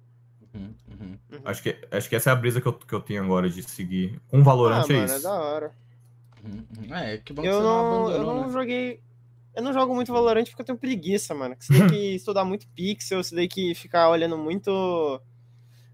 [0.55, 1.17] Uhum, uhum.
[1.31, 1.39] Uhum.
[1.43, 3.61] Acho que, acho que essa é a brisa que eu, que eu tenho agora de
[3.63, 4.19] seguir.
[4.29, 5.23] Com Valorant ah, é mano, é isso.
[5.23, 5.71] da hora.
[6.43, 6.95] Uhum.
[6.95, 8.53] É, que bom que Eu você não, não, eu não né?
[8.53, 8.99] joguei.
[9.55, 11.55] Eu não jogo muito Valorant porque eu tenho preguiça, mano.
[11.59, 15.21] Você tem que estudar muito pixel, você tem que ficar olhando muito.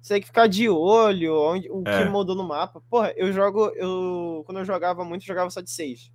[0.02, 2.04] Você tem que ficar de olho onde, o É.
[2.04, 2.82] que mudou no mapa.
[2.90, 3.68] Porra, eu jogo.
[3.76, 6.12] Eu, quando eu jogava muito, eu jogava só de Sage.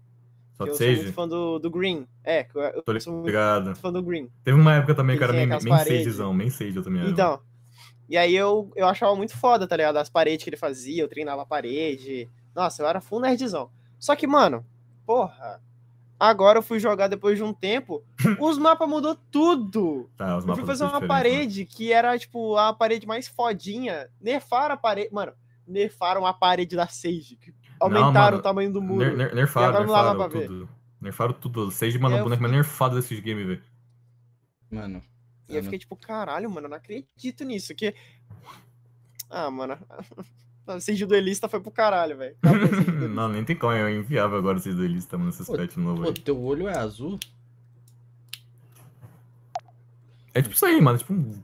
[0.55, 2.07] Só eu de sou muito fã do, do Green.
[2.25, 4.29] É, que eu, eu Tô sou muito fã do Green.
[4.43, 5.85] Teve uma época também Que que eu era main, main.
[5.85, 7.11] Sagezão, main Sage eu também era.
[7.11, 7.41] Então.
[8.09, 9.97] E aí eu, eu achava muito foda, tá ligado?
[9.97, 12.31] As paredes que ele fazia, eu treinava a parede.
[12.55, 13.71] Nossa, eu era full nerdzão.
[13.99, 14.65] Só que, mano,
[15.05, 15.61] porra.
[16.19, 18.03] Agora eu fui jogar depois de um tempo,
[18.41, 20.09] os mapas mudou tudo.
[20.17, 21.09] Tá, os Eu fui fazer uma diferentes, né?
[21.09, 24.09] parede que era, tipo, a parede mais fodinha.
[24.19, 25.13] Nerfaram a parede.
[25.13, 25.33] Mano,
[25.67, 27.39] nerfaram a parede da Sage.
[27.79, 29.05] Aumentaram mano, o tamanho do muro.
[29.05, 30.47] Ner, ner, nerfaram, agora não dá nerfaram pra ver.
[30.47, 30.69] tudo.
[31.03, 31.71] Nerfaram tudo.
[31.71, 33.63] Sage, mano, É, o eu boneco mais nerfado desses games, velho.
[34.71, 35.03] Mano.
[35.49, 37.75] E eu fiquei tipo, caralho, mano, eu não acredito nisso.
[37.75, 37.95] Que...
[39.31, 39.79] Ah, mano.
[40.67, 42.37] A Sage duelista foi pro caralho, velho.
[42.43, 42.91] Duelista.
[42.91, 46.13] não, nem tem como, é inviável agora vocês dois listas, mano, esses pets novos Pô,
[46.13, 47.21] teu olho é azul?
[50.35, 51.41] É tipo isso aí, mano, tipo um...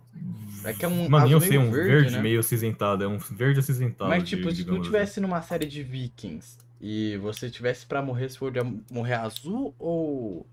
[0.65, 2.23] É que é um Mano, azul eu sei, meio um verde, verde, né?
[2.23, 4.11] meio acinzentado, é um verde acinzentado.
[4.11, 4.83] Mas, de- tipo, se tu assim.
[4.83, 8.53] tivesse numa série de Vikings e você tivesse pra morrer, se for
[8.91, 10.47] morrer azul ou.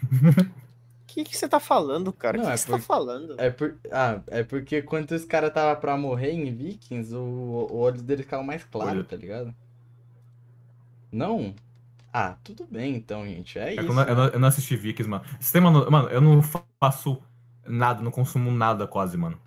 [1.12, 2.38] O que, que você tá falando, cara?
[2.38, 3.34] O Não, que, é que você por- tá falando?
[3.38, 3.78] É por...
[3.90, 7.20] Ah, é porque quando os caras tava pra morrer em Vikings, o,
[7.70, 9.04] o olho deles ficava mais claro, Olho.
[9.04, 9.54] tá ligado?
[11.12, 11.54] Não?
[12.12, 13.58] Ah, tudo bem então, gente.
[13.58, 14.08] É, É isso.
[14.08, 15.24] eu, não, eu, não, assisti Vikings, mano.
[15.40, 16.42] Você tem, mano, mano, eu não
[16.80, 17.22] faço
[17.66, 19.38] nada, não consumo nada quase, mano.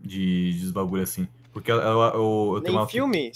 [0.00, 1.26] De, de bagulho assim.
[1.52, 2.90] Porque eu, eu, eu, eu tenho Nem uma.
[2.90, 3.32] filme?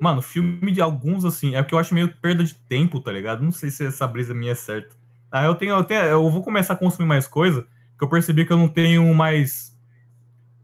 [0.00, 3.42] Mano, filme de alguns, assim, é porque eu acho meio perda de tempo, tá ligado?
[3.44, 4.96] Não sei se essa brisa minha é certa.
[5.32, 7.66] Eu tenho, eu tenho, eu vou começar a consumir mais coisa,
[7.98, 9.76] que eu percebi que eu não tenho mais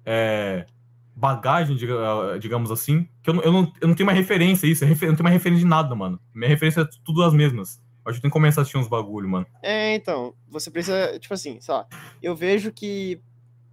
[0.04, 0.66] é,
[1.14, 4.84] bagagem, diga- digamos assim, que eu não, eu, não, eu não tenho mais referência, isso,
[4.84, 6.20] eu não tenho mais referência de nada, mano.
[6.34, 7.80] Minha referência é tudo as mesmas.
[8.04, 9.46] Acho que tem que começar a assistir uns bagulho, mano.
[9.62, 11.86] É, então, você precisa, tipo assim, sei lá,
[12.22, 13.20] eu vejo que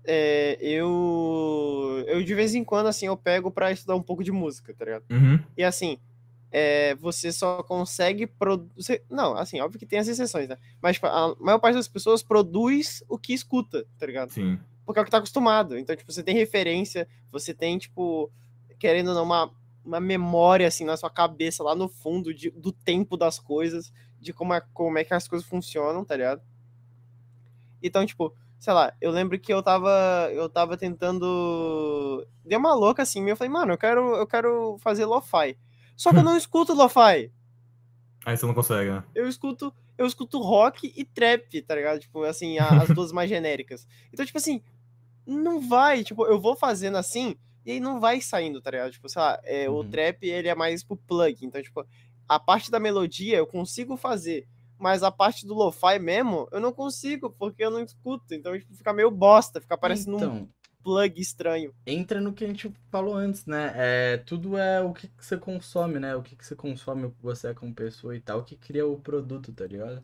[0.06, 4.32] é, eu, eu de vez em quando, assim, eu pego pra estudar um pouco de
[4.32, 5.03] música, tá ligado?
[5.11, 5.40] Uhum.
[5.56, 5.98] E assim,
[6.55, 9.01] é, você só consegue produzir.
[9.09, 10.55] Não, assim, óbvio que tem as exceções, né?
[10.80, 14.30] Mas tipo, a maior parte das pessoas produz o que escuta, tá ligado?
[14.31, 14.59] Sim.
[14.85, 15.75] Porque é o que tá acostumado.
[15.75, 18.31] Então, tipo, você tem referência, você tem, tipo,
[18.77, 19.51] querendo ou não, uma,
[19.84, 24.31] uma memória, assim, na sua cabeça, lá no fundo, de, do tempo das coisas, de
[24.31, 26.41] como é, como é que as coisas funcionam, tá ligado?
[27.81, 32.27] Então, tipo, sei lá, eu lembro que eu tava, eu tava tentando.
[32.45, 35.57] Deu uma louca assim, eu falei, mano, eu quero, eu quero fazer lo-fi.
[35.95, 37.32] Só que eu não escuto lo-fi.
[38.26, 39.03] Aí você não consegue, né?
[39.14, 41.99] Eu escuto, eu escuto rock e trap, tá ligado?
[41.99, 43.86] Tipo, assim, as duas mais genéricas.
[44.11, 44.61] Então, tipo assim,
[45.26, 48.91] não vai, tipo, eu vou fazendo assim e aí não vai saindo, tá ligado?
[48.91, 49.90] Tipo, sei lá, é, o Uhum.
[49.90, 51.45] trap, ele é mais pro plug.
[51.45, 51.86] Então, tipo,
[52.28, 54.48] a parte da melodia eu consigo fazer,
[54.78, 58.34] mas a parte do lo-fi mesmo, eu não consigo, porque eu não escuto.
[58.34, 60.49] Então, tipo, fica meio bosta, fica parecendo um Então,
[60.84, 61.73] plug estranho.
[61.85, 63.72] entra no que a gente falou antes, né?
[64.15, 66.15] É, tudo é o que, que você consome, né?
[66.15, 68.85] O que, que você consome, o que você é como pessoa e tal, que cria
[68.88, 70.03] o produto, tá ligado?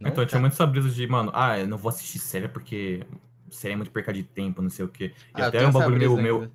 [0.00, 0.28] Não Então eu tá.
[0.28, 3.06] tinha muito essa brisa de, mano, ah, eu não vou assistir série porque
[3.50, 5.14] série é muito perca de tempo, não sei o quê.
[5.36, 6.50] E Ah, eu até tenho é um bagulho brisa meio, ainda.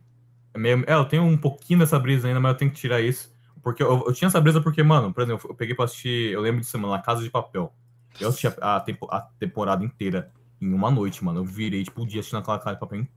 [0.57, 3.33] meio- É, eu tenho um pouquinho dessa brisa ainda, mas eu tenho que tirar isso.
[3.63, 6.41] Porque eu, eu tinha essa brisa porque, mano, por exemplo, eu peguei pra assistir, eu
[6.41, 7.73] lembro de semana, La Casa de Papel.
[8.19, 10.31] Eu assisti a, a tempo- a temporada inteira
[10.61, 11.39] em uma noite, mano.
[11.39, 13.07] Eu virei, tipo, o dia assistindo aquela Casa de Papel.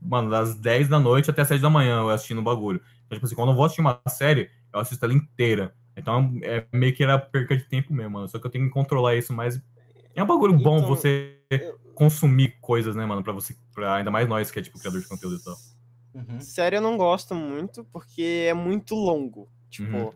[0.00, 2.80] Mano, das 10 da noite até 7 da manhã eu assistindo o bagulho.
[3.06, 5.74] Então, tipo assim, quando eu vou assistir uma série, eu assisto ela inteira.
[5.96, 8.28] Então é meio que era perca de tempo mesmo, mano.
[8.28, 9.60] Só que eu tenho que controlar isso, mas
[10.14, 11.34] é um bagulho bom Então, você
[11.94, 13.24] consumir coisas, né, mano?
[13.24, 15.56] Pra você, pra ainda mais nós que é tipo criador de conteúdo e tal.
[16.14, 16.40] Uhum.
[16.40, 19.48] Série eu não gosto muito, porque é muito longo.
[19.68, 20.12] Tipo, Uhum.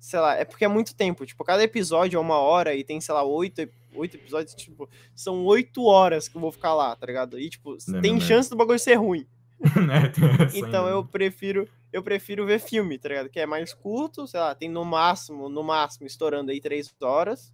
[0.00, 1.24] sei lá, é porque é muito tempo.
[1.24, 3.60] Tipo, cada episódio é uma hora e tem, sei lá, oito,
[3.94, 4.54] oito episódios.
[4.54, 7.38] Tipo, são oito horas que eu vou ficar lá, tá ligado?
[7.38, 9.26] E, tipo, Não tem mesmo, chance do bagulho ser ruim.
[9.86, 10.12] né?
[10.54, 13.28] Então eu prefiro, eu prefiro ver filme, tá ligado?
[13.28, 17.52] Que é mais curto, sei lá, tem no máximo, no máximo, estourando aí três horas.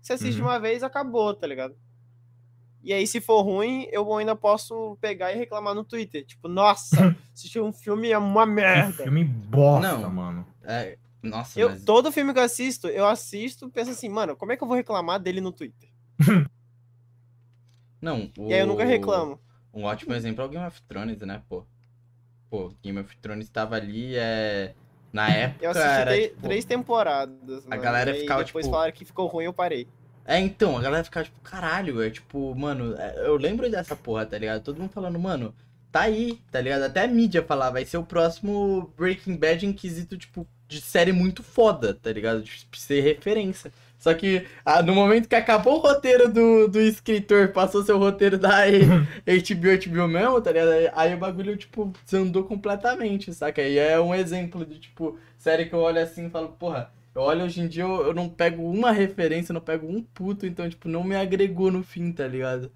[0.00, 0.46] Você assiste Uhum.
[0.46, 1.74] uma vez, acabou, tá ligado?
[2.80, 6.24] E aí, se for ruim, eu ainda posso pegar e reclamar no Twitter.
[6.24, 6.96] Tipo, nossa,
[7.34, 9.02] assistir um filme é uma Que merda.
[9.02, 10.10] filme bosta, Não.
[10.10, 10.46] mano.
[10.62, 11.84] É, nossa, Eu, mas...
[11.84, 14.76] Todo filme que eu assisto, eu assisto penso assim, mano, como é que eu vou
[14.76, 15.88] reclamar dele no Twitter?
[18.00, 19.40] Não, E aí eu nunca o- reclamo.
[19.74, 21.64] Um ótimo exemplo é o Game of Thrones, né, pô?
[22.48, 24.74] Pô, Game of Thrones tava ali, é...
[25.12, 26.42] Na época Eu assisti era, três, tipo...
[26.42, 27.66] três temporadas.
[27.66, 29.88] mano, galera ficava, depois tipo- falaram que ficou ruim, eu parei.
[30.24, 34.26] É, então, a galera ficava tipo, caralho, é tipo, mano, é, eu lembro dessa porra,
[34.26, 34.62] tá ligado?
[34.62, 35.54] Todo mundo falando, mano,
[35.90, 36.82] tá aí, tá ligado?
[36.82, 41.12] Até a mídia falava, vai ser o próximo Breaking Bad em quesito, tipo, de série
[41.12, 42.42] muito foda, tá ligado?
[42.42, 43.72] De ser referência.
[43.98, 48.38] Só que ah, no momento que acabou o roteiro do, do escritor, passou seu roteiro
[48.38, 48.64] da
[49.26, 50.70] HBO, HBO mesmo, tá ligado?
[50.94, 53.62] Aí, o bagulho, tipo, desandou completamente, saca?
[53.62, 57.22] E é um exemplo de, tipo, série que eu olho assim e falo, porra, eu
[57.22, 60.68] olho hoje em dia, eu, eu não pego uma referência, não pego um puto, então,
[60.68, 62.70] tipo, não me agregou no fim, tá ligado?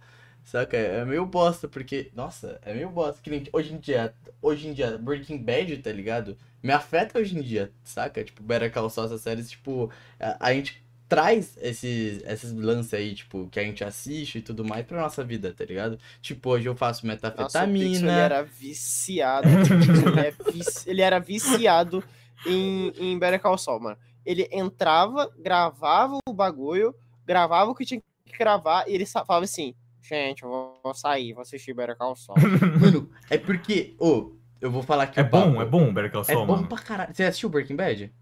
[0.44, 0.76] Saca?
[0.76, 3.20] É meio bosta, porque, nossa, é meio bosta.
[3.22, 6.36] Que nem hoje em dia, hoje em dia, Breaking Bad, tá ligado?
[6.62, 8.22] Me afeta hoje em dia, saca?
[8.22, 9.90] Tipo, Better Call Saul, essas séries, tipo,
[10.20, 14.64] a, a gente traz esses, esses lances aí, tipo, que a gente assiste e tudo
[14.64, 15.98] mais pra nossa vida, tá ligado?
[16.20, 18.12] Tipo, hoje eu faço Nossa, o Pixel, metafetamina.
[18.12, 19.48] ele era viciado.
[19.48, 22.02] ele, é vici- ele era viciado
[22.46, 23.98] em, em Better Call Saul, mano.
[24.24, 26.94] Ele entrava, gravava o bagulho,
[27.26, 29.74] gravava o que tinha que gravar e ele falava assim,
[30.16, 32.38] gente, eu vou, vou sair, vou assistir Better Call Saul.
[32.80, 35.50] Mano, é porque, ô, eu vou falar aqui É o papo.
[35.50, 36.68] bom, é bom o Better Call É Saul, bom mano.
[36.68, 37.14] pra caralho.
[37.14, 38.12] Você assistiu Breaking Bad?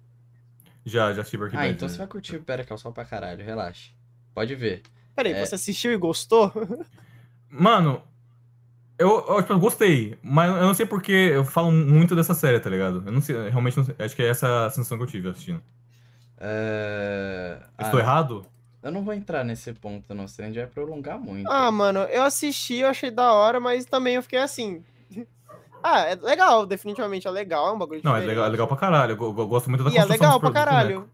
[0.85, 1.75] Já, já assisti Breaking Ah, Bad.
[1.75, 1.93] então né?
[1.93, 3.91] você vai curtir Better Call Saul pra caralho, relaxa.
[4.35, 4.83] Pode ver.
[5.15, 5.45] Peraí, É.
[5.45, 6.53] você assistiu e gostou?
[7.51, 8.03] Mano,
[8.99, 12.61] eu, eu, tipo, eu gostei, mas eu não sei porque eu falo muito dessa série,
[12.61, 13.03] tá ligado?
[13.07, 13.95] Eu não sei, eu realmente não sei.
[13.99, 15.63] Acho que é essa a sensação que eu tive assistindo.
[16.39, 17.59] É...
[17.81, 18.47] Estou ah, errado?
[18.83, 21.51] Eu não vou entrar nesse ponto, não, senão a gente vai prolongar muito.
[21.51, 24.85] Ah, mano, eu assisti, eu achei da hora, mas também eu fiquei assim.
[25.83, 28.77] Ah, é legal, definitivamente é legal, é um bagulho Não, é legal, é legal pra
[28.77, 29.17] caralho.
[29.19, 31.11] Eu, eu gosto muito da E é construção legal pra caralho.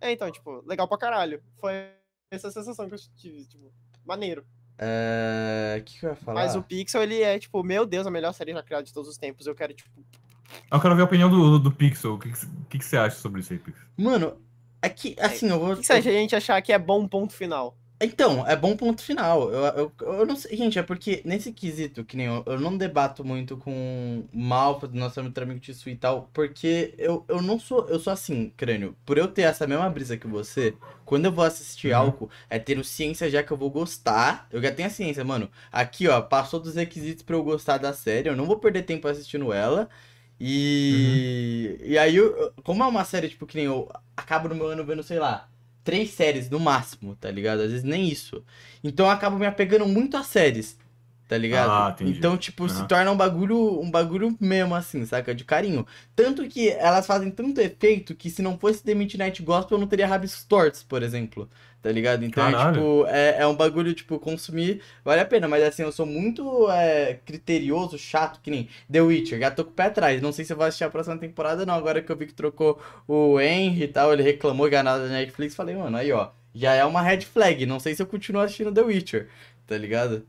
[0.00, 1.42] É, então, tipo, legal pra caralho.
[1.60, 1.88] Foi
[2.30, 3.72] essa sensação que eu tive, tipo,
[4.06, 4.44] maneiro.
[4.78, 5.78] É...
[5.80, 6.42] O que, que eu ia falar?
[6.42, 9.10] Mas o Pixel, ele é, tipo, meu Deus, a melhor série já criada de todos
[9.10, 9.46] os tempos.
[9.46, 9.90] Eu quero, tipo,
[10.70, 12.14] Eu quero ver a opinião do, do, do Pixel.
[12.14, 13.86] O que, que, que que você acha sobre isso aí, Pixel?
[13.96, 14.40] Mano,
[14.82, 15.76] é que, assim, eu vou...
[15.76, 17.76] que, de a gente achar que é bom ponto final?
[18.00, 19.50] Então, é bom ponto final.
[19.50, 22.76] Eu, eu, eu não sei, gente, é porque nesse quesito, que nem eu, eu não
[22.78, 27.42] debato muito com o Malfa, do nosso outro amigo Tissu e tal, porque eu, eu
[27.42, 28.96] não sou, eu sou assim, crânio.
[29.04, 31.96] Por eu ter essa mesma brisa que você, quando eu vou assistir Uhum.
[31.96, 34.46] algo, é tendo ciência já que eu vou gostar.
[34.52, 35.50] Eu já tenho a ciência, mano.
[35.72, 39.08] Aqui, ó, passou dos requisitos pra eu gostar da série, eu não vou perder tempo
[39.08, 39.88] assistindo ela.
[40.40, 44.66] E, e aí, eu- como é uma série, tipo, que nem eu acabo no meu
[44.68, 45.48] ano vendo, sei lá,
[45.82, 47.60] três séries no máximo, tá ligado?
[47.62, 48.44] Às vezes nem isso.
[48.84, 50.78] Então eu acabo me apegando muito a séries.
[51.28, 51.70] Tá ligado?
[51.70, 51.96] Ah.
[52.00, 52.88] Então, tipo, se Aham.
[52.88, 55.34] torna um bagulho, um bagulho mesmo, assim, saca?
[55.34, 55.86] De carinho.
[56.16, 59.86] Tanto que elas fazem tanto efeito que se não fosse The Midnight Gospel, eu não
[59.88, 61.46] teria rabiscos tortos, por exemplo.
[61.80, 62.24] Tá ligado?
[62.24, 65.46] Então, é, tipo, é, é um bagulho, tipo, consumir vale a pena.
[65.46, 69.38] Mas assim, eu sou muito é, criterioso, chato, que nem The Witcher.
[69.38, 70.20] Já tô com o pé atrás.
[70.20, 71.74] Não sei se eu vou assistir a próxima temporada, não.
[71.74, 75.54] Agora que eu vi que trocou o Henry e tal, ele reclamou ganhado da Netflix.
[75.54, 77.64] Falei, mano, aí ó, já é uma red flag.
[77.64, 79.28] Não sei se eu continuo assistindo The Witcher,
[79.66, 80.26] tá ligado?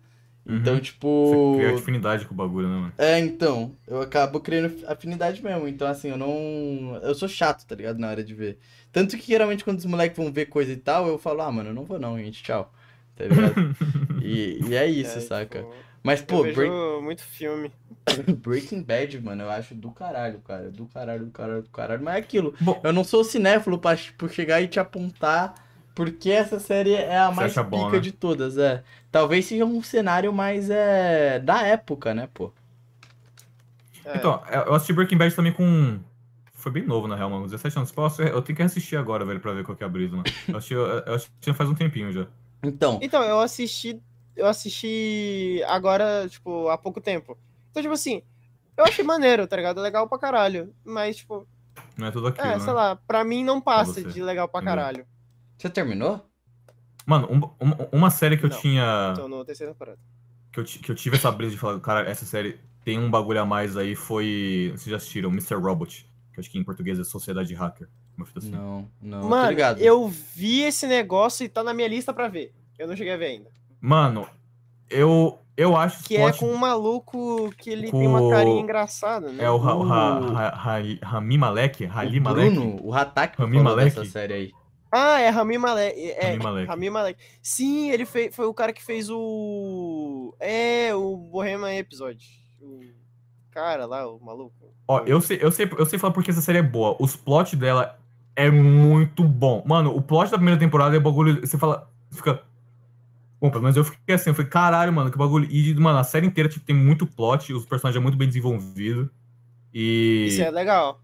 [0.49, 0.79] Então, Uhum.
[0.79, 1.53] tipo.
[1.53, 2.93] Você cria afinidade com o bagulho, né, mano?
[2.97, 5.67] É, então, eu acabo criando afinidade mesmo.
[5.67, 6.99] Então, assim, eu não.
[7.03, 7.99] Eu sou chato, tá ligado?
[7.99, 8.57] Na hora de ver.
[8.91, 11.69] Tanto que geralmente quando os moleques vão ver coisa e tal, eu falo, ah, mano,
[11.69, 12.73] eu não vou não, gente, tchau.
[13.15, 13.53] Tá ligado?
[14.23, 15.59] e, e é isso, É, saca?
[15.59, 17.71] tipo, Mas, eu pô, vejo Break- muito filme.
[18.41, 20.71] Breaking Bad, mano, eu acho do caralho, cara.
[20.71, 22.03] Do caralho, do caralho, do caralho.
[22.03, 22.55] Mas é aquilo.
[22.59, 25.53] Bom, Eu não sou cinéfilo pra por chegar e te apontar
[25.99, 27.99] porque essa série é a Você mais acha bom, pica né?
[27.99, 28.81] de todas, é.
[29.11, 32.53] Talvez seja um cenário mais é, da época, né, pô?
[34.05, 35.99] É, então, eu assisti Breaking Bad também com.
[36.53, 37.43] Foi bem novo, na real, mano.
[37.43, 37.91] 17 anos.
[37.91, 40.23] Pô, Eu tenho que assistir agora, velho, pra ver qual que é a brisa, mano.
[40.47, 42.27] Eu assisti, eu assisti faz um tempinho já.
[42.63, 44.01] Então, Então, eu assisti.
[44.37, 47.37] Eu assisti agora, tipo, há pouco tempo.
[47.71, 48.21] Então, tipo assim,
[48.77, 49.81] eu achei maneiro, tá ligado?
[49.81, 50.73] Legal pra caralho.
[50.85, 51.45] Mas, tipo,
[51.97, 52.59] Não é tudo aquilo, é, né?
[52.59, 54.75] sei lá, pra mim não passa de legal pra Entendeu?
[54.77, 55.05] caralho.
[55.61, 56.25] Você terminou?
[57.05, 58.57] Mano, um- um- uma série que eu Não.
[58.59, 59.13] tinha.
[59.15, 59.97] Tô no terceiro temporada.
[60.51, 63.41] Que eu, que eu tive essa brisa de falar, cara, essa série tem um bagulho
[63.41, 64.69] a mais aí, foi.
[64.71, 65.29] Vocês já assistiram?
[65.29, 65.55] Mr.
[65.55, 66.07] Robot.
[66.33, 67.87] Que eu acho que em português é Sociedade Hacker.
[68.15, 68.51] Uma fita assim.
[68.51, 72.53] Não, não, Mano, eu vi esse negócio e tá na minha lista pra ver.
[72.77, 73.49] Eu não cheguei a ver ainda.
[73.81, 74.27] Mano,
[74.89, 75.39] eu.
[75.57, 79.29] Eu acho Que é plot- com um maluco que ele Com tem uma carinha engraçada,
[79.29, 79.43] né?
[79.43, 81.83] É o, Ra- o Ra- o- Ra- Ra- Rami Malek?
[81.85, 82.55] Rali o Malek?
[82.55, 83.93] Bruno, o Hatak Rami falou Malek?
[83.93, 84.51] dessa série aí.
[84.91, 86.11] Ah, é Rami Malek.
[86.11, 86.67] É, Rami Malek.
[86.67, 87.19] Rami Malek.
[87.41, 90.35] Sim, ele fez, foi o cara que fez o.
[90.39, 92.25] É, o Bohemian Episode.
[92.61, 92.81] O
[93.51, 94.73] cara lá, o maluco.
[94.87, 96.97] Ó, eu sei, eu sei, eu sei falar porque essa série é boa.
[96.99, 97.99] Os plot dela
[98.35, 99.63] é muito bom.
[99.65, 101.39] Mano, o plot da primeira temporada é bagulho.
[101.41, 101.87] Você fala.
[102.11, 102.41] Fica.
[103.39, 105.47] Bom, pelo menos eu fiquei assim, eu falei, caralho, mano, que bagulho.
[105.49, 109.07] E, mano, a série inteira tipo, tem muito plot, os personagens são muito bem desenvolvidos.
[109.73, 110.25] E.
[110.27, 110.99] Isso é legal.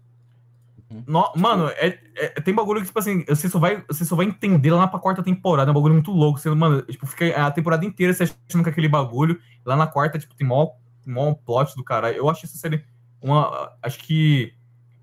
[1.06, 4.26] No- mano, é, é- tem bagulho que, tipo assim, você só vai, você só vai
[4.26, 5.68] entender lá pra quarta temporada.
[5.68, 6.38] É um bagulho muito louco.
[6.38, 9.40] Você, mano, tipo, fica a temporada inteira você achando que aquele bagulho.
[9.64, 10.70] Lá na quarta, tipo, tem mó,
[11.06, 12.16] mó plot do caralho.
[12.16, 12.84] Eu acho essa série
[13.20, 13.72] uma.
[13.82, 14.52] Acho que.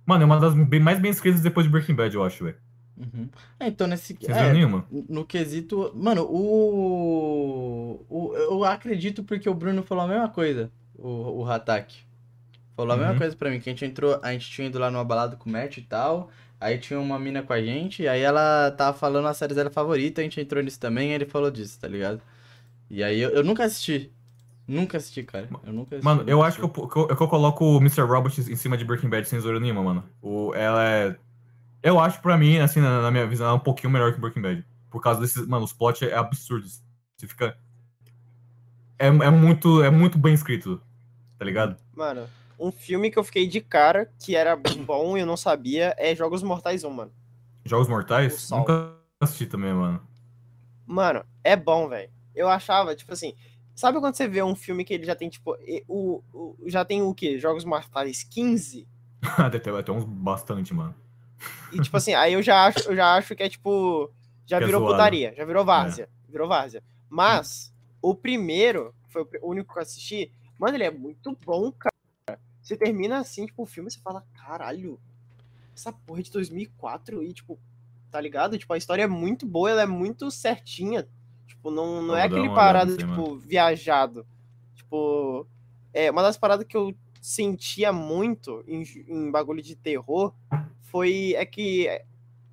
[0.05, 2.57] Mano, é uma das bem- mais bem escritas depois de Breaking Bad, eu acho, velho.
[2.97, 3.27] Uhum.
[3.59, 4.13] É, então nesse.
[4.13, 4.85] Vocês é, nenhuma?
[5.09, 5.91] No quesito.
[5.95, 8.05] Mano, o...
[8.09, 8.33] o.
[8.35, 11.93] Eu acredito porque o Bruno falou a mesma coisa, o, o Hatak.
[12.75, 13.17] Falou a mesma Uhum.
[13.19, 14.19] coisa pra mim, que a gente entrou.
[14.23, 16.29] A gente tinha ido lá numa balada com o Matt e tal.
[16.59, 20.21] Aí tinha uma mina com a gente, aí ela tava falando a série dela favorita,
[20.21, 22.21] a gente entrou nisso também, e ele falou disso, tá ligado?
[22.89, 24.09] E aí eu, eu nunca assisti.
[24.65, 25.49] Nunca assisti, cara.
[25.65, 26.05] Eu nunca assisti.
[26.05, 28.03] Mano, eu acho que eu, que eu, que eu coloco o Mr.
[28.03, 30.03] Robot em cima de Breaking Bad sem zoeira nenhuma, mano.
[30.21, 31.17] O, ela é.
[31.83, 34.19] Eu acho, pra mim, assim, na, na minha visão, ela é um pouquinho melhor que
[34.21, 34.65] Breaking Bad.
[34.89, 35.45] Por causa desses.
[35.45, 36.65] Mano, os plot é absurdo.
[37.17, 37.57] Você fica.
[38.97, 40.81] É, é, muito, é muito bem escrito,
[41.37, 41.75] tá ligado?
[41.93, 42.25] Mano,
[42.65, 46.15] um filme que eu fiquei de cara, que era bom e eu não sabia, é
[46.15, 47.11] Jogos Mortais 1, mano.
[47.65, 48.49] Jogos Mortais?
[48.49, 50.01] Nunca assisti também, mano.
[50.85, 52.11] Mano, é bom, velho.
[52.35, 53.33] Eu achava, tipo assim.
[53.75, 55.55] Sabe quando você vê um filme que ele já tem, tipo.
[55.87, 57.39] O, o- já tem o quê?
[57.39, 58.87] Jogos Mortais 15?
[59.51, 60.93] Deve ter até uns bastante, mano.
[61.71, 64.11] E, tipo assim, aí eu já acho, eu já acho que é tipo.
[64.45, 64.95] Já Que é virou zoado.
[64.95, 66.09] putaria, já virou várzea.
[66.29, 66.83] Virou várzea.
[67.09, 71.71] Mas, o primeiro, que foi o único que eu assisti, mano, ele é muito bom,
[71.71, 71.92] cara.
[72.63, 74.99] Você termina assim, tipo, o filme, você fala, caralho,
[75.75, 77.59] essa porra é de 2004 e, tipo,
[78.09, 78.57] tá ligado?
[78.57, 81.07] Tipo, a história é muito boa, ela é muito certinha.
[81.45, 84.25] Tipo, não, não é aquele parada, aí, tipo, viajado.
[84.75, 85.45] Tipo,
[85.93, 90.33] é uma das paradas que eu sentia muito em, em bagulho de terror
[90.81, 91.87] foi é que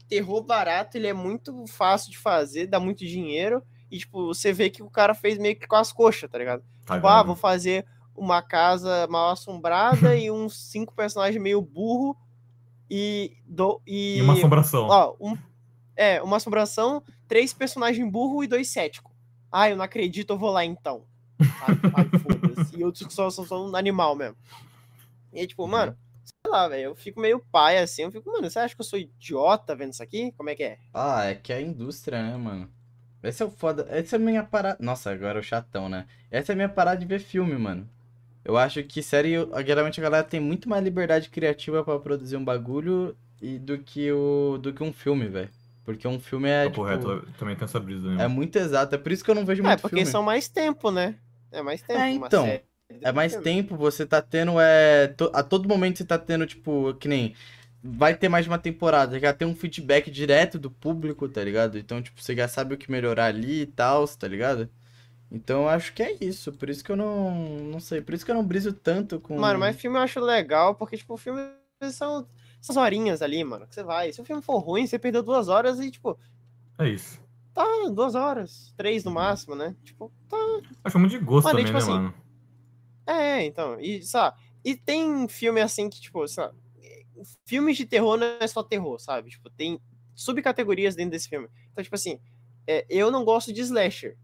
[0.08, 4.70] terror barato ele é muito fácil de fazer, dá muito dinheiro e tipo você vê
[4.70, 6.62] que o cara fez meio que com as coxas, tá ligado?
[6.86, 7.84] Tá Tipo, ah, vou fazer
[8.14, 12.16] uma casa mal assombrada e uns cinco personagens meio burro
[12.90, 14.88] e do e, E uma assombração.
[14.88, 15.36] ó, um,
[15.96, 19.12] é, uma assombração, três personagens burro e dois céticos.
[19.50, 21.04] Ah, eu não acredito, eu vou lá então.
[21.40, 22.76] Ai, foda-se.
[22.78, 24.36] E outros que só são só um animal mesmo.
[25.32, 28.50] E aí, tipo, mano, sei lá, velho, eu fico meio pai assim, eu fico, mano,
[28.50, 30.32] você acha que eu sou idiota vendo isso aqui?
[30.36, 30.78] Como é que é?
[30.92, 32.70] Ah, é que é a indústria, né, mano?
[33.22, 33.86] Esse é o foda.
[33.90, 34.78] Essa é a minha parada.
[34.80, 36.06] Nossa, agora é o chatão, né?
[36.30, 37.88] Essa é a minha parada de ver filme, mano.
[38.44, 39.34] Eu acho que série,
[39.66, 44.10] geralmente a galera tem muito mais liberdade criativa pra produzir um bagulho e do que
[44.12, 45.48] o do que um filme, velho.
[45.84, 48.24] Porque um filme é, tipo, reto, também tem essa brisa, né?
[48.24, 48.94] é muito exato.
[48.94, 50.06] É por isso que eu não vejo É, muito porque filme.
[50.06, 51.14] são mais tempo, né?
[51.52, 52.00] É mais tempo.
[52.00, 52.62] É, uma então, série
[53.02, 53.44] É mais filme.
[53.44, 54.60] tempo, você tá tendo.
[54.60, 57.34] É, to- a todo momento você tá tendo, tipo, que nem.
[57.82, 61.78] Vai ter mais de uma temporada, já tem um feedback direto do público, tá ligado?
[61.78, 64.68] Então, tipo, você já sabe o que melhorar ali e tal, tá ligado?
[65.30, 66.52] Então, eu acho que é isso.
[66.52, 67.58] Por isso que eu não.
[67.60, 68.00] Não sei.
[68.00, 69.38] Por isso que eu não briso tanto com.
[69.38, 71.40] Mano, mas filme eu acho legal, porque, tipo, filme
[71.92, 72.26] são
[72.60, 74.12] essas horinhas ali, mano, que você vai.
[74.12, 76.18] Se o filme for ruim, você perdeu duas horas e, tipo,
[76.78, 77.20] É isso.
[77.54, 79.74] tá, duas horas, três no máximo, né?
[79.84, 80.36] Tipo, tá.
[80.84, 82.14] Acho muito de gosto Mano, também, tipo né, assim, mano?
[83.06, 86.54] É, então, e, sabe, e tem filme assim que, tipo, sabe,
[87.46, 89.30] filmes de terror não é só terror, sabe?
[89.30, 89.80] Tipo, tem
[90.14, 91.48] subcategorias dentro desse filme.
[91.72, 92.20] Então, tipo assim,
[92.66, 94.16] é, eu não gosto de slasher.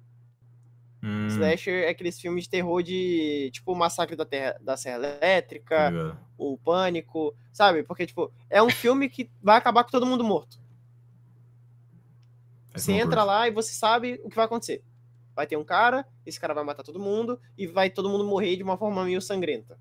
[1.03, 4.97] Hum, Slasher é aqueles filmes de terror de, tipo, o Massacre da, Terra, da Serra
[4.97, 6.19] Elétrica, ligado?
[6.39, 7.83] o Pânico, sabe?
[7.83, 10.59] Porque, tipo, é um filme que vai acabar com todo mundo morto.
[12.75, 13.27] Esse Você entra curto.
[13.27, 14.83] lá e você sabe o que vai acontecer.
[15.35, 18.57] Vai ter um cara, esse cara vai matar todo mundo e vai todo mundo morrer
[18.57, 19.79] de uma forma meio sangrenta.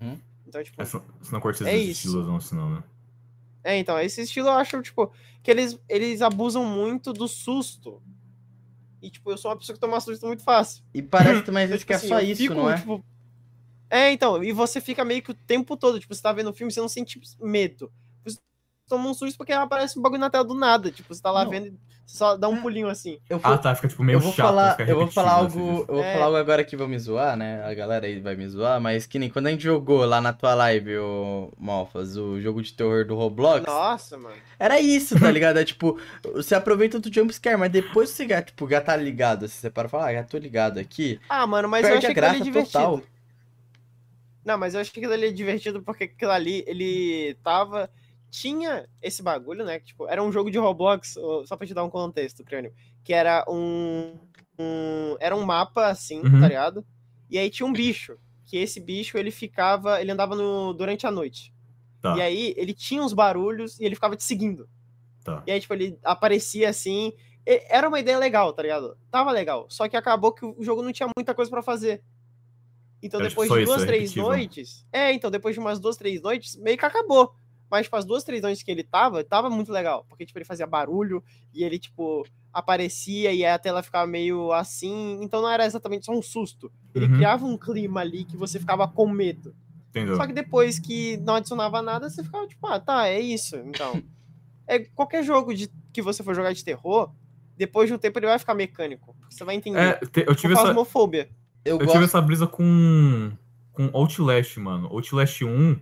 [0.00, 0.18] Uhum.
[0.46, 2.06] Então, tipo, Essa- Você não curte esses É isso.
[2.06, 2.84] estilos, não, senão, né?
[3.64, 5.12] é, então, esse estilo eu acho, tipo,
[5.42, 8.00] que eles, eles abusam muito do susto.
[9.02, 10.82] E, tipo, eu sou uma pessoa que toma susto muito fácil.
[10.94, 12.76] E parece também às vezes tipo que é assim, só isso, fico, não é?
[12.78, 13.04] tipo,
[13.90, 16.54] É, então, e você fica meio que o tempo todo, tipo, você tá vendo o
[16.54, 17.92] filme, você não sente medo.
[18.24, 18.38] Você
[18.88, 20.90] toma um susto porque aparece um bagulho na tela do nada.
[20.90, 21.50] Tipo, você tá lá Não.
[21.50, 22.60] vendo você só dá um É.
[22.62, 23.18] pulinho assim.
[23.28, 24.46] Eu vou, Ah, tá, fica tipo meio eu vou chato.
[24.46, 26.12] falar, fica eu vou falar algo, assim, eu vou É.
[26.12, 27.62] falar algo agora que vão me zoar, né?
[27.64, 30.32] A galera aí vai me zoar, mas que nem quando a gente jogou lá na
[30.32, 34.36] tua live, o Malfas, o jogo de terror do Roblox, Nossa, mano.
[34.58, 35.58] era isso, tá ligado?
[35.58, 35.98] É tipo,
[36.32, 39.88] você aproveita do jumpscare, mas depois você já, tipo, já tá ligado, assim, você para
[39.88, 42.26] e fala, ah, já tô ligado aqui, Ah, mano, mas eu perde achei a aquilo
[42.26, 42.72] ali graça divertido.
[42.84, 43.02] total.
[44.44, 47.90] Não, mas eu achei aquilo ali divertido porque aquilo ali, ele tava.
[48.30, 49.78] Tinha esse bagulho, né?
[49.78, 51.14] Que, tipo, era um jogo de Roblox,
[51.46, 52.72] só pra te dar um contexto, crânio.
[53.04, 54.18] Que era um.
[54.58, 56.40] um- era um mapa, assim, Uhum.
[56.40, 56.84] tá ligado?
[57.30, 58.18] E aí tinha um bicho.
[58.44, 60.00] Que esse bicho, ele ficava.
[60.00, 61.52] Ele andava no, durante a noite.
[62.00, 62.16] Tá.
[62.16, 64.68] E aí ele tinha uns barulhos e ele ficava te seguindo.
[65.24, 65.42] Tá.
[65.46, 67.12] E aí, tipo, ele aparecia assim.
[67.44, 68.96] Era uma ideia legal, tá ligado?
[69.10, 69.66] Tava legal.
[69.68, 72.02] Só que acabou que o jogo não tinha muita coisa pra fazer.
[73.02, 74.86] Então, tipo, depois de duas, três noites.
[74.92, 77.34] É, então, depois de umas duas, três noites, meio que acabou.
[77.70, 80.04] Mas, tipo, as duas, três noites que ele tava, tava muito legal.
[80.08, 81.22] Porque, tipo, ele fazia barulho
[81.52, 85.18] e ele, tipo, aparecia e a tela ficava meio assim.
[85.22, 86.70] Então não era exatamente só um susto.
[86.94, 87.16] Ele Uhum.
[87.16, 89.54] criava um clima ali que você ficava com medo.
[89.90, 90.16] Entendeu?
[90.16, 93.56] Só que depois que não adicionava nada, você ficava tipo, ah, tá, é isso.
[93.56, 94.02] Então.
[94.68, 97.12] É qualquer jogo de, que você for jogar de terror,
[97.56, 99.14] depois de um tempo ele vai ficar mecânico.
[99.30, 99.78] Você vai entender.
[99.78, 100.66] É, te- eu tive essa.
[100.66, 100.74] Eu,
[101.64, 101.92] eu gosto...
[101.92, 103.30] tive essa brisa com,
[103.70, 104.88] com Outlast, mano.
[104.88, 105.80] Outlast 1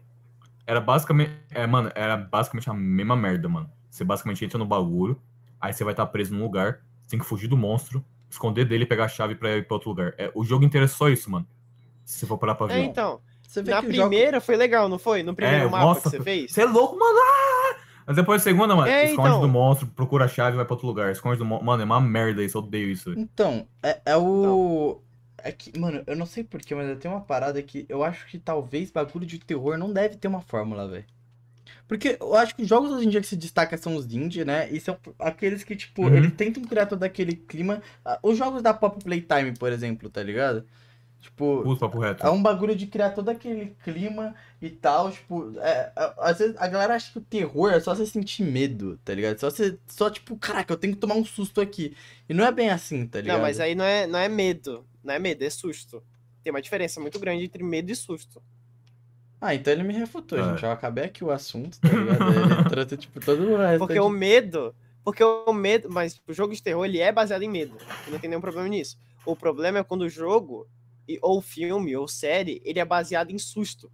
[0.67, 1.33] era basicamente.
[1.51, 3.71] É, mano, era basicamente a mesma merda, mano.
[3.91, 5.21] Você basicamente entra no bagulho,
[5.61, 8.85] aí você vai estar preso num lugar, você tem que fugir do monstro, esconder dele
[8.85, 10.15] e pegar a chave pra ir pra outro lugar.
[10.19, 11.47] É, o jogo inteiro é só isso, mano.
[12.05, 12.75] Se você for parar pra ver.
[12.75, 13.21] É, então.
[13.47, 14.09] Você vê Na que o jogo...
[14.09, 15.23] primeira foi legal, não foi?
[15.23, 16.53] No primeiro É, mapa nossa, que você fez?
[16.53, 17.17] Você é louco, mano!
[17.19, 17.77] Ah!
[18.07, 19.41] Mas depois da segunda, mano, É, esconde então.
[19.41, 21.13] do monstro, procura a chave e vai pra outro lugar.
[21.13, 21.65] Esconde do monstro.
[21.65, 23.13] Mano, é uma merda isso, eu odeio isso.
[23.17, 25.01] Então, é, é o.
[25.47, 28.27] É que, mano, eu não sei porquê, mas eu tenho uma parada que eu acho
[28.27, 31.05] que talvez bagulho de terror não deve ter uma fórmula, velho.
[31.87, 34.43] Porque eu acho que os jogos hoje em dia que se destacam são os indie,
[34.45, 34.71] né?
[34.71, 36.15] E são aqueles que, tipo, Uhum.
[36.17, 37.83] eles tentam criar todo aquele clima.
[38.03, 40.65] Ah, Os jogos da Pop Playtime, por exemplo, tá ligado?
[41.25, 42.27] Tipo, Puta, papo reto.
[42.27, 46.55] é um bagulho de criar todo aquele clima e tal, tipo, é, é, às vezes
[46.59, 49.39] a galera acha que o terror é só você sentir medo, tá ligado?
[49.39, 51.97] Só você, só tipo, caraca, eu tenho que tomar um susto aqui.
[52.29, 53.37] E não é bem assim, tá ligado?
[53.37, 54.85] Não, mas aí não é, não é medo.
[55.03, 56.03] Não é medo, é susto.
[56.43, 58.43] Tem uma diferença muito grande entre medo e susto.
[59.41, 60.43] Ah, então ele me refutou, É.
[60.51, 60.63] gente.
[60.63, 62.33] Eu acabei aqui o assunto, tá ligado?
[62.33, 63.79] ele trouxe, tipo, todo o resto.
[63.79, 64.75] Porque o medo.
[65.03, 65.89] Porque o medo.
[65.91, 67.75] Mas o jogo de terror ele é baseado em medo.
[68.09, 68.99] Não tem nenhum problema nisso.
[69.25, 70.67] O problema é quando o jogo,
[71.23, 73.91] ou filme, ou série, ele é baseado em susto.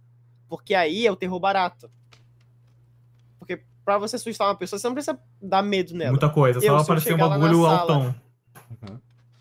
[0.47, 1.89] Porque aí é o terror barato.
[3.39, 6.11] Porque pra você assustar uma pessoa, você não precisa dar medo nela.
[6.11, 8.15] Muita coisa, Eu, só eu aparecer um bagulho sala- altão.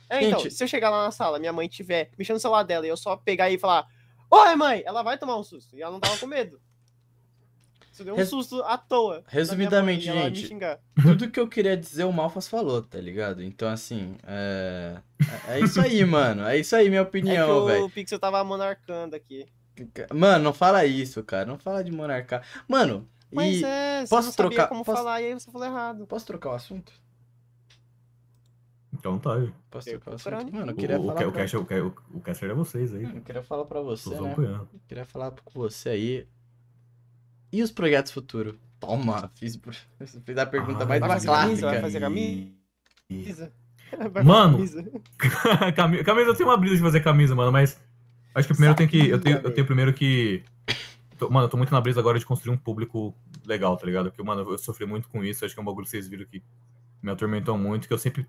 [0.08, 2.64] É, então, Gente- se eu chegar lá na sala, minha mãe tiver mexendo no celular
[2.64, 3.86] dela e eu só pegar e falar,
[4.32, 4.82] Oi, mãe!
[4.86, 5.76] Ela vai tomar um susto.
[5.76, 6.60] E ela não tava com medo.
[8.04, 9.22] Deu um Res- susto à toa.
[9.26, 10.48] Resumidamente, gente.
[11.02, 13.42] Tudo que eu queria dizer, o Malfas falou, tá ligado?
[13.42, 14.96] Então, assim, é.
[15.48, 16.42] É é isso aí, mano.
[16.44, 17.84] É isso aí, minha É opinião, que velho.
[17.84, 19.46] o Pixel tava monarcando aqui.
[20.12, 21.46] Mano, não fala isso, cara.
[21.46, 22.44] Não fala de monarcar.
[22.68, 23.64] Mano, Mas e.
[23.64, 26.06] é, você posso não sabia trocar- como posso- falar e aí você falou errado.
[26.06, 26.92] Posso trocar o assunto?
[28.92, 29.40] Então tá.
[29.40, 29.54] gente.
[29.70, 30.52] Posso Eu trocar o assunto?
[30.54, 31.26] Mano, eu O, queria o, falar.
[31.26, 31.40] o, pra...
[31.42, 33.04] caster, o, ca- o, o caster é vocês aí.
[33.04, 34.34] Eu queria falar pra você, Vocês né?
[34.38, 36.26] Eu queria falar com você aí.
[37.52, 38.54] E os projetos futuros?
[38.78, 39.58] Toma, fiz,
[40.24, 41.66] fiz a pergunta Ah, mais vai uma fazer camisa, clássica.
[41.70, 43.52] vai fazer camisa?
[44.12, 44.56] Vai Mano.
[44.56, 44.84] camisa.
[45.76, 47.78] Cami- camisa, eu tenho uma brisa de fazer camisa, mano, mas.
[48.34, 49.08] Acho que primeiro eu tenho que.
[49.08, 50.42] Eu tenho, eu tenho primeiro que.
[51.18, 53.14] tô- mano, eu tô muito na brisa agora de construir um público
[53.44, 54.10] legal, tá ligado?
[54.10, 55.44] Porque, mano, eu sofri muito com isso.
[55.44, 56.40] Acho que é um bagulho que vocês viram que
[57.02, 58.24] me atormentou muito, que eu sempre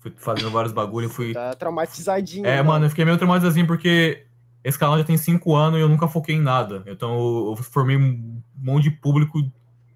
[0.00, 1.34] fui fazendo vários bagulho e fui.
[1.34, 2.46] Tá traumatizadinho.
[2.46, 2.62] É, né?
[2.62, 4.24] mano, eu fiquei meio traumatizadinho porque
[4.64, 6.82] esse canal já tem cinco anos e eu nunca foquei em nada.
[6.86, 9.40] Então eu, eu formei um monte de público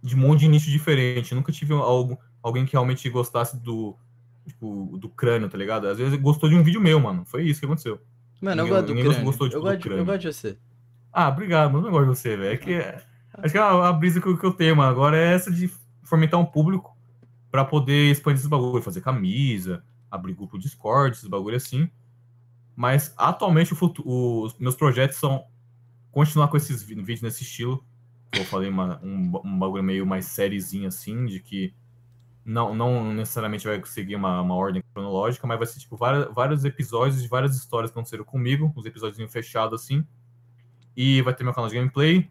[0.03, 1.33] de um monte de nicho diferente.
[1.33, 3.97] Eu nunca tive algo, alguém que realmente gostasse do,
[4.47, 5.87] tipo, do crânio, tá ligado?
[5.89, 7.25] Às vezes gostou de um vídeo meu, mano.
[7.25, 8.01] Foi isso que aconteceu.
[8.41, 9.25] Mano, eu Ninguém- gosto do crânio.
[9.25, 10.05] gostou, tipo, eu, do gosto, de- eu crânio.
[10.07, 10.59] gosto de você.
[11.13, 11.87] Ah, obrigado, mano.
[11.87, 12.53] Eu gosto de você, velho.
[12.53, 13.03] É que é-
[13.35, 15.71] acho que a, a brisa que, eu- que eu tenho, mano, agora é essa de
[16.03, 16.95] fomentar um público
[17.51, 21.89] pra poder expandir esses bagulho, fazer camisa, abrir grupo Discord, esses bagulho assim.
[22.77, 25.47] Mas atualmente o futu- os meus projetos são
[26.13, 27.83] continuar com esses vídeos nesse estilo.
[28.33, 31.73] Eu falei uma- um, um bagulho meio mais sériezinho assim, de que
[32.45, 36.65] não, não necessariamente vai seguir uma, uma ordem cronológica, mas vai ser tipo várias, vários
[36.65, 40.07] episódios de várias histórias que aconteceram comigo, uns episódios fechados assim.
[40.97, 42.31] E vai ter meu canal de gameplay.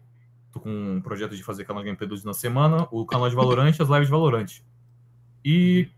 [0.52, 2.88] Tô com um projeto de fazer canal de gameplay dias na semana.
[2.90, 4.46] O canal de Valorant e as lives de Valorant.
[5.44, 5.88] E.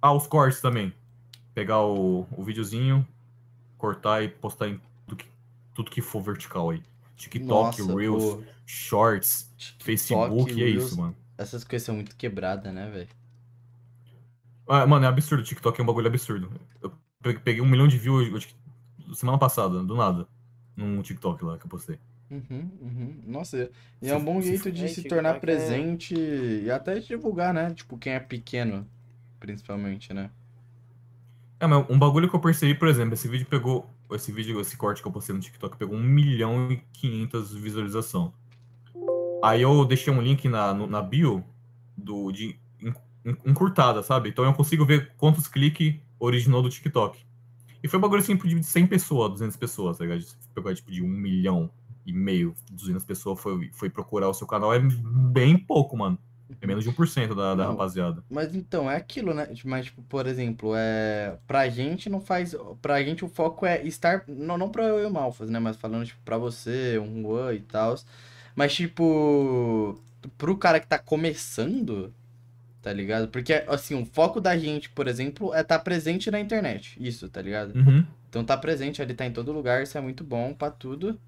[0.00, 0.92] Ah, os cortes também.
[1.52, 3.06] Pegar o, o videozinho,
[3.80, 5.26] cortar e postar em tudo que,
[5.74, 6.82] tudo que for vertical aí.
[7.16, 11.16] TikTok, Nossa, Reels, pô, Shorts, TikTok, Facebook, e é Reels, isso, mano.
[11.38, 13.08] Essas coisas são muito quebradas, né, velho?
[14.68, 15.42] Ah, mano, é absurdo.
[15.42, 16.50] TikTok é um bagulho absurdo.
[16.82, 16.92] Eu
[17.22, 20.26] pe- peguei um milhão de views acho que, semana passada, do nada.
[20.76, 21.98] Num TikTok lá que eu postei.
[22.30, 23.22] Uhum, uhum.
[23.26, 23.70] Nossa,
[24.00, 26.70] e Se- é um bom se- jeito de É, se TikTok tornar é- presente e
[26.70, 27.74] até de divulgar, né?
[27.74, 28.88] Tipo, quem é pequeno,
[29.40, 30.30] principalmente, né?
[31.60, 33.88] É, mas um bagulho que eu percebi, por exemplo, esse vídeo pegou.
[34.12, 38.32] Esse vídeo, esse corte que eu postei no TikTok pegou 1 milhão e 500 visualização.
[39.42, 41.44] Aí eu deixei um link na, no- na bio
[41.96, 44.28] do, de en- en- encurtada, sabe?
[44.28, 47.18] Então eu consigo ver quantos cliques originou do TikTok.
[47.82, 50.24] E foi um bagulho assim de 100 pessoas, 200 pessoas, tá ligado?
[50.54, 51.70] Pegou tipo de 1 milhão
[52.06, 54.72] e meio, 200 pessoas foi, foi procurar o seu canal.
[54.74, 56.18] É bem pouco, mano.
[56.60, 57.70] É menos de 1% da, da Não.
[57.72, 58.22] rapaziada.
[58.30, 59.48] Mas então, é aquilo, né?
[59.64, 61.36] Mas, tipo, por exemplo, é...
[61.46, 62.54] pra gente não faz.
[62.80, 64.24] Pra gente o foco é estar.
[64.26, 65.58] Não, não pra eu e o Malfas, né?
[65.58, 67.96] Mas falando, tipo, pra você, um Juan e tal.
[68.54, 70.00] Mas, tipo.
[70.36, 72.12] Pro cara que tá começando,
[72.82, 73.28] tá ligado?
[73.28, 76.96] Porque, assim, o foco da gente, por exemplo, é estar presente na internet.
[77.00, 77.74] Isso, tá ligado?
[77.74, 78.04] Uhum.
[78.28, 81.18] Então tá presente ali, tá em todo lugar, isso é muito bom pra tudo.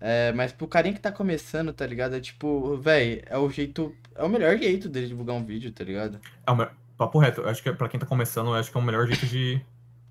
[0.00, 2.14] É, mas pro carinha que tá começando, tá ligado?
[2.16, 3.94] É tipo, véi, é o jeito.
[4.14, 6.20] É o melhor jeito dele divulgar um vídeo, tá ligado?
[6.46, 8.76] É o me- papo reto, eu acho que pra quem tá começando, eu acho que
[8.76, 9.60] é o melhor jeito de,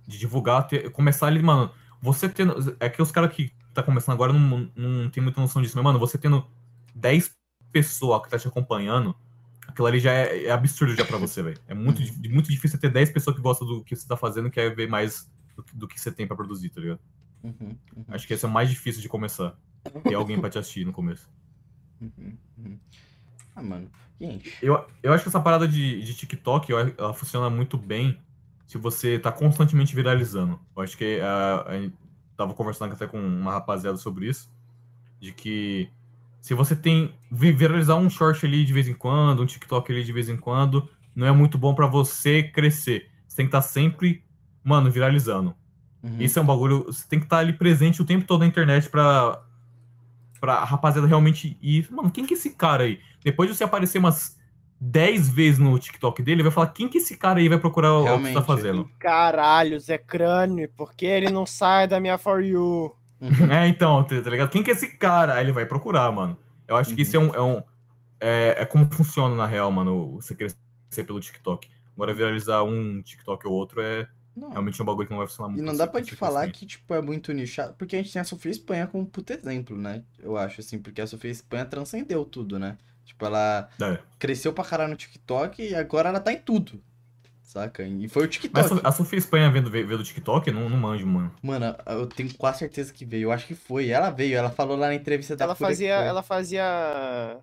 [0.08, 1.72] de divulgar, ter- começar ali, mano.
[2.02, 2.76] Você tendo.
[2.80, 5.84] É que os caras que tá começando agora não, não tem muita noção disso, mas,
[5.84, 6.46] mano, você tendo
[6.94, 7.32] 10
[7.72, 9.16] pessoas que tá te acompanhando,
[9.68, 11.58] aquilo ali já é, é absurdo já pra você, velho.
[11.68, 14.48] É muito, di- muito difícil ter 10 pessoas que gostam do que você tá fazendo
[14.48, 17.00] e quer ver mais do, que- do que você tem pra produzir, tá ligado?
[17.44, 19.56] Uhum, uhum, Acho que esse é o mais difícil de começar.
[20.04, 21.30] Ter alguém pra te assistir no começo.
[22.02, 22.80] uhum, uhum.
[23.56, 23.90] Ah, mano,
[24.20, 24.54] gente.
[24.62, 28.20] Eu, eu acho que essa parada de, de TikTok, ela funciona muito bem
[28.68, 30.60] se você tá constantemente viralizando.
[30.76, 31.96] Eu acho que ah, a, gente
[32.36, 34.52] tava conversando até com uma rapaziada sobre isso,
[35.20, 35.90] de que
[36.42, 40.04] se você tem vi- viralizar um short ali de vez em quando, um TikTok ali
[40.04, 43.10] de vez em quando, não é muito bom pra você crescer.
[43.28, 44.24] Você tem que estar sempre,
[44.64, 45.56] mano, viralizando.
[46.04, 46.18] Uhum.
[46.20, 48.90] Isso é um bagulho, você tem que estar ali presente o tempo todo na internet
[48.90, 49.42] pra,
[50.40, 51.88] pra rapaziada realmente ir.
[51.92, 53.00] Mano, quem que é esse cara aí?
[53.24, 54.38] Depois de você aparecer umas
[54.80, 57.94] 10 vezes no TikTok dele, vai falar quem que é esse cara aí vai procurar
[57.94, 58.46] o- o que você tá Realmente.
[58.46, 58.90] fazendo.
[59.00, 62.94] Caralho, Zé Crânio, por que ele não sai da minha For You?
[63.22, 63.30] Uhum.
[63.64, 64.50] É, então, tá tá ligado?
[64.50, 65.36] Quem que é esse cara?
[65.36, 66.38] Aí ele vai procurar, mano.
[66.68, 67.34] Eu acho que isso é um.
[67.34, 67.64] É, um
[68.20, 70.58] é, é como funciona na real, mano, você crescer
[71.06, 71.70] pelo TikTok.
[71.96, 74.50] Agora viralizar um TikTok ou outro é Não.
[74.50, 75.66] realmente um bagulho que não vai funcionar E muito.
[75.66, 76.60] não pra dá pra te falar crescer.
[76.60, 77.74] que, tipo, é muito nichado.
[77.78, 80.04] Porque a gente tem a Sofia Espanha como um puto exemplo, né?
[80.20, 80.78] Eu acho, assim.
[80.78, 82.78] Porque a Sofia Espanha transcendeu tudo, né?
[83.06, 84.00] Tipo, ela É.
[84.20, 86.82] cresceu pra caralho no TikTok e agora ela tá em tudo.
[87.44, 87.84] Saca?
[87.84, 88.82] E foi o Mas TikTok.
[88.84, 91.32] a Sofia Espanha vendo, vendo do TikTok, não, não manjo, mano.
[91.42, 93.24] Mano, eu tenho quase certeza que veio.
[93.28, 93.88] Eu acho que foi.
[93.90, 94.36] Ela veio.
[94.36, 97.40] Ela falou lá na entrevista da Ela Fúria que fazia, ela fazia,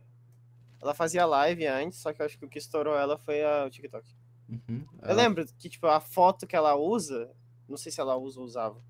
[0.82, 3.64] ela fazia live antes, só que eu acho que o que estourou ela foi a,
[3.66, 4.05] o TikTok.
[4.53, 4.85] Uhum.
[5.03, 7.31] Eu lembro que, tipo, a foto que ela usa,
[7.69, 8.81] não sei se ela usa ou usava,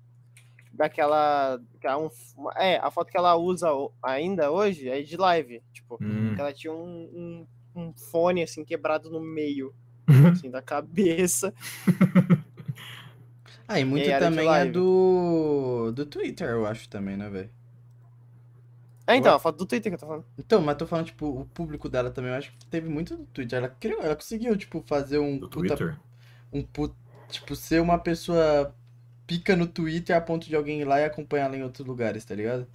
[0.71, 3.69] daquela, que é é, a foto que ela usa
[4.01, 6.33] ainda hoje é de live, tipo, Hum.
[6.35, 9.73] que ela tinha um, um, um fone, assim, quebrado no meio,
[10.33, 11.53] assim, da cabeça.
[13.65, 15.93] Ah, e muito de também é do.
[15.95, 17.49] Do Twitter, eu acho também, né, velho?
[19.13, 20.25] É, então, a foto do Twitter que eu tô falando.
[20.37, 23.25] Então, mas tô falando, tipo, o público dela também, eu acho que teve muito do
[23.25, 23.57] Twitter.
[23.59, 25.97] Ela criou, ela conseguiu, tipo, fazer um Do puta Twitter?
[26.53, 26.95] um pu-
[27.29, 28.73] tipo, ser uma pessoa
[29.27, 32.25] pica no Twitter a ponto de alguém ir lá e acompanhar ela em outros lugares,
[32.25, 32.67] tá ligado?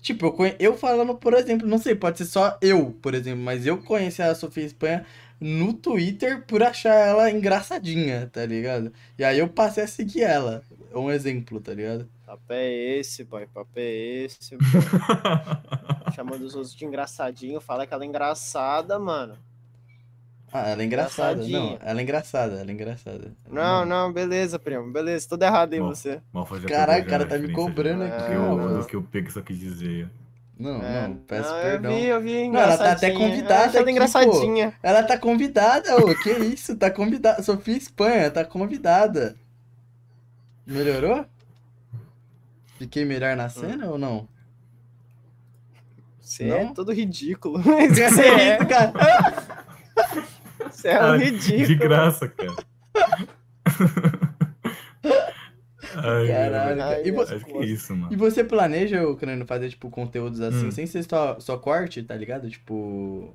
[0.00, 0.56] Tipo, eu, conhe...
[0.60, 4.22] eu falando, por exemplo, não sei, pode ser só eu, por exemplo, mas eu conheci
[4.22, 5.04] a Sofia Espanha
[5.40, 8.92] no Twitter por achar ela engraçadinha, tá ligado?
[9.18, 10.62] E aí eu passei a seguir ela.
[10.92, 12.08] É um exemplo, tá ligado?
[12.28, 13.46] Papo é esse, boy.
[13.46, 14.54] Papo é esse.
[14.60, 16.12] boy.
[16.14, 17.58] Chamando os outros de engraçadinho.
[17.58, 19.38] Fala que ela é engraçada, mano.
[20.52, 21.42] Ah, ela é engraçada.
[21.46, 23.32] Não, ela é engraçada, ela é engraçada.
[23.50, 24.92] Não, não, beleza, primo.
[24.92, 25.88] Beleza, tudo errado aí Bom.
[25.88, 26.20] você.
[26.68, 28.78] Já o cara tá me cobrando aqui, Que eu- mano.
[28.80, 30.10] do que o Pix só quis dizer.
[30.58, 31.92] Não, É, não, peço não, perdão.
[31.92, 34.74] Eu vi, eu vi Não, ela tá até convidada ela aqui, engraçadinha.
[34.82, 36.76] Ela tá convidada, ô, que isso?
[36.76, 37.42] Tá convidada.
[37.42, 39.34] Sofia Espanha, tá convidada.
[40.66, 41.24] Melhorou?
[42.78, 44.28] Fiquei melhor na cena ou não?
[46.20, 46.74] Você é Não?
[46.74, 47.58] todo ridículo.
[47.62, 48.92] Você é, cara.
[50.70, 51.66] você é um Cara, ridículo.
[51.66, 52.56] De graça, cara.
[55.94, 57.06] Ai, Caralho, cara.
[57.08, 58.12] E, vo- Acho que é isso, mano.
[58.12, 60.70] e você planeja, ô, querendo fazer, tipo, conteúdos assim, Hum.
[60.70, 62.48] sem ser só, só corte, tá ligado?
[62.50, 63.34] Tipo.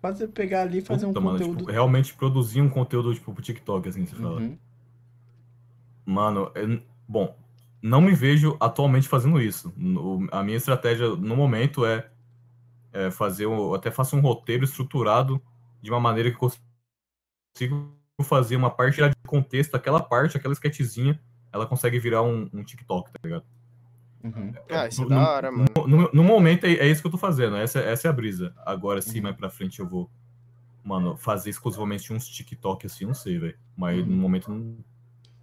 [0.00, 1.58] Fazer, pegar ali e fazer um Puta, mano, conteúdo.
[1.58, 4.40] tipo, realmente produzir um conteúdo, tipo, pro TikTok, assim, você fala.
[4.40, 4.58] Uhum.
[6.04, 7.36] Mano, eu- bom,
[7.82, 9.72] não me vejo atualmente fazendo isso.
[9.76, 12.08] No- a minha estratégia no momento é,
[12.92, 15.42] é fazer, um, eu até faço um roteiro estruturado
[15.82, 16.50] de uma maneira que eu
[17.56, 17.92] consigo
[18.22, 21.20] fazer uma parte tirar de contexto, aquela parte, aquela sketchzinha,
[21.52, 23.44] ela consegue virar um, um TikTok, tá ligado?
[24.22, 24.54] Uhum.
[24.70, 25.64] Ah, isso é No- da no- hora, mano.
[25.88, 28.54] No, no momento é, é isso que eu tô fazendo, essa, essa é a brisa.
[28.64, 29.24] Agora, se Uhum.
[29.24, 30.08] mais pra frente eu vou,
[30.84, 33.58] mano, fazer exclusivamente uns TikTok assim, não sei, velho.
[33.76, 34.06] Mas Uhum.
[34.06, 34.76] no momento não,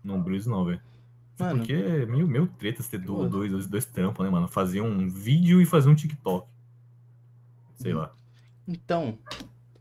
[0.01, 0.81] não briso, não, velho.
[1.39, 1.59] Mano.
[1.59, 4.47] Porque é meio, meio treta você ter dois, dois, dois trampos, né, mano?
[4.47, 6.47] Fazer um vídeo e fazer um TikTok.
[7.75, 8.11] Sei lá.
[8.67, 9.17] Então,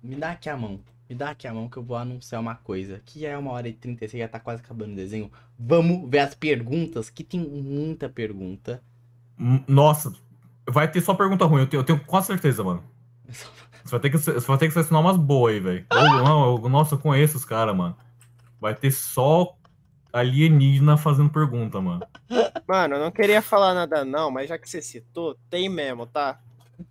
[0.03, 0.81] me dá aqui a mão.
[1.09, 3.01] Me dá aqui a mão que eu vou anunciar uma coisa.
[3.05, 5.31] Que é uma hora e trinta e seis, já tá quase acabando o desenho.
[5.59, 8.83] Vamos ver as perguntas, que tem muita pergunta.
[9.39, 10.13] Hum, Nossa,
[10.69, 12.83] vai ter só pergunta ruim, eu tenho, eu tenho quase certeza, mano.
[13.85, 15.87] Você vai ter que, você vai ter que selecionar umas boas aí, velho.
[15.91, 17.97] Eu- Nossa, eu conheço os caras, mano.
[18.61, 19.57] Vai ter só
[20.13, 22.07] alienígena fazendo pergunta, mano.
[22.67, 26.41] Mano, eu não queria falar nada não, mas já que você citou, tem mesmo, tá?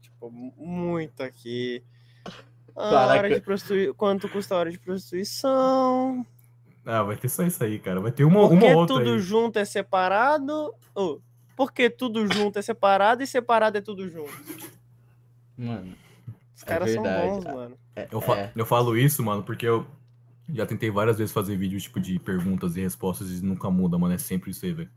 [0.02, 1.84] Tipo, muito aqui.
[2.76, 3.14] A Caraca.
[3.14, 3.94] hora de prostitui...
[3.94, 6.26] Quanto custa a hora de prostituição?
[6.86, 8.00] Ah, vai ter só isso aí, cara.
[8.00, 9.20] Vai ter uma, Por uma outra tudo aí.
[9.20, 10.74] junto é separado?
[10.96, 11.20] Oh,
[11.56, 14.32] por que tudo junto é separado e separado é tudo junto?
[15.58, 15.96] Mano,
[16.56, 17.34] Os É caras são verdade.
[17.34, 17.78] bons, mano.
[17.96, 19.86] é, Eu, fa- é, eu falo isso, mano, porque eu
[20.50, 24.14] já tentei várias vezes fazer vídeo tipo de perguntas e respostas e nunca muda, mano.
[24.14, 24.90] É sempre isso aí, velho.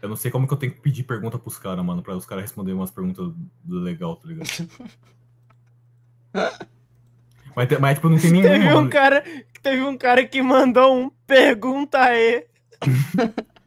[0.00, 2.24] Eu não sei como que eu tenho que pedir pergunta pros caras, mano, pra os
[2.24, 3.32] caras responderem umas perguntas
[3.66, 4.48] legal, tá ligado?
[7.56, 8.90] mas, mas, tipo, não tem nenhum, Teve um mano.
[8.90, 9.24] cara,
[9.60, 12.46] teve um cara que mandou um pergunta aí.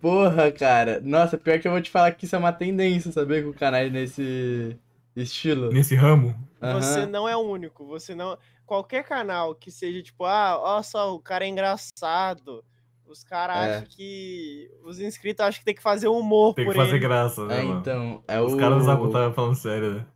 [0.00, 1.00] Porra, cara.
[1.00, 3.92] Nossa, pior que eu vou te falar que isso é uma tendência, saber com canais
[3.92, 4.76] nesse
[5.16, 5.72] estilo.
[5.72, 6.34] Nesse ramo.
[6.60, 7.06] Você Aham.
[7.06, 8.36] não é o único, você não.
[8.66, 12.64] Qualquer canal que seja tipo, ah, olha só, o cara é engraçado.
[13.06, 13.76] Os caras É.
[13.76, 14.70] acham que.
[14.82, 16.98] Os inscritos acham que tem que fazer humor Tem que por fazer ele.
[17.00, 17.80] graça, né, É, mano?
[17.80, 18.56] então, é Os o...
[18.56, 20.06] caras não estavam falando sério, né?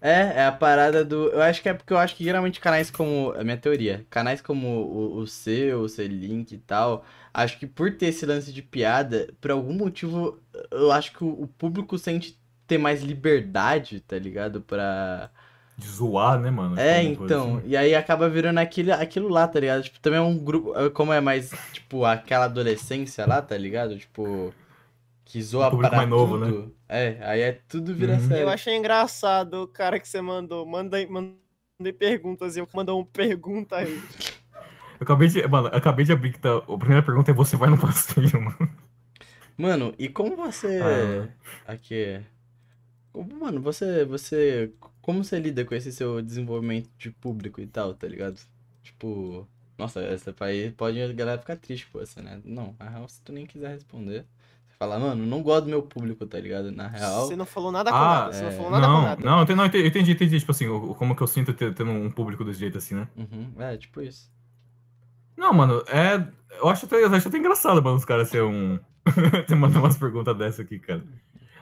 [0.00, 1.28] É, é a parada do.
[1.30, 3.34] Eu acho que é porque eu acho que geralmente canais como.
[3.34, 4.06] É a minha teoria.
[4.08, 7.04] Canais como o, o seu, o C-Link e tal.
[7.34, 10.40] Acho que por ter esse lance de piada, por algum motivo,
[10.70, 14.60] eu acho que o, o público sente ter mais liberdade, tá ligado?
[14.62, 15.30] Pra.
[15.78, 16.78] De zoar, né, mano?
[16.78, 17.56] É, coisa então.
[17.58, 17.68] assim.
[17.68, 19.84] E aí acaba virando aquilo, aquilo lá, tá ligado?
[19.84, 20.72] Tipo, também é um grupo.
[20.90, 23.96] Como é mais, tipo, aquela adolescência lá, tá ligado?
[23.96, 24.52] Tipo.
[25.24, 26.74] Que zoa público para mais novo, tudo.
[26.88, 28.28] É, aí é tudo vira Uhum.
[28.28, 28.42] sério.
[28.44, 30.66] Eu achei engraçado o cara que você mandou.
[30.66, 34.02] Mandei, mandei perguntas e eu mandou um pergunta aí.
[34.98, 35.46] Eu acabei de.
[35.46, 36.56] Mano, acabei de abrir que tá.
[36.56, 38.70] A primeira pergunta é você vai no passeio, mano.
[39.56, 40.80] Mano, e como você.
[40.82, 41.28] Ah.
[41.72, 42.20] Aqui.
[43.12, 44.04] Como, mano, você.
[44.06, 44.72] Você.
[45.08, 48.38] Como você lida com esse seu desenvolvimento de público e tal, tá ligado?
[48.82, 49.48] Tipo.
[49.78, 52.42] Nossa, essa aí pode a galera ficar triste com você, né?
[52.44, 54.26] Não, na real, se tu nem quiser responder,
[54.68, 56.70] você fala, mano, não gosto do meu público, tá ligado?
[56.70, 57.26] Na real.
[57.26, 58.32] Você não falou nada com Ah, nada.
[58.34, 58.52] Você não é.
[58.52, 59.24] falou nada com Não, nada.
[59.24, 61.90] não, eu entendi, não, eu entendi, tipo assim, o- como que eu sinto ter- tendo
[61.90, 63.08] um público desse jeito assim, né?
[63.16, 64.30] Uhum, é, tipo isso.
[65.34, 66.28] Não, mano, é.
[66.58, 68.78] Eu acho até, eu acho até engraçado, mano, os caras ser um.
[69.46, 71.02] ter mandado umas perguntas dessa aqui, cara.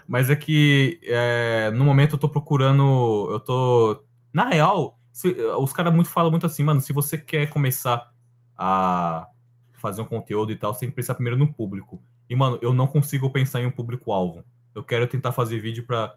[0.07, 3.29] Mas é que é, no momento eu tô procurando.
[3.31, 4.05] Eu tô.
[4.33, 8.13] Na real, se- os caras muito falam muito assim, mano, se você quer começar
[8.57, 9.27] a
[9.75, 12.03] fazer um conteúdo e tal, você tem que pensar primeiro no público.
[12.29, 14.45] E, mano, eu não consigo pensar em um público-alvo.
[14.75, 16.15] Eu quero tentar fazer vídeo pra.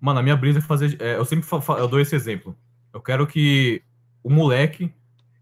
[0.00, 1.00] Mano, a minha brisa é fazer.
[1.00, 2.56] é, eu sempre fa- fa- eu dou esse exemplo.
[2.92, 3.82] Eu quero que
[4.22, 4.92] o moleque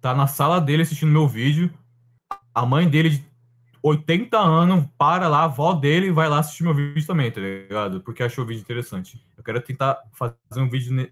[0.01, 1.71] tá na sala dele assistindo meu vídeo.
[2.55, 3.25] A mãe dele de
[3.83, 8.01] 80 anos para lá, a avó dele vai lá assistir meu vídeo também, tá ligado?
[8.03, 9.25] Porque achou o vídeo interessante.
[9.37, 11.11] Eu quero tentar fazer um vídeo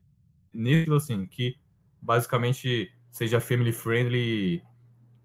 [0.53, 1.57] nesse assim, que
[2.01, 4.63] basicamente seja family friendly.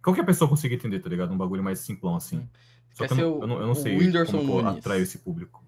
[0.04, 1.34] Qualquer pessoa consiga entender, tá ligado?
[1.34, 2.48] Um bagulho mais simplão assim.
[2.94, 4.78] Só Quer que eu o- eu não, eu não sei Whindersson como Nunes.
[4.80, 5.64] atraio esse público.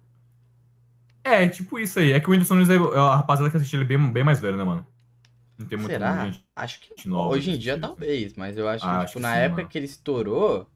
[1.24, 2.12] É, tipo isso aí.
[2.12, 4.40] É que o Whindersson Nunes é é a rapaziada que assiste ele bem, bem mais
[4.40, 4.86] velho, né, mano?
[5.58, 6.24] Não tem muita Será?
[6.26, 6.44] gente.
[6.56, 9.14] Acho que nova hoje em dia assiste, talvez, mas eu acho que, Ah, tipo, acho
[9.14, 9.68] que na sim, época mano.
[9.70, 10.66] que ele estourou,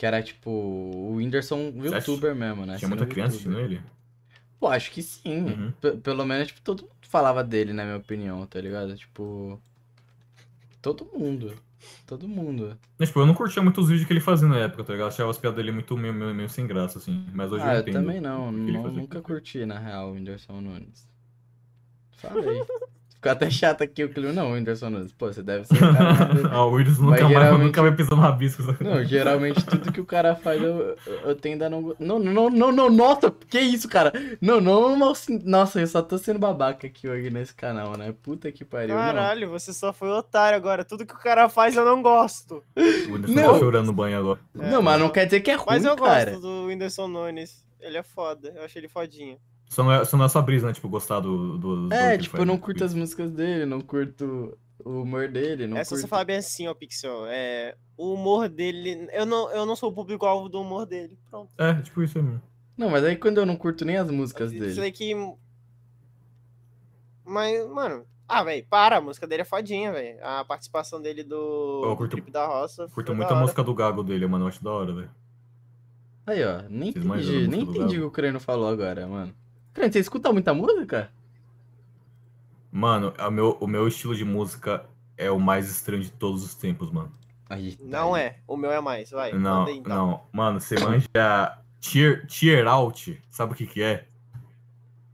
[0.00, 2.78] que era tipo o Whindersson acha- youtuber mesmo, né?
[2.78, 3.58] Tinha muita criança youtuber.
[3.58, 3.90] assistindo ele?
[4.58, 5.44] Pô, acho que sim.
[5.44, 6.00] Uhum.
[6.00, 8.96] Pelo menos, tipo, todo mundo falava dele, na minha opinião, tá ligado?
[8.96, 9.60] Tipo.
[10.80, 11.54] Todo mundo.
[12.06, 12.78] Todo mundo.
[12.98, 15.08] Mas, tipo, eu não curtia muito os vídeos que ele fazia na época, tá ligado?
[15.08, 17.26] Eu achava as piadas dele muito meio, meio, meio sem graça, assim.
[17.34, 17.92] Mas hoje ah, eu eu entendo.
[17.92, 18.50] também não.
[18.50, 21.06] nunca curti, na real, o Whindersson Nunes.
[22.16, 22.64] Falei.
[23.20, 24.32] Ficou até chato aqui o clima.
[24.32, 25.12] Não, Whindersson Nunes.
[25.12, 25.74] Pô, você deve ser
[26.50, 28.62] ah, o Whindersson nunca, mais, geralmente- nunca vai pisar no rabisco.
[28.62, 28.82] sabe?
[28.82, 31.94] Não, geralmente tudo que o cara faz eu, eu tendo a não.
[31.98, 34.10] Não, não, não, não, nossa, que isso, cara?
[34.40, 35.12] Não, não, não,
[35.44, 38.14] nossa, eu só tô sendo babaca aqui hoje nesse canal, né?
[38.22, 38.94] Puta que pariu.
[38.94, 39.02] não.
[39.02, 40.82] Caralho, você só foi otário agora.
[40.82, 42.64] Tudo que o cara faz eu não gosto.
[43.10, 43.52] O Whindersson Não.
[43.52, 44.40] tá chorando no banho agora.
[44.54, 46.30] Não, mas não quer dizer que é ruim, Mas eu cara.
[46.30, 47.62] gosto do Whindersson Nunes.
[47.80, 48.50] Ele é foda.
[48.56, 49.36] Eu achei ele fodinho.
[49.70, 50.72] Só não, é, só não é sua brisa, né?
[50.72, 51.56] Tipo, gostar do.
[51.56, 52.64] do, do É, que tipo, eu não faz.
[52.64, 56.00] curto as músicas dele, não curto o humor dele, não é só curto...
[56.02, 57.24] você falar bem assim, ó, Pixel.
[57.28, 59.06] É, o humor dele.
[59.12, 61.16] Eu não, eu não sou o público-alvo do humor dele.
[61.30, 61.50] Pronto.
[61.56, 62.42] É, tipo isso aí mesmo.
[62.76, 64.80] Não, mas aí quando eu não curto nem as músicas Isso dele.
[64.80, 65.14] daqui.
[67.24, 68.04] Mas, mano.
[68.28, 68.96] Ah, velho, para.
[68.96, 70.18] A música dele é fodinha, velho.
[70.22, 72.88] A participação dele do, Eu curto- da roça.
[72.88, 74.44] Curto muito a música do Gago dele, mano.
[74.44, 75.10] Eu acho da hora, velho.
[76.26, 79.34] Aí, ó, nem Vocês entendi, nem do entendi o que o Crânio falou agora, mano.
[79.72, 81.10] Crânio, você escuta muita música?
[82.72, 84.86] Mano, a meu, o meu estilo de música
[85.16, 87.12] é o mais estranho de todos os tempos, mano.
[87.48, 88.22] Aí, tá Não aí.
[88.24, 88.38] é.
[88.46, 89.10] O meu é mais.
[89.10, 89.32] Vai.
[89.32, 89.96] Não, aí, então.
[89.96, 90.20] não.
[90.32, 94.06] Mano, você manja Tier, tier Out, sabe o que que é?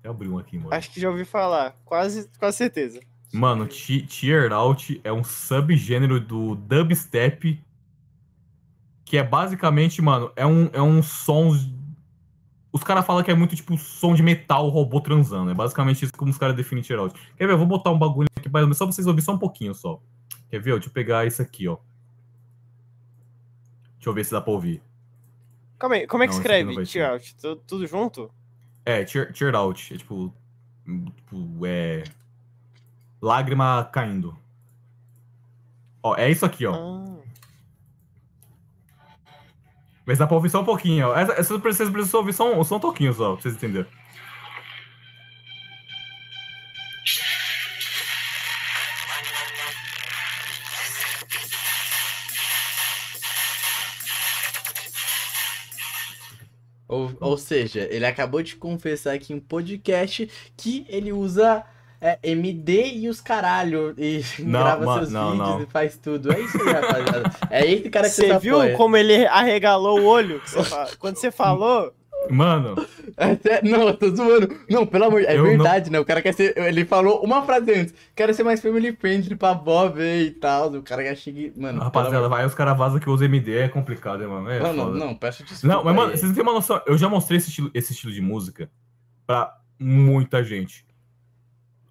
[0.01, 0.75] Até abrir um aqui, mano.
[0.75, 1.75] Acho que já ouvi falar.
[1.85, 3.01] Quase, quase certeza.
[3.33, 7.63] Mano, ti- Tier Out é um subgênero do dubstep
[9.05, 11.53] que é basicamente, mano, é um, é um som.
[12.77, 15.51] Os caras falam que é muito tipo som de metal robô transando.
[15.51, 17.19] É basicamente isso como os caras definem Tier Out.
[17.37, 17.55] Quer ver?
[17.55, 19.99] Eu vou botar um bagulho aqui pra- só pra vocês ouvirem só um pouquinho só.
[20.51, 20.73] Quer ver?
[20.75, 21.79] Deixa eu pegar isso aqui, ó.
[23.95, 24.83] Deixa eu ver se dá pra ouvir.
[25.79, 26.75] Calma aí, como é que Não, escreve?
[27.03, 27.37] out?
[27.67, 28.31] Tudo, junto?
[28.85, 29.05] É,
[29.57, 29.95] out.
[29.95, 30.33] É tipo,
[31.17, 31.67] tipo.
[31.67, 32.05] É.
[33.23, 34.37] Lágrima caindo.
[36.03, 36.75] Ó, é isso aqui, ó.
[36.75, 37.17] Ah.
[40.07, 41.17] Mas dá pra ouvir só um pouquinho, ó.
[41.17, 43.91] Essa, essa, vocês precisam ouvir só um, só um toquinho só, pra vocês entenderem.
[56.89, 61.65] Ou, ou seja, ele acabou de confessar aqui em um podcast que ele usa
[62.07, 65.63] é, MD e os caralho e Não, grava mano, seus não, vídeos não.
[65.63, 66.33] e faz tudo.
[66.33, 67.31] É isso aí, rapaziada.
[67.51, 68.77] É esse cara que Você você viu apoia.
[68.77, 70.41] como ele arregalou o olho?
[70.41, 71.93] que você Quando você falou,
[72.29, 72.75] Mano,
[73.17, 74.49] É Não, eu tô zoando.
[74.69, 76.01] Não, pelo amor de É Eu não- verdade, né?
[76.01, 76.57] O cara quer ser.
[76.59, 77.95] Ele falou uma frase antes.
[78.17, 80.71] Quero ser mais family friendly pra ver e tal.
[80.73, 81.41] O cara já chega.
[81.41, 84.51] e- Mano, rapaziada, vai os caras vazam que usa MD, é complicado, né, mano?
[84.51, 84.99] É Não, não, foda.
[84.99, 85.77] não, peço desculpa.
[85.77, 86.81] Não, mas, mano, vocês não têm uma noção.
[86.87, 88.69] Eu já mostrei esse estilo, esse estilo de música
[89.27, 90.85] pra muita gente.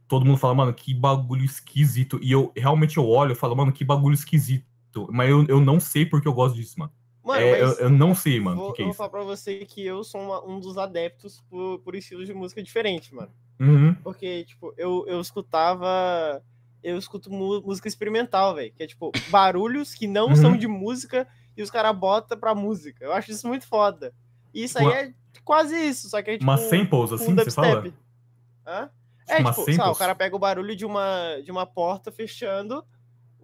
[0.08, 2.20] Todo mundo fala, mano, que bagulho esquisito.
[2.22, 4.66] E eu realmente eu olho e falo, mano, que bagulho esquisito.
[5.12, 6.92] Mas eu, eu não sei porque eu gosto disso, mano.
[7.24, 9.24] mano, É, eu, eu não sei, mano, vou, que, que é eu vou falar pra
[9.24, 13.32] você que eu sou uma- um dos adeptos por, por estilos de música diferentes, mano.
[13.60, 13.94] Uhum.
[13.96, 16.42] Porque, tipo, eu, eu escutava.
[16.84, 18.72] Eu escuto música experimental, velho.
[18.78, 20.36] Que é, tipo, barulhos que não Uhum.
[20.36, 21.28] são de música
[21.58, 23.04] e os caras botam pra música.
[23.04, 24.14] Eu acho isso muito foda.
[24.54, 25.14] E isso aí Uma- é
[25.44, 26.44] quase isso, só que é tipo.
[26.44, 27.82] Uma samples, um assim, você fala?
[27.82, 27.96] dubstep.
[28.68, 28.90] Hã?
[29.28, 32.12] É, uma tipo, sei lá, o cara pega o barulho de uma, de uma porta
[32.12, 32.86] fechando,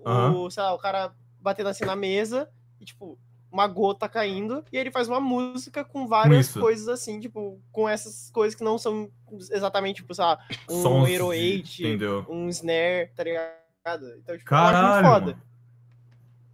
[0.05, 0.35] Aham.
[0.35, 2.49] o, sei lá, o cara batendo assim na mesa
[2.79, 3.17] e, tipo,
[3.51, 6.59] uma gota caindo, e ele faz uma música com várias isso.
[6.59, 9.09] coisas assim, tipo, com essas coisas que não são
[9.51, 10.39] exatamente, tipo, sei lá,
[10.69, 12.25] um Sons Hero 8, Entendeu?
[12.29, 14.15] um snare, tá ligado?
[14.19, 15.43] Então, tipo, Caralho, muito foda.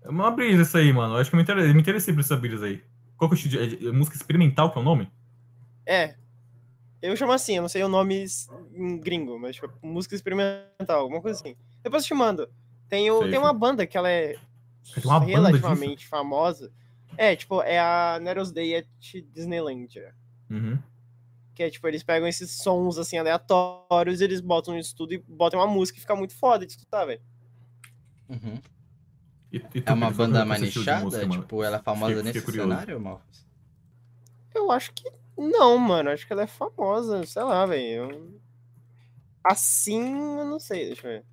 [0.03, 1.15] É uma brisa isso aí, mano.
[1.15, 2.81] Eu acho que eu me interessei, me interessei por essa brisa aí.
[3.17, 5.11] Qual que é o estilo é- é música experimental, que é o nome?
[5.85, 6.15] É.
[7.01, 8.25] Eu chamo assim, eu não sei o nome
[8.73, 11.55] em gringo, mas tipo, música experimental, alguma coisa assim.
[11.83, 12.49] Depois eu te mando.
[12.89, 14.35] Tem, o, Sei, tem uma banda que ela é
[15.25, 16.71] relativamente famosa.
[17.15, 18.87] É, tipo, é a Neros Day at
[19.33, 20.13] Disneylandia.
[20.49, 20.77] Uhum.
[21.53, 25.59] Que é, tipo, eles pegam esses sons, assim, aleatórios, eles botam no estudo e botam
[25.59, 27.21] uma música e fica muito foda de escutar, velho.
[28.29, 28.59] Uhum.
[29.51, 31.03] E, e É uma banda é o seu estilo de nichada?
[31.05, 31.41] música, mano?
[31.41, 32.69] tipo, ela é famosa Fiquei- nesse fiquei curioso.
[32.69, 33.45] cenário, Malfas?
[34.53, 36.09] Eu acho que não, mano.
[36.09, 38.39] Acho que ela é famosa, sei lá, velho.
[39.43, 41.25] Assim, eu não sei, deixa eu ver.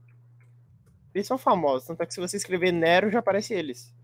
[1.15, 3.95] Eles são famosos, tanto é que se você escrever Nero, já aparece eles.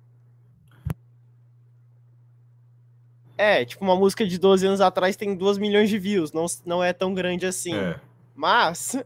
[3.36, 6.84] É, tipo, uma música de 12 anos atrás tem 2 milhões de views, não, não
[6.84, 7.74] é tão grande assim.
[7.74, 7.98] É.
[8.34, 8.96] Mas.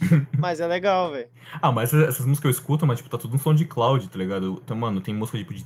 [0.36, 1.28] mas é legal, velho.
[1.60, 4.08] Ah, mas essas, essas músicas eu escuto, mas tipo, tá tudo no som de cloud,
[4.08, 4.60] tá ligado?
[4.64, 5.64] Então, mano, tem música tipo de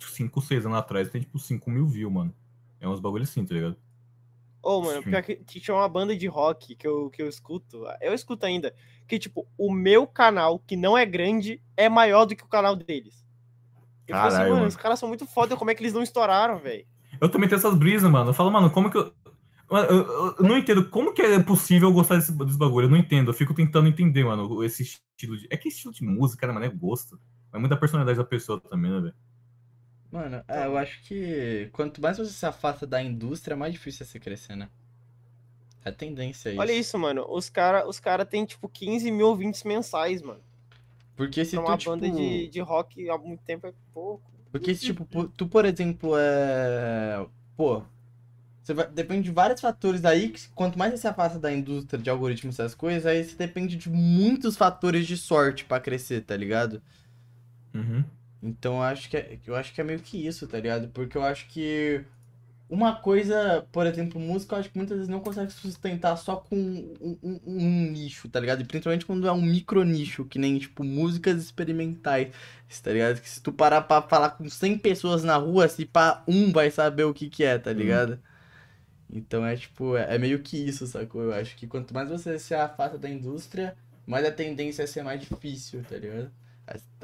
[0.00, 2.34] 5, 6 anos atrás, tem tipo 5 mil views, mano.
[2.80, 3.76] É uns bagulho assim, tá ligado?
[4.62, 5.10] Ô, mano, Sim.
[5.10, 8.44] pior que, que tinha uma banda de rock que eu, que eu escuto, eu escuto
[8.44, 8.74] ainda,
[9.06, 12.74] que, tipo, o meu canal, que não é grande, é maior do que o canal
[12.76, 13.24] deles.
[14.06, 14.68] Eu assim, Caralho, mano, mano.
[14.68, 16.86] os caras são muito foda, como é que eles não estouraram, velho?
[17.20, 18.30] Eu também tenho essas brisas, mano.
[18.30, 19.12] Eu falo, mano, como que eu.
[19.70, 22.86] Mano, eu, eu- eu não entendo como que é possível eu gostar desse, desse bagulho.
[22.86, 23.30] Eu não entendo.
[23.30, 25.46] Eu fico tentando entender, mano, esse estilo de.
[25.50, 26.64] É que estilo de música, né, mano?
[26.64, 27.20] É gosto.
[27.52, 29.14] É muita personalidade da pessoa também, né, velho?
[30.10, 34.06] Mano, é, eu acho que quanto mais você se afasta da indústria, mais difícil é
[34.06, 34.68] você crescer, né?
[35.84, 36.60] É tendência isso.
[36.60, 40.42] Olha isso, mano, os caras os cara têm, tipo, 15 mil ouvintes mensais, mano.
[41.16, 41.90] Porque se Pra tu, uma tipo...
[41.90, 44.22] banda de, de rock há muito tempo é pouco.
[44.50, 47.26] Porque se, tipo, pu- tu, por exemplo, é...
[47.56, 47.82] Pô,
[48.62, 48.86] você vai...
[48.88, 52.58] depende de vários fatores aí, que quanto mais você se afasta da indústria de algoritmos
[52.58, 56.82] e essas coisas, aí você depende de muitos fatores de sorte pra crescer, tá ligado?
[57.74, 58.04] Uhum.
[58.42, 60.88] Então eu acho que é, eu acho que é meio que isso, tá ligado?
[60.90, 62.04] Porque eu acho que
[62.70, 66.56] uma coisa, por exemplo, música, eu acho que muitas vezes não consegue sustentar só com
[66.56, 68.62] um, um- um nicho, tá ligado?
[68.62, 72.32] E principalmente quando é um micro nicho, que nem, tipo, músicas experimentais,
[72.82, 73.20] tá ligado?
[73.20, 76.70] Que se tu parar pra falar com 100 pessoas na rua, se pá, um vai
[76.70, 78.20] saber o que que é, tá ligado?
[79.10, 81.22] Então é tipo, é, é meio que isso, sacou?
[81.22, 85.02] Eu acho que quanto mais você se afasta da indústria, mais a tendência é ser
[85.02, 86.30] mais difícil, tá ligado?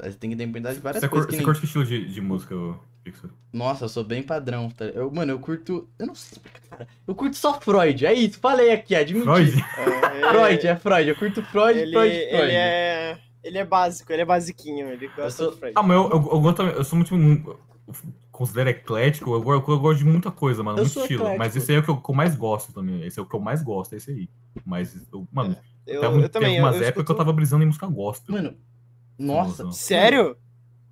[0.01, 1.45] Aí Você tem que depender de várias Você, coisas cur, que você nem...
[1.45, 2.55] curte que estilo de, de música,
[3.03, 3.29] Pixel?
[3.51, 4.85] Nossa, eu sou bem padrão, tá?
[4.85, 5.89] Eu, mano, eu curto.
[5.97, 6.87] Eu não sei explicar, cara.
[7.07, 9.25] Eu curto só Freud, é isso, falei aqui, admiti.
[9.25, 9.51] Freud?
[9.77, 11.09] É, Freud, é Freud.
[11.09, 12.33] Eu curto Freud, ele, Freud, Freud.
[12.43, 13.17] ele é.
[13.43, 15.73] Ele é básico, ele é basiquinho, ele gosta sou- de Freud.
[15.77, 17.15] Ah, mas eu, eu, eu, gosto eu sou muito.
[17.87, 17.95] eu
[18.31, 21.21] considero eclético, eu, go- eu gosto de muita coisa, mano, Eu muito sou estilo.
[21.21, 21.39] eclético.
[21.39, 23.03] Mas esse aí é o que eu, que eu mais gosto também.
[23.05, 24.29] Esse é o que eu mais gosto, é esse aí.
[24.65, 25.55] Mas, eu, mano,
[25.85, 26.57] eu, eu teve também.
[26.57, 28.35] Eu, umas eu épocas que eu escuto- tava brisando em música gospel.
[28.35, 28.57] Mano,
[29.17, 29.71] nossa.
[29.71, 30.37] Sério?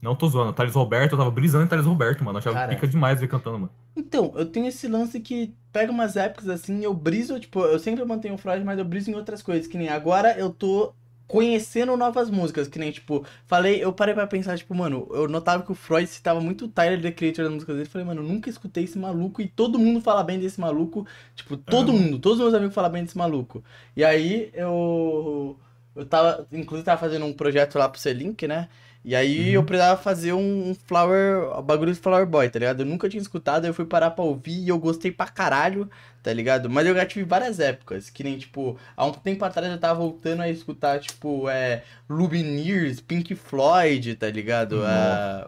[0.02, 0.52] Não tô zoando.
[0.52, 2.38] Thales Roberto, eu tava brisando em Thales Roberto, mano.
[2.38, 2.76] Eu achava Cara.
[2.76, 3.72] pica demais ver cantando, mano.
[3.96, 8.04] Então, eu tenho esse lance que pega umas épocas assim, eu briso, tipo, eu sempre
[8.04, 10.94] mantenho o Freud, mas eu briso em outras coisas, que nem agora eu tô
[11.26, 15.64] conhecendo novas músicas, que nem, tipo, falei, eu parei pra pensar, tipo, mano, eu notava
[15.64, 18.28] que o Freud citava muito o Tyler, The Creator das músicas dele, falei, mano, eu
[18.28, 21.96] nunca escutei esse maluco e todo mundo fala bem desse maluco, tipo, todo É.
[21.96, 23.64] mundo, todos os meus amigos falam bem desse maluco.
[23.96, 25.58] E aí eu
[25.96, 28.70] eu tava, inclusive tava fazendo um projeto lá pro Selink, né?
[29.06, 29.56] E aí Uhum.
[29.56, 32.80] eu precisava fazer um flower, um bagulho de Flower Boy, tá ligado?
[32.84, 35.90] Eu nunca tinha escutado, aí eu fui parar pra ouvir e eu gostei pra caralho,
[36.24, 36.70] tá ligado?
[36.70, 40.00] Mas eu já tive várias épocas, que nem, tipo, há um tempo atrás eu tava
[40.00, 44.86] voltando a escutar, tipo, é, Lumineers, Pink Floyd, tá ligado?
[44.86, 45.48] É...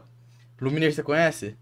[0.59, 1.55] Lumineers, você conhece?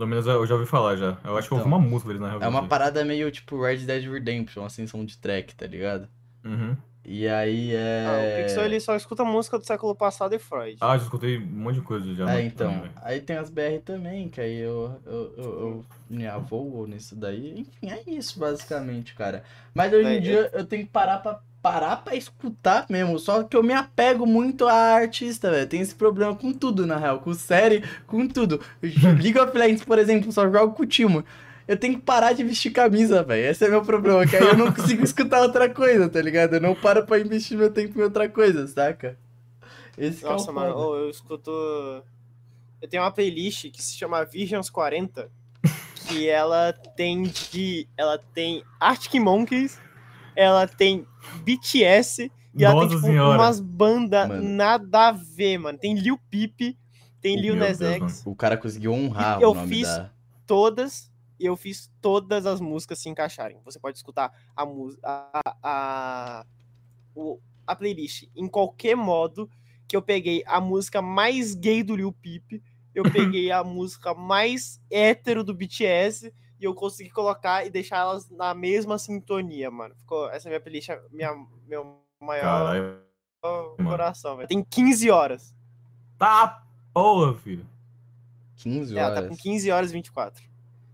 [0.00, 1.16] Menos eu já ouvi falar já.
[1.24, 2.42] Eu acho que eu ouvi Então, uma música deles na real.
[2.42, 6.08] É uma parada meio, tipo, Red Dead Redemption, assim, som de track, tá ligado?
[6.44, 6.76] Uhum.
[7.10, 8.04] E aí é...
[8.06, 10.76] Ah, o Pixel ele só escuta música do século passado e Freud.
[10.78, 12.24] Ah, já escutei um monte de coisa já.
[12.24, 12.66] É, mano, então.
[12.66, 12.92] também, velho.
[13.02, 17.60] Aí tem as BR também, que aí eu, eu, eu, eu me avoo nisso daí.
[17.60, 19.42] Enfim, é isso basicamente, cara.
[19.72, 23.18] Mas hoje em É, dia eu tenho que parar pra, parar pra escutar mesmo.
[23.18, 25.66] Só que eu me apego muito a artista, velho.
[25.66, 27.20] Tem esse problema com tudo, na real.
[27.20, 28.60] Com série, com tudo.
[28.82, 31.24] League of Legends, por exemplo, só jogo com o Timo.
[31.68, 33.50] Eu tenho que parar de vestir camisa, velho.
[33.50, 36.54] Esse é meu problema, que aí eu não consigo escutar outra coisa, tá ligado?
[36.54, 39.18] Eu não paro pra investir meu tempo em outra coisa, saca?
[39.96, 41.50] Esse é o Nossa, mano, ô, eu escuto.
[42.80, 45.30] Eu tenho uma playlist que se chama Visions 40,
[46.06, 47.86] que ela tem de.
[47.98, 49.78] Ela tem Arctic Monkeys,
[50.34, 51.04] ela tem
[51.42, 53.38] BTS e ela tem Nossa tipo, senhora.
[53.38, 55.76] umas bandas nada a ver, mano.
[55.76, 56.76] Tem Lil Peep,
[57.20, 60.10] tem Lil Nas X, O cara conseguiu honrar Eu o nome fiz- da...
[60.46, 61.07] todas.
[61.38, 63.60] E eu fiz todas as músicas se encaixarem.
[63.64, 65.00] Você pode escutar a música.
[65.04, 66.46] A, a,
[67.14, 69.48] o- a playlist em qualquer modo.
[69.86, 72.62] Que eu peguei a música mais gay do Lil Peep.
[72.94, 76.32] Eu peguei a música mais hétero do BTS.
[76.60, 79.94] E eu consegui colocar e deixar elas na mesma sintonia, mano.
[79.94, 81.30] Ficou, essa é minha playlist, é minha,
[81.66, 83.00] meu maior Caralho.
[83.84, 84.48] coração, velho.
[84.48, 85.54] Tem 15 horas.
[86.18, 87.64] Tá, porra, filho.
[88.56, 89.22] 15 É, ela horas.
[89.22, 90.42] tá com 15 horas e 24.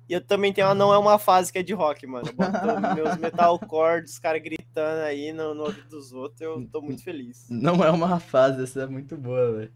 [0.09, 2.31] E eu também tenho uma, não é uma fase que é de rock, mano.
[2.33, 2.51] Boto
[2.95, 7.47] meus metalcore, os caras gritando aí no, no ouvido dos outros, eu tô muito feliz.
[7.49, 9.73] Não é uma fase, essa é muito boa, velho.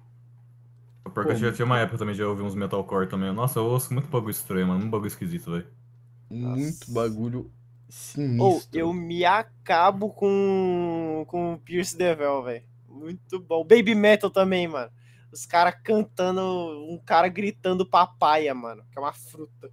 [1.15, 3.33] Porque eu já tinha uma época também de ouvir uns metalcore também.
[3.33, 4.85] Nossa, eu ouço muito bagulho estranho, mano.
[4.85, 5.67] Um bagulho esquisito, velho.
[6.31, 7.51] Muito bagulho Ou
[7.89, 8.79] sinistro.
[8.79, 12.65] eu me acabo com, com o Pierce Devel, velho.
[12.87, 13.65] Muito bom.
[13.65, 14.91] Baby Metal também, mano.
[15.33, 16.41] Os caras cantando,
[16.91, 18.83] um cara gritando papaya, mano.
[18.91, 19.71] Que é uma fruta.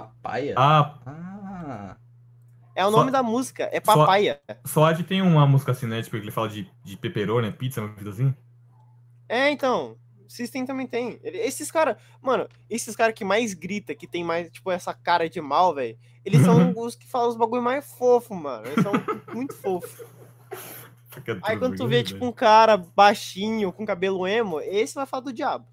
[0.00, 0.54] Papaya?
[0.58, 1.96] Ah, Ah.
[2.74, 4.38] É o Só- nome da música, é só- papaya.
[4.66, 8.34] Soad tem uma música cinética que ele fala de, de pepperoni, pizza, uma coisa assim.
[9.26, 9.96] É, então.
[10.28, 11.18] System também tem.
[11.22, 15.30] Ele- Esses caras, mano, esses caras que mais grita, que tem mais, tipo, essa cara
[15.30, 15.96] de mal, velho.
[16.24, 18.66] Eles são os que falam os bagulho mais fofo, mano.
[18.66, 18.92] Eles são
[19.34, 20.04] muito fofos.
[21.10, 25.22] Fica Aí quando tu vê, tipo, um cara baixinho, com cabelo emo, esse vai falar
[25.22, 25.64] do diabo.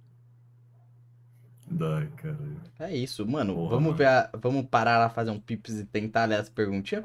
[1.76, 2.62] Dai, caralho.
[2.80, 3.54] É isso, mano.
[3.56, 3.98] Porra, vamos mano.
[3.98, 7.04] ver a- Vamos parar lá, fazer um pips e tentar ler as perguntinhas?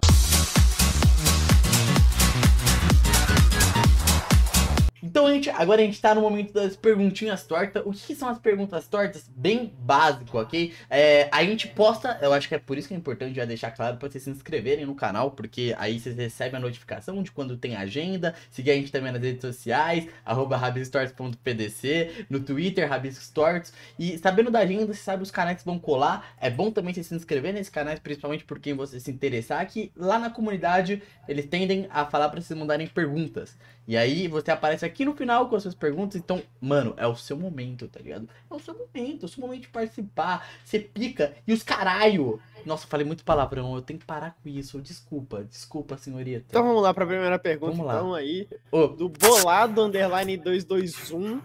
[5.09, 7.82] Então, gente, agora a gente tá no momento das perguntinhas tortas.
[7.86, 9.26] O que, são as perguntas tortas?
[9.35, 10.74] Bem básico, ok?
[10.90, 13.70] É, a gente posta, eu acho que é por isso que é importante já deixar
[13.70, 17.56] claro pra vocês se inscreverem no canal, porque aí vocês recebem a notificação de quando
[17.56, 18.35] tem agenda.
[18.51, 23.72] Seguir a gente também nas redes sociais, arroba rabistorts.pdc, no Twitter, rabistorts.
[23.98, 26.35] E sabendo da agenda, você sabe os canais que vão colar.
[26.39, 30.18] É bom também se inscrever nesses canais, principalmente por quem você se interessar, que lá
[30.18, 33.56] na comunidade eles tendem a falar pra vocês mandarem perguntas.
[33.89, 36.16] E aí você aparece aqui no final com as suas perguntas.
[36.20, 38.28] Então, mano, é o seu momento, tá ligado?
[38.51, 40.47] É o seu momento, é o seu momento de participar.
[40.62, 42.39] Você pica e os caralho.
[42.66, 44.78] Nossa, falei muito palavrão, eu tenho que parar com isso.
[44.82, 46.44] Desculpa, desculpa, senhorita.
[46.51, 47.94] Então vamos lá pra primeira pergunta, Vamos lá.
[47.94, 48.47] então, aí.
[48.70, 51.40] Ô, Do bolado underline 221.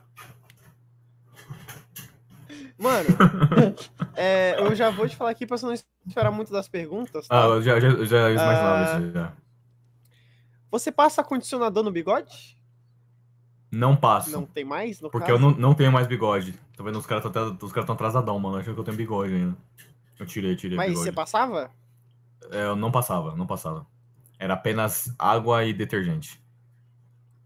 [2.77, 3.07] Mano,
[4.17, 7.41] é, eu já vou te falar aqui pra você não esperar muito das perguntas, tá?
[7.41, 8.99] Ah, eu já, já, já imaginava Ah.
[8.99, 9.33] isso já.
[10.73, 12.57] Você passa condicionador no bigode?
[13.71, 14.31] Não passo.
[14.31, 15.37] Não tem mais, no porque caso?
[15.37, 16.53] eu não, não tenho mais bigode.
[16.75, 16.97] Tá vendo?
[16.97, 18.57] Os caras estão tão atrasadão, mano.
[18.57, 19.55] Achando que eu tenho bigode ainda.
[20.19, 21.05] Eu tirei, tirei Mas bigode.
[21.05, 21.69] você passava?
[22.49, 23.85] É, eu não passava, não passava.
[24.39, 26.41] Era apenas água e detergente.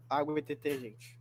[0.08, 1.18] Água e detergente.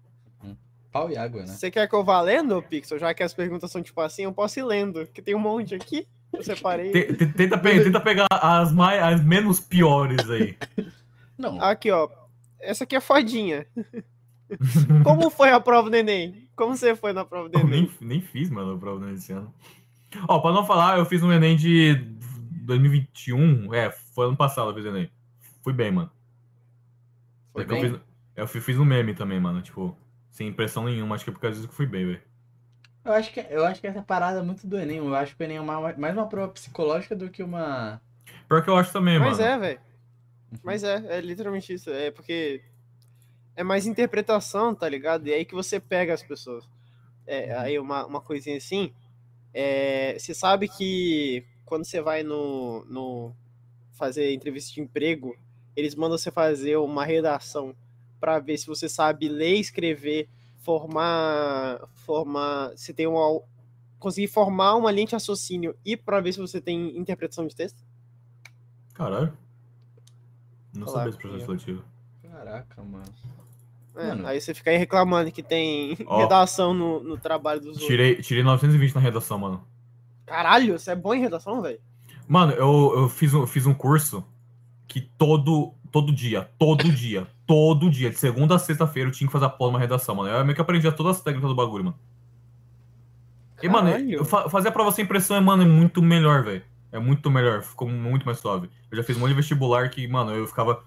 [0.90, 1.48] pau e água, né?
[1.48, 2.98] Você quer que eu vá lendo, Pixel?
[3.00, 5.76] Já que as perguntas são tipo assim, eu posso ir lendo, que tem um monte
[5.76, 6.08] aqui.
[6.32, 6.90] Eu separei.
[6.94, 10.58] Te- te- Tenta, pe- tenta pegar as, mais, as menos piores aí.
[11.38, 12.10] Não, Aqui, ó.
[12.60, 13.68] Essa aqui é fodinha.
[15.04, 16.50] Como foi a prova do Enem?
[16.56, 17.82] Como você foi na prova do Eu Enem?
[18.00, 19.54] nem, nem fiz, mano, a prova desse ano.
[20.28, 21.96] Ó, pra não falar, eu fiz um Enem de
[22.64, 23.74] 2021.
[23.74, 25.12] É, foi ano passado eu fiz Enem.
[25.64, 26.10] Fui bem, mano.
[27.54, 27.92] foi É que eu bem?
[27.92, 28.00] fiz,
[28.36, 29.62] eu fi- fiz um meme também, mano.
[29.62, 29.96] Tipo,
[30.32, 31.16] sem impressão nenhuma.
[31.16, 32.22] Acho que é por causa disso que eu fui bem, velho.
[33.06, 34.98] Eu acho, que, eu acho que essa parada é muito do Enem.
[34.98, 38.02] Eu acho que o Enem é uma- mais uma prova psicológica do que uma.
[38.48, 39.50] Pior que eu acho também, Mas mano.
[39.50, 39.80] é, velho.
[40.64, 41.90] Mas é, é literalmente isso.
[41.90, 42.62] É porque
[43.56, 45.28] é mais interpretação, tá ligado?
[45.28, 46.68] E aí que você pega as pessoas.
[47.26, 48.94] É, aí uma, uma coisinha assim.
[49.54, 53.36] é, você sabe que quando você vai no, no
[53.92, 55.36] fazer entrevista de emprego,
[55.76, 57.76] eles mandam você fazer uma redação
[58.20, 60.30] para ver se você sabe ler, escrever,
[60.60, 63.42] formar, formar, se tem uma
[64.00, 67.84] conseguir formar uma linha de raciocínio e para ver se você tem interpretação de texto.
[68.94, 69.36] Caralho.
[70.78, 71.84] Não lá, sabia esse processo seletivo.
[72.22, 73.04] Caraca, mano.
[73.96, 74.28] É, Mano.
[74.28, 76.18] aí você fica aí reclamando que tem Ó.
[76.22, 77.88] redação no, no trabalho dos outros.
[77.88, 79.64] Tirei, tirei 920 na redação, mano.
[80.26, 81.80] Caralho, você é bom em redação, velho?
[82.28, 84.24] Mano, eu, eu fiz, um, fiz um curso
[84.88, 89.32] que todo, todo dia, todo dia, todo dia, de segunda a sexta-feira, eu tinha que
[89.32, 90.30] fazer a porra de uma redação, mano.
[90.30, 92.00] Eu meio que aprendi todas as técnicas do bagulho, mano.
[93.64, 94.14] E, mano, Caralho.
[94.14, 96.64] eu fa fazer a prova sem pressão, mano, é muito melhor, velho.
[96.92, 98.70] É muito melhor, ficou muito mais suave.
[98.90, 100.84] Eu já fiz um monte de vestibular que, mano, eu ficava.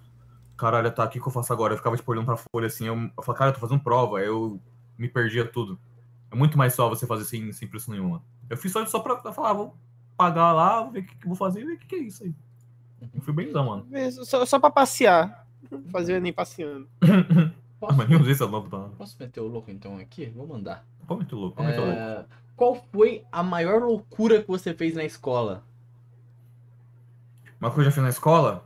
[0.56, 1.72] Caralho, tá, o que, que eu faço agora?
[1.72, 4.18] Eu ficava, tipo, olhando pra folha assim, eu, eu falava, cara, eu tô fazendo prova,
[4.18, 4.60] aí eu
[4.98, 5.78] me perdia tudo.
[6.30, 8.10] É muito mais suave você fazer sem, sem pressão nenhuma.
[8.16, 8.24] mano.
[8.48, 9.76] Eu fiz só, só pra, pra falar, ah, vou
[10.16, 11.94] pagar lá, vou ver o que, que eu vou fazer e ver o que, que
[11.96, 12.34] é isso aí.
[13.14, 13.86] Eu fui bem, mano.
[14.24, 15.46] Só, só pra passear.
[15.90, 16.88] Fazer o Enem passeando.
[17.02, 18.90] Ah, Posso, mas nem usei essa pra nada.
[18.98, 20.26] posso meter o louco então aqui?
[20.26, 20.84] Vou mandar.
[21.06, 21.98] Pode meter louco, pode meter louco.
[21.98, 22.24] É,
[22.54, 25.64] Qual foi a maior loucura que você fez na escola?
[27.60, 28.64] Uma coisa que eu já fiz na escola?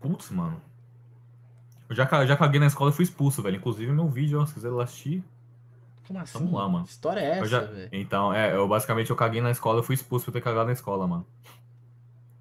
[0.00, 0.60] Putz, mano.
[1.88, 3.56] Eu já, já caguei na escola e fui expulso, velho.
[3.56, 5.22] Inclusive, meu vídeo, ó, se quiser assistir.
[6.06, 6.38] Como assim?
[6.38, 6.84] Vamos lá, mano.
[6.84, 7.60] Que história é essa, já...
[7.60, 7.88] velho?
[7.92, 10.72] Então, é, eu basicamente eu caguei na escola e fui expulso por ter cagado na
[10.72, 11.26] escola, mano.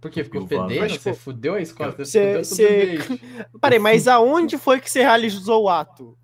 [0.02, 0.68] Porque ficou Eu falo.
[0.68, 0.82] fedendo?
[0.82, 1.92] Mas, Você fudeu a escola?
[1.96, 2.98] Você.
[3.62, 6.18] Parei, mas aonde foi que você realizou o ato?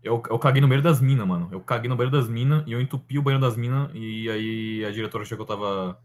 [0.00, 1.48] Eu, eu caguei no banheiro das minas, mano.
[1.50, 4.84] Eu caguei no banheiro das minas e eu entupi o banheiro das minas e aí
[4.84, 5.98] a diretora achou que eu tava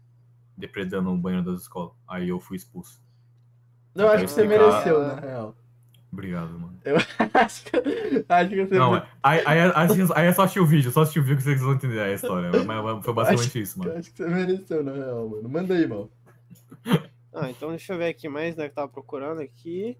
[0.56, 1.92] depredando o banheiro das escolas.
[2.08, 3.00] Aí eu fui expulso.
[3.94, 5.54] Eu acho que você mereceu, na real.
[6.12, 6.78] Obrigado, mano.
[7.34, 8.78] acho que, acho que você.
[8.78, 11.42] Não, aí, aí, aí, aí é só assistir o vídeo, só assistir o vídeo que
[11.44, 12.50] vocês vão entender a história.
[12.64, 13.92] Mas, foi basicamente acho, isso, mano.
[13.96, 15.48] Acho que você mereceu, na real, mano.
[15.48, 16.10] Manda aí, mano.
[17.32, 18.64] Ah, então deixa eu ver aqui mais, né?
[18.64, 19.96] Que eu tava procurando aqui.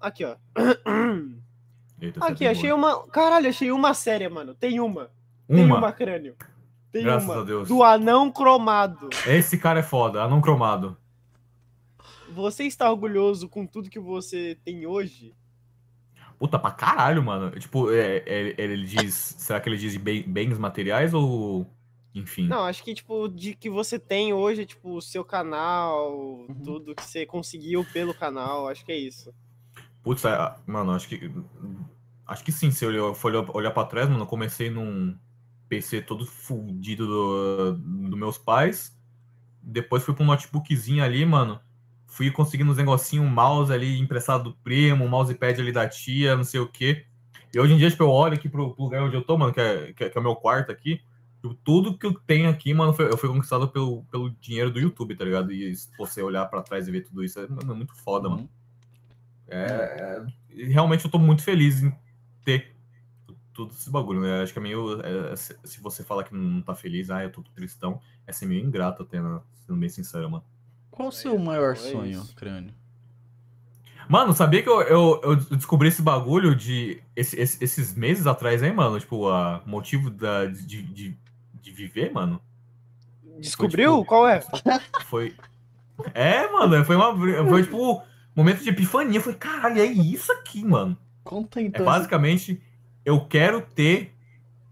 [0.00, 0.34] Aqui, ó.
[2.02, 2.96] Eita, Aqui, tá de achei boa.
[2.98, 3.06] uma.
[3.06, 4.52] Caralho, achei uma série, mano.
[4.52, 5.08] Tem uma.
[5.46, 5.78] Tem Uma.
[5.78, 6.34] uma crânio.
[6.90, 7.40] Tem Graças uma.
[7.40, 7.68] a Deus.
[7.68, 9.08] Do anão cromado.
[9.28, 10.96] Esse cara é foda, anão cromado.
[12.36, 15.34] Você está orgulhoso com tudo que você tem hoje?
[16.38, 17.50] Puta, pra caralho, mano.
[17.58, 19.14] Tipo, é, é- ele diz.
[19.38, 21.66] Será que ele diz bens materiais ou.
[22.14, 22.46] Enfim.
[22.46, 26.62] Não, acho que, tipo, de que você tem hoje, tipo, o seu canal, Uhum.
[26.64, 29.34] tudo que você conseguiu pelo canal, acho que é isso.
[30.02, 31.30] Putz, é, mano, acho que.
[32.26, 35.16] Acho que sim, se eu for olhar, olhar pra trás, mano, eu comecei num
[35.70, 37.72] PC todo fudido do,
[38.10, 38.94] dos meus pais.
[39.62, 41.60] Depois fui pra um notebookzinho ali, mano.
[42.16, 46.34] Fui conseguindo uns negocinhos, um mouse ali emprestado do primo, um mousepad ali da tia,
[46.34, 47.04] não sei o quê.
[47.52, 49.52] E hoje em dia, tipo, eu olho aqui pro, pro lugar onde eu tô, mano,
[49.52, 51.02] que é, que é, que é o meu quarto aqui.
[51.42, 54.80] tipo, Tudo que eu tenho aqui, mano, foi, eu fui conquistado pelo, pelo dinheiro do
[54.80, 55.52] YouTube, tá ligado?
[55.52, 58.30] E se você olhar pra trás e ver tudo isso, é, mano, é muito foda,
[58.30, 58.48] mano.
[59.46, 60.24] É,
[60.58, 61.94] é- realmente eu tô muito feliz em
[62.46, 62.74] ter
[63.52, 64.40] tudo esse bagulho, né?
[64.40, 65.02] Acho que é meio.
[65.02, 68.46] é, se, se você fala que não tá feliz, ah, eu tô tristão, é ser
[68.46, 69.38] meio ingrato até, né?
[69.66, 70.44] sendo bem sincero, mano.
[70.96, 72.34] Qual o seu maior é sonho, isso.
[72.34, 72.72] crânio?
[74.08, 78.62] Mano, sabia que eu, eu, eu descobri esse bagulho de esse- esse- esses meses atrás,
[78.62, 78.98] hein, mano?
[78.98, 81.16] Tipo, o motivo da, de, de,
[81.60, 82.40] de viver, mano?
[83.38, 83.92] Descobriu?
[83.98, 84.40] tipo- Qual é?
[85.06, 85.34] Foi.
[86.14, 87.14] É, mano, foi uma.
[87.48, 88.02] Foi tipo
[88.34, 89.20] momento de epifania.
[89.20, 90.96] Foi, caralho, é isso aqui, mano.
[91.24, 91.84] Conta É então.
[91.84, 92.62] basicamente,
[93.04, 94.14] eu quero ter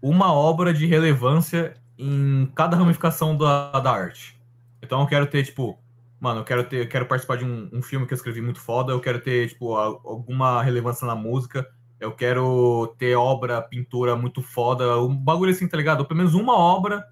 [0.01, 4.39] uma obra de relevância em cada ramificação da, da arte.
[4.81, 5.77] Então eu quero ter, tipo,
[6.19, 8.59] mano, eu quero ter, eu quero participar de um, um filme que eu escrevi muito
[8.59, 11.69] foda, eu quero ter, tipo, a- alguma relevância na música,
[11.99, 16.05] eu quero ter obra, pintura muito foda, um bagulho assim, tá ligado?
[16.05, 17.07] Pelo menos uma obra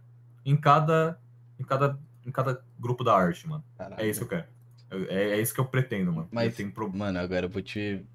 [0.45, 1.19] em cada,
[1.59, 3.63] em cada, em cada grupo da arte, mano.
[3.77, 4.01] Caralho.
[4.01, 4.47] É isso que eu quero.
[4.91, 6.27] Eu- É, é isso que eu pretendo, mano.
[6.31, 8.05] Mas- Eu tenho pro- Mano, agora eu vou te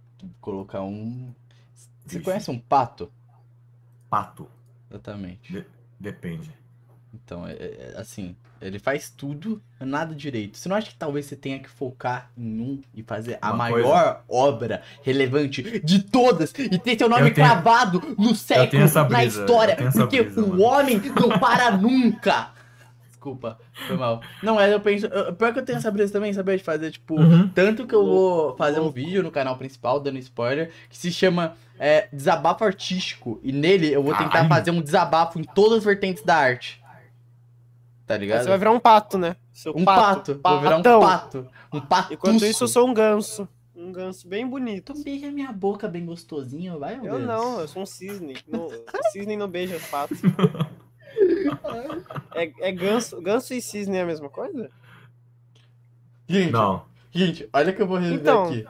[0.40, 1.34] colocar um.
[1.74, 2.24] Você Vixe.
[2.24, 3.10] conhece um pato?
[4.10, 4.48] pato.
[4.90, 5.66] Exatamente.
[6.00, 6.50] Depende.
[7.12, 10.56] Então, é, é- é assim, ele faz tudo, nada direito.
[10.58, 13.56] Você não acha que talvez você tenha que focar em um e fazer a Uma
[13.70, 19.76] maior obra relevante de todas e ter seu nome tenho- cravado no século, na história?
[19.92, 20.62] Porque brisa, o mano.
[20.62, 22.50] homem não para nunca.
[23.08, 23.58] Desculpa,
[23.88, 24.20] foi mal.
[24.42, 25.06] Não, mas eu penso.
[25.06, 27.20] eu- Pior que eu tenho essa brisa também, saber de fazer, tipo.
[27.20, 27.48] Uhum.
[27.48, 31.56] Tanto que eu vou fazer um vídeo no canal principal, dando spoiler, que se chama
[31.80, 33.40] é, Desabafo Artístico.
[33.42, 34.48] E nele eu vou tentar Caralho.
[34.48, 36.77] fazer um desabafo em todas as vertentes da arte.
[38.08, 38.42] Tá Aí ligado?
[38.42, 39.36] Você vai virar um pato, né?
[39.52, 40.40] Seu Um pato.
[40.42, 41.00] Vou virar um patão.
[41.00, 41.46] pato.
[41.72, 42.14] Um pato.
[42.14, 43.46] Enquanto isso, eu sou um ganso.
[43.76, 44.92] Um ganso bem bonito.
[44.92, 47.22] Então beija minha boca bem gostosinho, vai, Eu Deus.
[47.22, 48.36] não, eu sou um cisne.
[48.48, 48.68] Não,
[49.12, 50.14] cisne não beija pato.
[52.34, 54.70] É, é ganso, ganso e cisne é a mesma coisa?
[56.28, 56.84] Gente, Não.
[57.10, 58.44] gente, olha que eu vou rever Então.
[58.44, 58.64] aqui.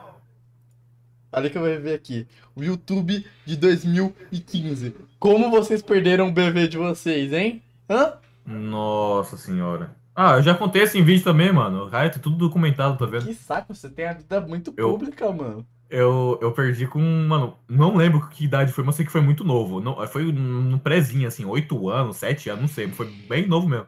[1.31, 2.27] Olha que eu vou rever aqui.
[2.55, 4.95] O YouTube de 2015.
[5.19, 7.61] Como vocês perderam o bebê de vocês, hein?
[7.89, 8.13] Hã?
[8.49, 9.95] Nossa senhora.
[10.15, 11.89] Ah, eu já contei isso em vídeo também, mano.
[11.89, 13.25] Cara, tá tudo documentado, tá vendo?
[13.25, 15.65] Que saco, você tem a vida muito Eu- pública, mano.
[15.89, 16.99] Eu, eu perdi com.
[16.99, 19.79] Mano, não lembro que idade foi, mas sei que foi muito novo.
[19.79, 22.87] Não, foi no prézinho, assim, 8 anos, 7 anos, não sei.
[22.89, 23.87] Foi bem novo mesmo.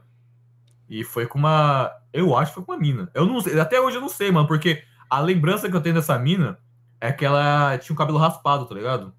[0.89, 1.91] E foi com uma.
[2.11, 3.09] Eu acho que foi com uma mina.
[3.13, 5.93] Eu não sei, até hoje eu não sei, mano, porque a lembrança que eu tenho
[5.95, 6.57] dessa mina
[6.99, 9.13] é que ela tinha o cabelo raspado, tá ligado?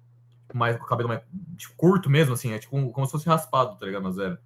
[0.53, 1.21] Mais, com o cabelo mais
[1.57, 4.03] tipo, curto mesmo, assim, é tipo como se fosse raspado, tá ligado?
[4.03, 4.39] Mas era.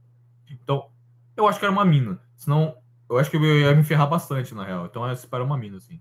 [0.49, 0.89] Então,
[1.35, 2.19] eu acho que era uma mina.
[2.35, 2.75] Senão,
[3.09, 4.85] eu acho que eu ia me ferrar bastante, na real.
[4.85, 5.99] Então, essa era uma mina, assim.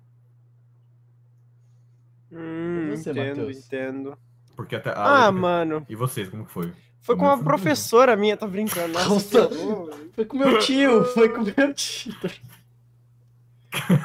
[2.33, 3.57] Hum, você, entendo, Matheus?
[3.67, 4.19] entendo.
[4.57, 4.91] Porque até.
[4.91, 5.85] Ah, a- mano.
[5.89, 6.73] E vocês, como que foi?
[7.01, 8.93] Foi com uma professora minha, tá brincando.
[8.95, 9.55] Nossa, Nossa.
[9.61, 9.97] horror.
[10.17, 12.15] Foi com meu tio, foi com meu tio.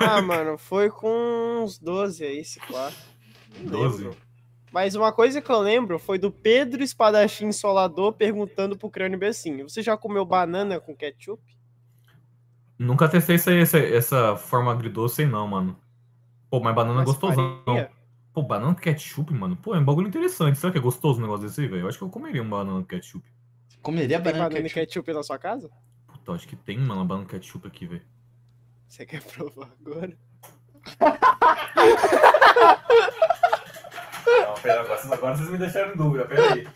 [0.01, 2.97] Ah, mano, foi com uns 12 aí, esse quarto.
[3.61, 4.03] Não 12?
[4.03, 4.17] lembro.
[4.71, 9.69] Mas uma coisa que eu lembro foi do Pedro Espadachim Solador perguntando pro crânio Bessinho:
[9.69, 11.43] Você já comeu banana com ketchup?
[12.79, 15.77] Nunca testei essa, essa, essa forma agridoce aí, não, mano.
[16.49, 17.61] Pô, mas banana é Mas gostosão.
[17.65, 17.91] faria?
[18.33, 19.55] Pô, banana com ketchup, mano.
[19.57, 20.57] Pô, é um bagulho interessante.
[20.57, 21.81] Será que é gostoso um negócio desse aí, velho?
[21.81, 23.25] Eu acho que eu comeria um banana com ketchup.
[23.81, 24.87] Comeria Tem banana banana ketchup.
[24.87, 25.69] ketchup na sua casa?
[26.07, 28.01] Puta, acho que tem, mano, uma banana com ketchup aqui, velho.
[28.87, 30.17] Você quer provar agora?
[34.39, 36.67] Não, pera, agora, agora vocês me deixaram em dúvida, pera aí.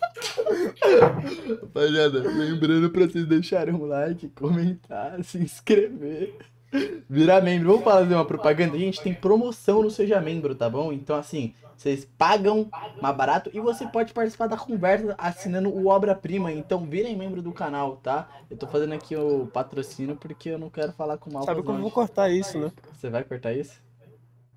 [1.62, 6.36] Rapaziada, lembrando pra vocês deixarem um like, comentar, se inscrever.
[7.10, 7.70] Virar membro.
[7.70, 8.78] Vamos fazer uma propaganda?
[8.78, 10.92] Gente, tem promoção no Seja Membro, tá bom?
[10.92, 12.70] Então, assim, vocês pagam
[13.02, 16.52] mais barato e você pode participar da conversa assinando o Obra-Prima.
[16.52, 18.28] Então, virem membro do canal, tá?
[18.50, 21.68] Eu tô fazendo aqui o patrocínio porque eu não quero falar com mal Sabe com
[21.68, 22.72] como eu vou cortar isso, né?
[22.94, 23.85] Você vai cortar isso?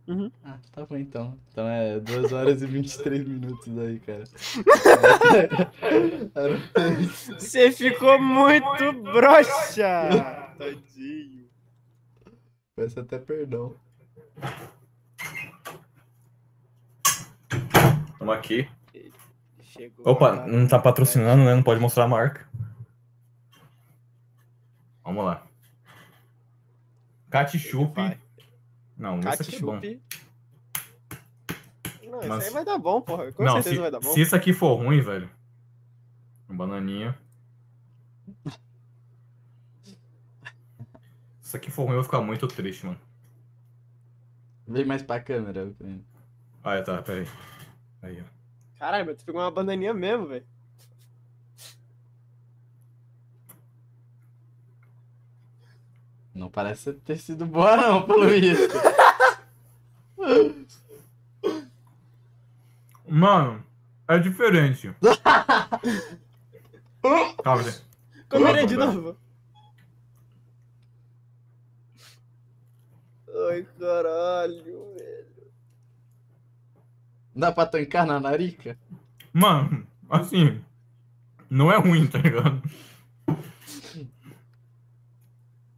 [0.09, 0.33] Uhum.
[0.43, 1.39] Ah, tá bom então.
[1.53, 4.25] Então é 2 horas e 23 minutos aí, cara.
[7.39, 10.09] Você ficou muito broxa!
[10.57, 11.47] Tadinho.
[12.75, 13.77] Peço até perdão.
[18.19, 18.67] Vamos aqui.
[19.61, 21.55] Chegou Opa, não tá patrocinando, né?
[21.55, 22.49] Não pode mostrar a marca.
[25.05, 25.47] Vamos lá.
[27.31, 27.95] Ketchup.
[27.95, 28.19] Vai.
[28.99, 29.81] Não, isso aqui é bom.
[32.11, 33.31] Não, Mas- isso aí vai dar bom, porra.
[33.33, 34.13] Com não, certeza se, vai dar bom.
[34.13, 35.31] se isso aqui for ruim, velho.
[36.49, 37.17] Um bananinha.
[39.85, 39.97] Se
[41.43, 42.99] isso aqui for ruim, eu vou ficar muito triste, mano.
[44.67, 45.73] Vem mais pra câmera.
[46.63, 47.27] Ah, é, tá, peraí.
[48.03, 48.25] Aí, ó.
[48.79, 50.47] Caralho, mas tu pegou uma bananinha mesmo, velho.
[56.39, 58.73] Não parece ter sido boa não, pelo visto.
[63.09, 63.65] Mano,
[64.07, 64.95] é diferente.
[67.43, 67.83] Calma, gente.
[68.29, 68.93] Comeria de velho.
[68.93, 69.17] novo.
[73.51, 75.27] Ai, caralho, velho.
[77.35, 78.79] Dá pra tancar na narica?
[79.33, 80.63] Mano, assim,
[81.51, 82.63] não é ruim, tá ligado?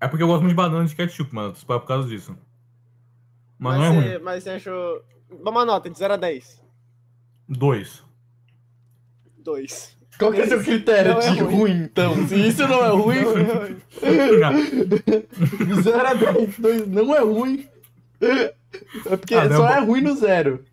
[0.00, 1.54] É porque eu gosto muito de banana de ketchup, mano.
[1.54, 2.36] Só por causa disso.
[3.58, 4.24] Mas, não é você, ruim.
[4.24, 5.02] mas você achou.
[5.44, 6.62] Dá uma nota de 0 a 10.
[7.48, 8.02] Dois.
[9.38, 9.98] 2.
[10.18, 11.54] Qual que é o seu critério Não é de ruim.
[11.54, 12.28] ruim, então?
[12.28, 13.20] Se isso não é ruim,
[15.66, 17.66] de 0 a 10, 2 não é ruim.
[18.20, 19.72] É porque Ah, não, só pô.
[19.74, 20.64] é ruim no zero.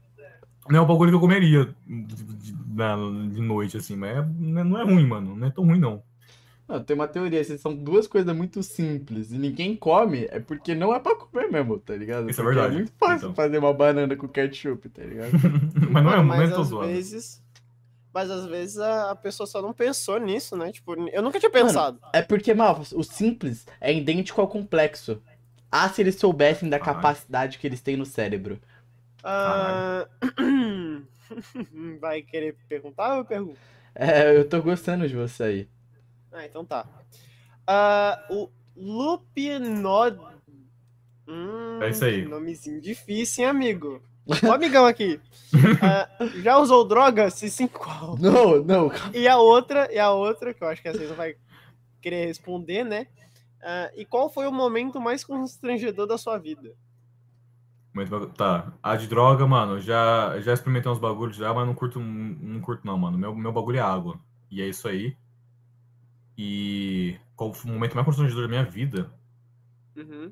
[0.69, 4.25] Não é um bagulho que eu comeria de, de- de noite, assim, mas é-
[4.63, 5.35] não é ruim, mano.
[5.35, 6.03] Não é tão ruim, não.
[6.67, 10.75] Não, tem uma teoria, se são duas coisas muito simples e ninguém come, é porque
[10.75, 12.29] não é pra comer mesmo, tá ligado?
[12.29, 13.33] Isso é Porque verdade, É muito fácil então.
[13.35, 15.31] fazer uma banana com ketchup, tá ligado?
[15.91, 16.87] mas não é, Mano, não é mas tão às zoado.
[16.87, 17.41] vezes.
[18.13, 20.71] Mas às vezes a, pessoa só não pensou nisso, né?
[20.71, 21.99] Tipo, eu nunca tinha pensado.
[22.11, 25.21] É porque, Malfas, o simples é idêntico ao complexo.
[25.71, 28.59] Ah, se eles soubessem da capacidade que eles têm no cérebro.
[29.23, 30.07] Ah,
[31.99, 33.57] Vai querer perguntar ou eu pergunto?
[33.93, 35.67] É, eu tô gostando de você aí.
[36.37, 36.85] Ah, então tá.
[37.65, 40.19] Ah, o Lupinod.
[41.27, 42.25] Hum, É isso aí.
[42.25, 44.01] Nomezinho difícil, hein, amigo?
[44.47, 45.19] Ó, amigão aqui.
[45.81, 46.09] Ah,
[46.43, 47.29] já usou droga?
[47.31, 48.17] Se sim, qual?
[48.19, 48.91] Não, não.
[49.13, 51.35] E a outra, e a outra, que eu acho que não vai
[52.01, 53.07] querer responder, né?
[53.63, 56.75] Ah, e qual foi o momento mais constrangedor da sua vida?
[58.35, 58.73] Tá.
[58.83, 62.85] A de droga, mano, já, já experimentei uns bagulhos já, mas não curto, não curto
[62.85, 63.17] não, mano.
[63.17, 64.19] Meu, meu bagulho é água.
[64.51, 65.17] E é isso aí.
[66.37, 69.11] E qual foi o momento mais constrangedor da minha vida?
[69.95, 70.31] Uhum.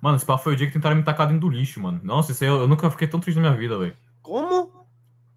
[0.00, 2.00] Mano, esse papo foi o dia que tentaram me tacar dentro do lixo, mano.
[2.02, 3.96] Nossa, isso aí eu, eu nunca fiquei tão triste na minha vida, velho.
[4.22, 4.86] Como?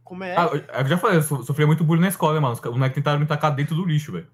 [0.03, 0.35] Como é?
[0.35, 2.53] Ah, eu, eu já falei, eu so- sofria muito bullying na escola, né, mano?
[2.53, 4.27] Os moleques tentaram me tacar dentro do lixo, velho.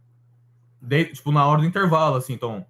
[1.14, 2.66] Tipo, na hora do intervalo, assim, então.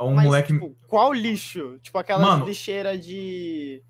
[0.00, 0.52] Um Mas, moleque.
[0.52, 1.78] tipo, qual lixo?
[1.82, 2.46] Tipo, aquelas Mano.
[2.46, 3.82] lixeiras de.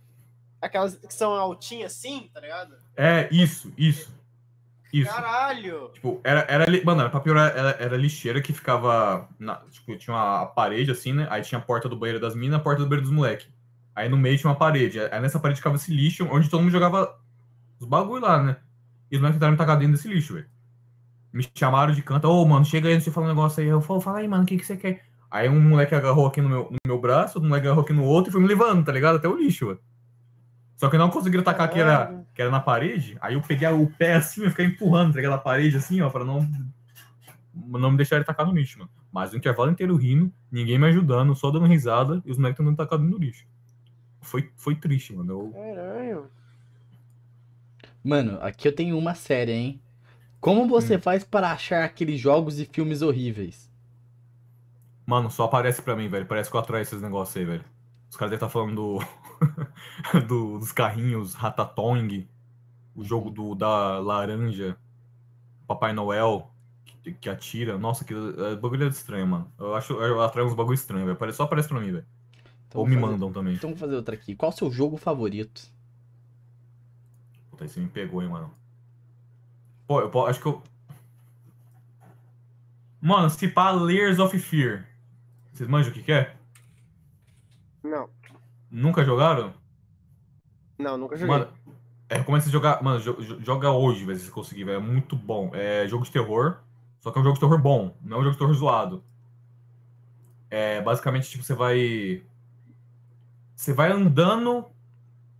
[0.61, 2.74] Aquelas que são altinhas assim, tá ligado?
[2.97, 4.12] É, isso, isso.
[4.93, 5.10] Isso.
[5.10, 5.90] Caralho!
[5.93, 10.15] Tipo, era, era, mano, era pra piorar, era, era lixeira que ficava, na, tipo, tinha
[10.16, 11.27] uma parede assim, né?
[11.31, 13.48] Aí tinha a porta do banheiro das minas, a porta do banheiro dos moleques.
[13.94, 15.01] Aí no meio tinha uma parede.
[15.01, 17.19] Aí nessa parede ficava esse lixo, onde todo mundo jogava
[17.78, 18.56] os bagulho lá, né?
[19.10, 20.47] E os moleques tentaram me tacar dentro desse lixo, velho.
[21.32, 23.69] Me chamaram de canto, ô, mano, chega aí, deixa eu falar um negócio aí.
[23.69, 25.05] Eu falo, fala aí, mano, o que, que você quer?
[25.31, 28.05] Aí um moleque agarrou aqui no meu, no meu braço, outro moleque agarrou aqui no
[28.05, 29.16] outro e foi me levando, tá ligado?
[29.16, 29.81] Até o lixo, velho.
[30.79, 33.67] Só que eu não conseguiram tacar que era, que era na parede, aí eu peguei
[33.69, 36.49] o pé assim, eu fiquei empurrando, tá parede assim, ó, pra não,
[37.53, 38.91] não me deixar ele tacar no lixo, mano.
[39.11, 42.77] Mas o intervalo inteiro rindo, ninguém me ajudando, só dando risada e os moleques tentando
[42.77, 43.45] tacar no lixo.
[44.21, 45.33] Foi, foi triste, mano.
[45.33, 46.31] Eu, Caralho.
[48.05, 49.83] Mano, aqui eu tenho uma série, hein?
[50.41, 51.01] Como você Hum.
[51.01, 53.69] faz para achar aqueles jogos e filmes horríveis?
[55.05, 56.25] Mano, só aparece pra mim, velho.
[56.27, 57.65] Parece que eu atraio esses negócios aí, velho.
[58.09, 58.99] Os caras devem estar falando do,
[60.28, 62.28] do- dos carrinhos, Ratatouille,
[62.94, 64.77] o jogo do, da laranja,
[65.66, 66.51] Papai Noel,
[67.02, 67.78] que, que atira.
[67.78, 69.52] Nossa, que é, bagulho é estranho, mano.
[69.59, 71.32] Eu acho eu atraio uns bagulho estranho, velho.
[71.32, 72.06] Só aparece pra mim, velho.
[72.69, 73.55] Então Ou me fazer- mandam também.
[73.55, 74.35] Então vamos fazer outra aqui.
[74.35, 75.62] Qual o seu jogo favorito?
[77.51, 78.52] Puta, aí você me pegou, hein, mano.
[79.86, 80.62] Pô, eu acho que eu.
[83.01, 84.86] Mano, se pá Layers of Fear.
[85.52, 86.36] Vocês manjam o que, que é?
[87.82, 88.09] Não,
[88.70, 89.53] Nunca jogaram?
[90.78, 91.35] não, nunca joguei.
[91.39, 91.51] Mano,
[92.09, 92.82] é, recomendo você jogar.
[92.82, 94.77] Mano, jo- jo- joga hoje, velho, se você conseguir, velho.
[94.77, 95.51] É muito bom.
[95.55, 96.59] É jogo de terror.
[97.01, 99.03] Só que é um jogo de terror bom, não é um jogo de terror zoado.
[100.51, 102.23] É basicamente tipo, você vai.
[103.55, 104.65] Você vai andando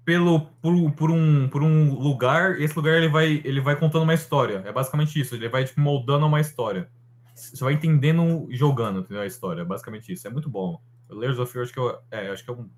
[0.05, 4.02] pelo, por, por, um, por um lugar, e esse lugar ele vai, ele vai contando
[4.05, 4.62] uma história.
[4.64, 6.88] É basicamente isso, ele vai tipo, moldando uma história.
[7.34, 9.62] Você vai entendendo jogando entendeu, a história.
[9.62, 10.26] É basicamente isso.
[10.26, 10.80] É muito bom.
[11.09, 12.68] Layers of Fear acho que eu, é, acho que é um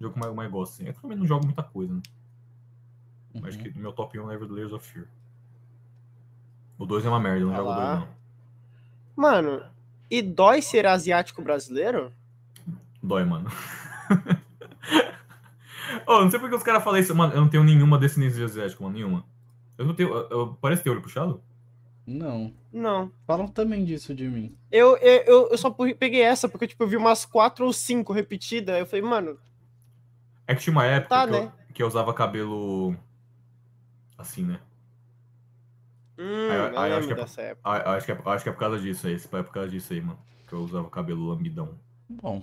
[0.00, 0.74] jogo que eu mais, gosto.
[0.74, 0.86] Assim.
[0.86, 2.00] Eu também não jogo muita coisa, né?
[3.44, 3.64] Acho Uhum.
[3.64, 5.06] que no meu top 1 é do Layers of Fear.
[6.78, 7.96] O 2 é uma merda, eu não jogo o 2 lá.
[8.00, 8.08] não.
[9.16, 9.62] Mano,
[10.10, 12.12] e dói ser asiático brasileiro?
[13.02, 13.50] Dói, mano.
[16.06, 17.14] Ô, não sei porque os caras falam isso.
[17.14, 18.94] Mano, eu não tenho nenhuma descendência de asiático, mano.
[18.94, 19.24] Nenhuma.
[19.76, 20.08] Eu não tenho.
[20.10, 21.42] Eu, eu- parece ter olho puxado?
[22.06, 22.52] Não.
[22.72, 23.12] Não.
[23.26, 24.56] Falam também disso de mim.
[24.70, 28.78] Eu, eu, eu, só peguei essa porque, tipo, eu vi umas quatro ou cinco repetidas.
[28.78, 29.38] Eu falei, mano,
[30.48, 31.52] É que tinha uma época Tá, que, né?
[31.68, 32.96] eu, que eu usava cabelo.
[34.16, 34.60] Assim, né?
[36.18, 37.70] hum, Aí aí acho lembro que é- dessa época.
[37.70, 39.14] Acho que, é, acho que é por causa disso aí.
[39.14, 40.18] É por causa disso aí, mano.
[40.46, 41.78] Que eu usava cabelo lambidão.
[42.08, 42.42] Bom,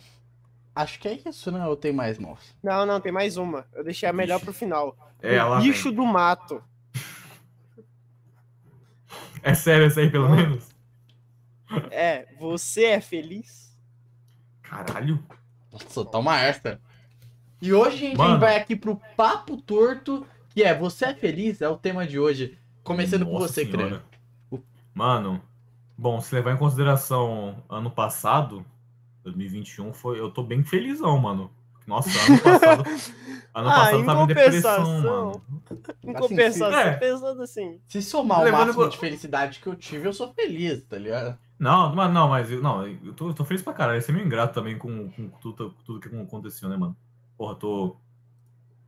[0.76, 1.66] acho que é isso, né?
[1.68, 2.56] Ou tem mais, moço?
[2.64, 3.66] Não, não, tem mais uma.
[3.74, 4.96] Eu deixei a melhor pro final.
[5.22, 6.64] É, o bicho do mato.
[9.42, 10.36] É sério esse aí, pelo Não.
[10.36, 10.76] menos?
[11.92, 13.76] É, você é feliz?
[14.62, 15.24] Caralho.
[15.72, 16.80] Nossa, toma essa.
[17.62, 18.40] E hoje a gente Mano.
[18.40, 21.62] vai aqui pro Papo Torto, que é Você é Feliz?
[21.62, 22.58] É o tema de hoje.
[22.84, 24.02] Começando com Nossa você, Senhora.
[24.50, 24.64] Crânio.
[24.94, 25.42] Mano,
[25.98, 28.66] bom, se levar em consideração ano passado,
[29.24, 31.52] 2021, foi, eu tô bem felizão, mano.
[31.88, 32.84] Nossa, ano passado.
[33.54, 35.02] ano Ah, passado em tava em depressão, compensação.
[35.26, 35.42] mano.
[36.04, 36.94] Em Assim, compensação, é.
[36.96, 37.80] pensando assim.
[37.88, 41.38] Se somar o máximo de felicidade que eu tive, eu sou feliz, tá ligado?
[41.60, 44.02] Não, mas não, mas eu- não, eu tô, eu tô feliz pra caralho.
[44.02, 46.96] Você é meio ingrato também com, com tudo, tudo que aconteceu, né, mano?
[47.38, 47.98] Porra, tô,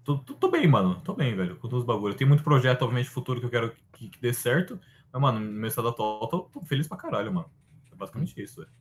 [0.03, 0.17] tô.
[0.19, 1.01] Tô, tô bem, mano.
[1.01, 2.15] Tô bem, velho, com todos os bagulhos.
[2.17, 4.79] Tem muito projeto, obviamente, futuro que eu quero que, que dê certo.
[5.11, 7.49] Mas, mano, no meu estado atual, tô, tô feliz pra caralho, mano.
[7.91, 8.71] É basicamente isso, velho.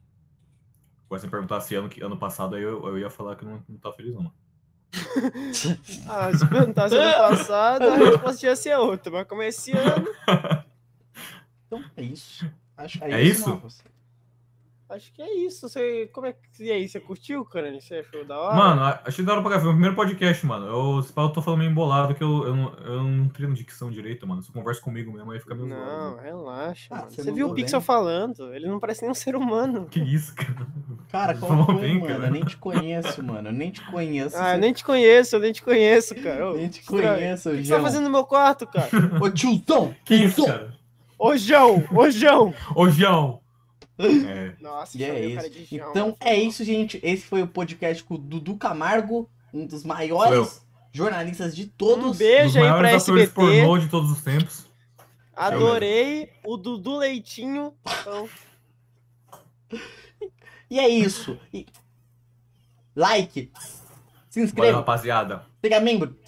[1.07, 3.49] Agora, se você perguntar se ano, ano passado, aí eu, eu ia falar que eu
[3.49, 4.35] não, não tava feliz, não, mano.
[6.09, 9.13] Ah, se perguntasse ano passado, a resposta ia ser outra.
[9.13, 10.07] Mas como é esse ano,
[11.67, 12.49] Então é isso.
[12.77, 13.49] Acho, É isso?
[13.49, 13.83] Marcos.
[14.89, 15.69] Acho que é isso.
[15.69, 16.65] Você, como é que.
[16.65, 17.73] E aí, você curtiu, cara?
[17.81, 18.55] Você achou da hora?
[18.57, 19.61] Mano, achei da hora pra cá.
[19.61, 20.67] Foi o primeiro podcast, mano.
[20.67, 23.55] Eu, se pá, eu tô falando meio embolado que eu, eu, não, eu não treino
[23.55, 24.43] dicção direito, mano.
[24.43, 26.23] Se eu converso comigo mesmo, aí fica meio zoado, Não, né?
[26.25, 26.89] relaxa.
[26.91, 27.11] Ah, mano.
[27.11, 27.87] você Você viu o Pixel bem.
[27.87, 28.55] falando?
[28.55, 29.87] Ele não parece nem um ser humano.
[29.91, 30.67] Que isso, cara.
[31.11, 32.07] Cara, como bem, mano?
[32.15, 32.27] cara.
[32.27, 33.49] Eu nem te conheço, mano.
[33.49, 34.37] Eu nem te conheço.
[34.37, 36.53] Ah, eu nem te conheço, eu nem te conheço, cara.
[36.55, 37.79] Nem te conheço, O que você João.
[37.81, 38.89] tá fazendo no meu quarto, cara?
[39.23, 39.95] Ô, tiozão!
[40.05, 40.75] Que isso, cara?
[41.19, 41.83] Ô, João!
[41.95, 42.55] Ô, João!
[42.75, 43.41] Ô, João!
[43.99, 45.51] É, Nossa, E é isso.
[45.51, 45.91] de João.
[45.91, 47.01] Então é isso, gente.
[47.03, 50.63] Esse foi o podcast com o Dudu Camargo, um dos maiores
[50.93, 52.05] jornalistas de Um todos.
[52.05, 53.33] dos beijo aí pra SBT.
[53.33, 54.67] pornô de todos os tempos.
[55.35, 57.75] Adorei o Dudu Leitinho.
[58.01, 58.29] Então,
[60.71, 61.39] E é isso.
[61.53, 61.67] E-
[62.95, 63.51] Like.
[64.29, 64.77] Se Valeu, inscreva.
[64.79, 65.47] rapaziada.
[65.65, 66.19] Seja membro.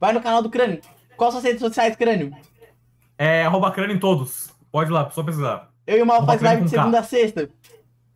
[0.00, 0.80] Vai no canal do Crânio.
[1.16, 2.36] Quais são as redes sociais, Crânio?
[3.16, 4.50] É, arroba crânio em todos.
[4.70, 5.72] Pode ir lá, só pesquisar.
[5.86, 7.48] Eu e o Mal faz live de segunda a sexta.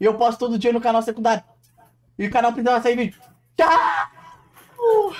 [0.00, 1.44] E eu posto todo dia no canal secundário.
[2.18, 3.20] E o canal principal vai sair vídeo.
[3.56, 3.68] Tchau!
[4.78, 5.14] Uh.